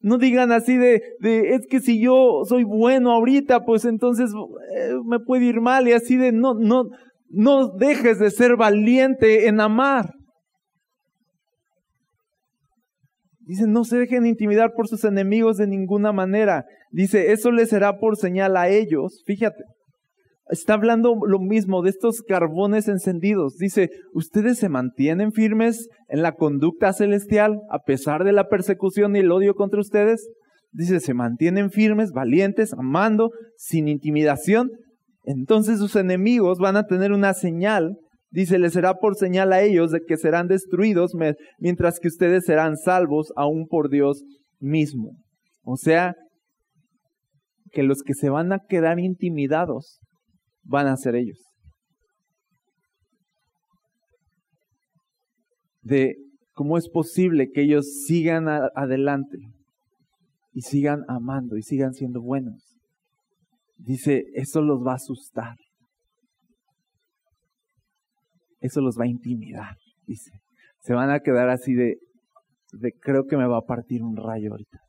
No 0.00 0.18
digan 0.18 0.52
así 0.52 0.76
de, 0.76 1.02
es 1.22 1.66
que 1.68 1.80
si 1.80 2.00
yo 2.00 2.42
soy 2.44 2.64
bueno 2.64 3.10
ahorita, 3.12 3.64
pues 3.64 3.84
entonces 3.84 4.30
eh, 4.76 4.92
me 5.04 5.18
puede 5.18 5.46
ir 5.46 5.60
mal 5.60 5.88
y 5.88 5.92
así 5.92 6.16
de, 6.16 6.32
no, 6.32 6.54
no, 6.54 6.84
no 7.28 7.68
dejes 7.76 8.18
de 8.18 8.30
ser 8.30 8.56
valiente 8.56 9.48
en 9.48 9.60
amar. 9.60 10.12
Dice, 13.40 13.66
no 13.66 13.84
se 13.84 13.96
dejen 13.96 14.26
intimidar 14.26 14.74
por 14.74 14.88
sus 14.88 15.04
enemigos 15.04 15.56
de 15.56 15.68
ninguna 15.68 16.12
manera. 16.12 16.64
Dice, 16.90 17.32
eso 17.32 17.50
les 17.52 17.68
será 17.68 17.98
por 17.98 18.16
señal 18.16 18.56
a 18.56 18.68
ellos. 18.68 19.22
Fíjate, 19.24 19.62
Está 20.48 20.74
hablando 20.74 21.16
lo 21.26 21.40
mismo 21.40 21.82
de 21.82 21.90
estos 21.90 22.22
carbones 22.22 22.86
encendidos. 22.86 23.56
Dice, 23.56 23.90
ustedes 24.12 24.58
se 24.58 24.68
mantienen 24.68 25.32
firmes 25.32 25.88
en 26.08 26.22
la 26.22 26.32
conducta 26.32 26.92
celestial 26.92 27.62
a 27.68 27.80
pesar 27.80 28.22
de 28.22 28.32
la 28.32 28.48
persecución 28.48 29.16
y 29.16 29.20
el 29.20 29.32
odio 29.32 29.54
contra 29.54 29.80
ustedes. 29.80 30.28
Dice, 30.70 31.00
se 31.00 31.14
mantienen 31.14 31.70
firmes, 31.70 32.12
valientes, 32.12 32.74
amando, 32.74 33.32
sin 33.56 33.88
intimidación. 33.88 34.70
Entonces 35.24 35.80
sus 35.80 35.96
enemigos 35.96 36.58
van 36.58 36.76
a 36.76 36.86
tener 36.86 37.10
una 37.10 37.34
señal. 37.34 37.96
Dice, 38.30 38.60
les 38.60 38.74
será 38.74 38.94
por 38.94 39.16
señal 39.16 39.52
a 39.52 39.62
ellos 39.62 39.90
de 39.90 40.02
que 40.06 40.16
serán 40.16 40.46
destruidos, 40.46 41.12
mientras 41.58 41.98
que 41.98 42.08
ustedes 42.08 42.44
serán 42.44 42.76
salvos 42.76 43.32
aún 43.34 43.66
por 43.66 43.90
Dios 43.90 44.22
mismo. 44.60 45.16
O 45.64 45.76
sea, 45.76 46.14
que 47.72 47.82
los 47.82 48.02
que 48.02 48.14
se 48.14 48.30
van 48.30 48.52
a 48.52 48.60
quedar 48.60 49.00
intimidados 49.00 49.98
van 50.66 50.86
a 50.88 50.96
ser 50.96 51.14
ellos. 51.14 51.38
De 55.82 56.16
cómo 56.52 56.78
es 56.78 56.88
posible 56.88 57.50
que 57.52 57.62
ellos 57.62 58.04
sigan 58.06 58.48
adelante 58.48 59.38
y 60.52 60.62
sigan 60.62 61.04
amando 61.08 61.56
y 61.56 61.62
sigan 61.62 61.92
siendo 61.92 62.20
buenos. 62.20 62.76
Dice, 63.76 64.24
eso 64.34 64.62
los 64.62 64.84
va 64.84 64.92
a 64.92 64.96
asustar. 64.96 65.54
Eso 68.60 68.80
los 68.80 68.98
va 68.98 69.04
a 69.04 69.08
intimidar, 69.08 69.76
dice. 70.06 70.30
Se 70.80 70.94
van 70.94 71.10
a 71.10 71.20
quedar 71.20 71.50
así 71.50 71.74
de, 71.74 71.98
de 72.72 72.92
creo 72.92 73.26
que 73.26 73.36
me 73.36 73.46
va 73.46 73.58
a 73.58 73.66
partir 73.66 74.02
un 74.02 74.16
rayo 74.16 74.52
ahorita. 74.52 74.85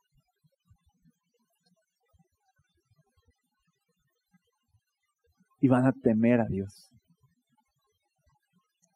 Y 5.60 5.68
van 5.68 5.86
a 5.86 5.94
temer 5.94 6.42
a 6.42 6.46
Dios. 6.46 6.90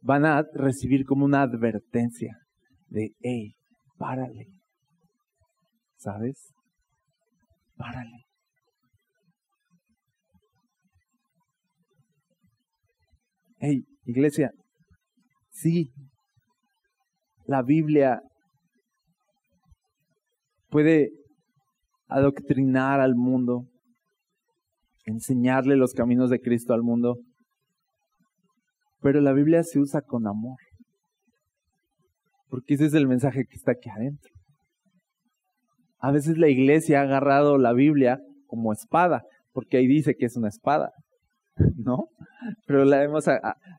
Van 0.02 0.26
a 0.26 0.44
recibir 0.54 1.06
como 1.06 1.26
una 1.26 1.44
advertencia 1.44 2.38
de, 2.88 3.14
hey, 3.22 3.56
párale. 3.98 4.48
¿Sabes? 5.98 6.52
Párale. 7.78 8.26
Hey, 13.60 13.84
iglesia, 14.06 14.52
sí, 15.52 15.92
la 17.46 17.62
Biblia 17.62 18.20
puede 20.70 21.12
adoctrinar 22.08 23.00
al 23.00 23.14
mundo, 23.16 23.68
enseñarle 25.06 25.76
los 25.76 25.94
caminos 25.94 26.30
de 26.30 26.40
Cristo 26.40 26.74
al 26.74 26.84
mundo. 26.84 27.18
Pero 29.02 29.22
la 29.22 29.34
Biblia 29.34 29.64
se 29.64 29.80
usa 29.80 30.02
con 30.02 30.28
amor. 30.28 30.58
Porque 32.50 32.76
ese 32.76 32.86
es 32.86 32.94
el 32.94 33.08
mensaje 33.08 33.46
que 33.46 33.56
está 33.56 33.72
aquí 33.72 33.90
adentro. 33.90 34.32
A 36.00 36.12
veces 36.12 36.38
la 36.38 36.50
iglesia 36.50 37.00
ha 37.00 37.04
agarrado 37.04 37.58
la 37.58 37.74
Biblia 37.74 38.20
como 38.48 38.74
espada, 38.74 39.24
porque 39.54 39.78
ahí 39.78 39.88
dice 39.88 40.16
que 40.16 40.26
es 40.26 40.36
una 40.36 40.50
espada, 40.50 40.92
¿no? 41.78 42.08
Pero 42.66 42.86
la 42.86 43.04
hemos, 43.04 43.26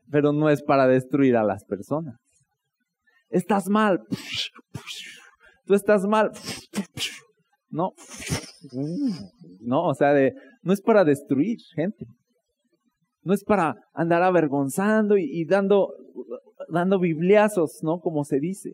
pero 0.09 0.31
no 0.31 0.49
es 0.49 0.63
para 0.63 0.87
destruir 0.87 1.35
a 1.35 1.43
las 1.43 1.63
personas. 1.65 2.15
Estás 3.29 3.67
mal. 3.67 3.99
Tú 5.65 5.73
estás 5.73 6.05
mal. 6.05 6.31
No. 7.75 7.89
No, 9.59 9.85
o 9.85 9.93
sea, 9.93 10.13
de, 10.13 10.33
no 10.61 10.73
es 10.73 10.81
para 10.81 11.03
destruir 11.03 11.57
gente. 11.75 12.05
No 13.23 13.33
es 13.33 13.43
para 13.43 13.75
andar 13.93 14.21
avergonzando 14.21 15.17
y, 15.17 15.45
dando, 15.45 15.93
dando 16.69 16.99
bibliazos, 16.99 17.79
¿no? 17.81 17.99
Como 17.99 18.23
se 18.25 18.39
dice. 18.39 18.71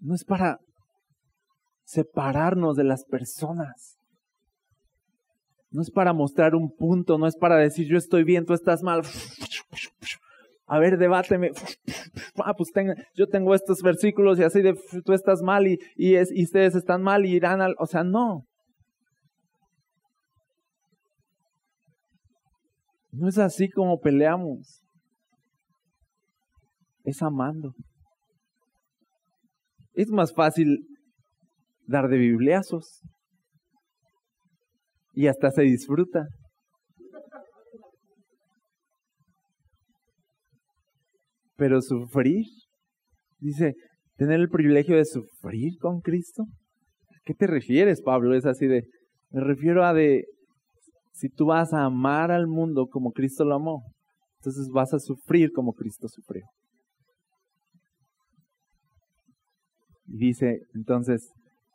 No 0.00 0.14
es 0.14 0.24
para 0.24 0.58
separarnos 1.84 2.76
de 2.76 2.84
las 2.84 3.04
personas. 3.04 3.96
No 5.70 5.82
es 5.82 5.90
para 5.90 6.12
mostrar 6.12 6.54
un 6.54 6.74
punto, 6.74 7.16
no 7.16 7.26
es 7.26 7.36
para 7.36 7.56
decir 7.56 7.86
yo 7.88 7.96
estoy 7.96 8.24
bien, 8.24 8.44
tú 8.44 8.54
estás 8.54 8.82
mal. 8.82 9.02
A 10.72 10.78
ver, 10.78 10.98
debáteme. 10.98 11.50
Ah, 12.36 12.54
pues 12.54 12.70
yo 13.14 13.26
tengo 13.26 13.54
estos 13.56 13.82
versículos 13.82 14.38
y 14.38 14.44
así 14.44 14.62
de 14.62 14.74
tú 15.04 15.12
estás 15.12 15.42
mal 15.42 15.66
y, 15.66 15.78
y, 15.96 16.14
es, 16.14 16.30
y 16.32 16.44
ustedes 16.44 16.76
están 16.76 17.02
mal 17.02 17.26
y 17.26 17.34
irán 17.34 17.60
al. 17.60 17.74
O 17.78 17.86
sea, 17.86 18.04
no. 18.04 18.44
No 23.10 23.28
es 23.28 23.36
así 23.38 23.68
como 23.68 23.98
peleamos. 23.98 24.80
Es 27.02 27.20
amando. 27.20 27.74
Es 29.92 30.08
más 30.08 30.32
fácil 30.32 30.86
dar 31.88 32.08
de 32.08 32.16
bibliazos. 32.16 33.02
Y 35.14 35.26
hasta 35.26 35.50
se 35.50 35.62
disfruta. 35.62 36.28
Pero 41.60 41.82
sufrir, 41.82 42.46
dice, 43.38 43.74
tener 44.16 44.40
el 44.40 44.48
privilegio 44.48 44.96
de 44.96 45.04
sufrir 45.04 45.76
con 45.78 46.00
Cristo. 46.00 46.44
¿A 47.10 47.20
qué 47.26 47.34
te 47.34 47.46
refieres, 47.46 48.00
Pablo? 48.00 48.34
Es 48.34 48.46
así 48.46 48.66
de, 48.66 48.84
me 49.28 49.42
refiero 49.42 49.84
a 49.84 49.92
de, 49.92 50.24
si 51.12 51.28
tú 51.28 51.44
vas 51.44 51.74
a 51.74 51.84
amar 51.84 52.30
al 52.30 52.46
mundo 52.46 52.86
como 52.86 53.12
Cristo 53.12 53.44
lo 53.44 53.56
amó, 53.56 53.82
entonces 54.38 54.70
vas 54.72 54.94
a 54.94 54.98
sufrir 54.98 55.52
como 55.52 55.74
Cristo 55.74 56.08
sufrió. 56.08 56.46
Y 60.06 60.16
dice, 60.16 60.62
entonces, 60.74 61.30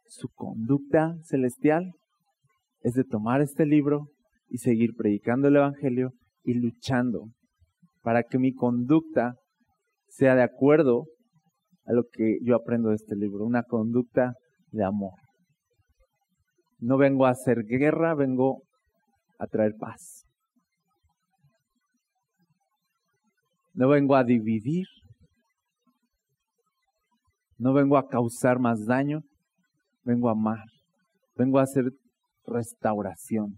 su 0.07 0.29
conducta 0.29 1.13
celestial 1.25 1.91
es 2.81 2.93
de 2.95 3.03
tomar 3.03 3.41
este 3.41 3.67
libro 3.67 4.07
y 4.49 4.57
seguir 4.57 4.95
predicando 4.97 5.47
el 5.47 5.57
Evangelio 5.57 6.09
y 6.43 6.55
luchando 6.55 7.27
para 8.01 8.23
que 8.23 8.39
mi 8.39 8.51
conducta 8.51 9.35
sea 10.17 10.35
de 10.35 10.43
acuerdo 10.43 11.05
a 11.85 11.93
lo 11.93 12.03
que 12.11 12.37
yo 12.41 12.55
aprendo 12.55 12.89
de 12.89 12.95
este 12.95 13.15
libro, 13.15 13.45
una 13.45 13.63
conducta 13.63 14.33
de 14.71 14.83
amor. 14.83 15.19
No 16.79 16.97
vengo 16.97 17.25
a 17.25 17.31
hacer 17.31 17.63
guerra, 17.65 18.15
vengo 18.15 18.63
a 19.39 19.47
traer 19.47 19.73
paz. 19.77 20.23
No 23.73 23.89
vengo 23.89 24.15
a 24.15 24.23
dividir. 24.23 24.87
No 27.57 27.73
vengo 27.73 27.97
a 27.97 28.07
causar 28.07 28.59
más 28.59 28.85
daño. 28.85 29.21
Vengo 30.03 30.29
a 30.29 30.31
amar. 30.31 30.63
Vengo 31.35 31.59
a 31.59 31.63
hacer 31.63 31.91
restauración. 32.45 33.57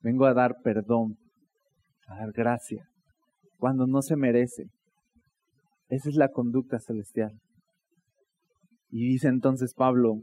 Vengo 0.00 0.26
a 0.26 0.34
dar 0.34 0.56
perdón, 0.62 1.16
a 2.06 2.16
dar 2.16 2.32
gracia, 2.32 2.86
cuando 3.58 3.86
no 3.86 4.02
se 4.02 4.14
merece. 4.14 4.66
Esa 5.88 6.08
es 6.08 6.16
la 6.16 6.28
conducta 6.28 6.78
celestial. 6.78 7.32
Y 8.90 9.08
dice 9.08 9.28
entonces 9.28 9.74
Pablo, 9.74 10.22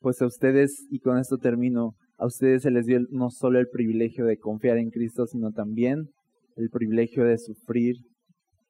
pues 0.00 0.22
a 0.22 0.26
ustedes, 0.26 0.86
y 0.90 1.00
con 1.00 1.18
esto 1.18 1.38
termino, 1.38 1.94
a 2.18 2.26
ustedes 2.26 2.62
se 2.62 2.70
les 2.70 2.86
dio 2.86 3.00
no 3.10 3.30
solo 3.30 3.58
el 3.58 3.68
privilegio 3.68 4.24
de 4.24 4.38
confiar 4.38 4.78
en 4.78 4.90
Cristo, 4.90 5.26
sino 5.26 5.50
también 5.52 6.08
el 6.56 6.70
privilegio 6.70 7.24
de 7.24 7.38
sufrir 7.38 7.96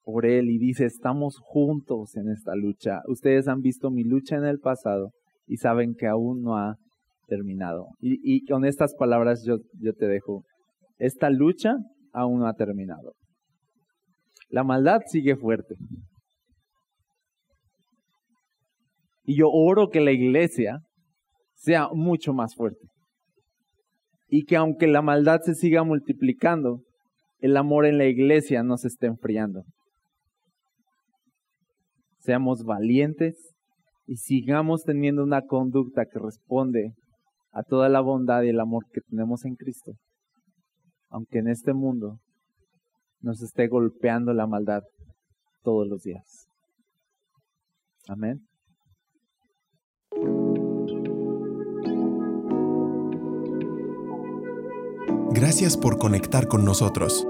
por 0.02 0.26
Él. 0.26 0.50
Y 0.50 0.58
dice, 0.58 0.84
estamos 0.84 1.38
juntos 1.40 2.16
en 2.16 2.28
esta 2.30 2.54
lucha. 2.54 3.00
Ustedes 3.08 3.48
han 3.48 3.60
visto 3.60 3.90
mi 3.90 4.04
lucha 4.04 4.36
en 4.36 4.44
el 4.44 4.58
pasado 4.58 5.12
y 5.46 5.56
saben 5.58 5.94
que 5.94 6.06
aún 6.06 6.42
no 6.42 6.56
ha 6.56 6.76
terminado. 7.26 7.88
Y, 8.00 8.44
con 8.46 8.64
estas 8.64 8.94
palabras 8.94 9.44
yo 9.44 9.58
te 9.94 10.06
dejo. 10.06 10.44
Esta 10.98 11.30
lucha 11.30 11.76
aún 12.12 12.40
no 12.40 12.46
ha 12.46 12.54
terminado. 12.54 13.12
La 14.48 14.64
maldad 14.64 15.00
sigue 15.06 15.36
fuerte. 15.36 15.74
Y 19.24 19.36
yo 19.36 19.50
oro 19.50 19.90
que 19.90 20.00
la 20.00 20.12
iglesia 20.12 20.80
sea 21.54 21.88
mucho 21.92 22.32
más 22.32 22.54
fuerte. 22.54 22.86
Y 24.26 24.44
que 24.44 24.56
aunque 24.56 24.86
la 24.86 25.02
maldad 25.02 25.40
se 25.42 25.54
siga 25.54 25.84
multiplicando, 25.84 26.82
el 27.40 27.56
amor 27.56 27.86
en 27.86 27.98
la 27.98 28.06
iglesia 28.06 28.62
no 28.62 28.78
se 28.78 28.88
esté 28.88 29.06
enfriando. 29.06 29.64
Seamos 32.18 32.64
valientes 32.64 33.54
y 34.06 34.16
sigamos 34.16 34.84
teniendo 34.84 35.22
una 35.22 35.42
conducta 35.42 36.06
que 36.06 36.18
responde 36.18 36.94
a 37.52 37.62
toda 37.62 37.88
la 37.88 38.00
bondad 38.00 38.42
y 38.42 38.48
el 38.48 38.60
amor 38.60 38.84
que 38.92 39.00
tenemos 39.02 39.44
en 39.44 39.54
Cristo. 39.54 39.92
Aunque 41.10 41.38
en 41.38 41.48
este 41.48 41.74
mundo 41.74 42.18
nos 43.20 43.42
esté 43.42 43.68
golpeando 43.68 44.32
la 44.32 44.46
maldad 44.46 44.82
todos 45.62 45.86
los 45.86 46.02
días. 46.02 46.48
Amén. 48.08 48.48
Gracias 55.30 55.76
por 55.76 55.98
conectar 55.98 56.48
con 56.48 56.64
nosotros. 56.64 57.26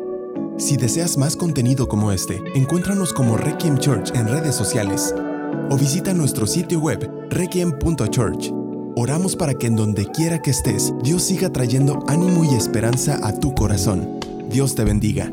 Si 0.57 0.77
deseas 0.77 1.19
más 1.19 1.37
contenido 1.37 1.89
como 1.89 2.11
este, 2.11 2.41
encuéntranos 2.55 3.13
como 3.13 3.37
Requiem 3.37 3.79
Church 3.79 4.15
en 4.15 4.29
redes 4.29 4.55
sociales 4.55 5.15
o 5.71 5.77
visita 5.77 6.15
nuestro 6.15 6.47
sitio 6.47 6.81
web 6.81 7.09
requiem.church. 7.31 8.53
Oramos 8.97 9.37
para 9.37 9.55
que 9.55 9.67
en 9.67 9.77
donde 9.77 10.07
quiera 10.07 10.41
que 10.41 10.51
estés, 10.51 10.93
Dios 11.03 11.23
siga 11.23 11.51
trayendo 11.51 12.01
ánimo 12.09 12.45
y 12.45 12.57
esperanza 12.57 13.25
a 13.27 13.39
tu 13.39 13.55
corazón. 13.55 14.19
Dios 14.49 14.75
te 14.75 14.85
bendiga. 14.85 15.31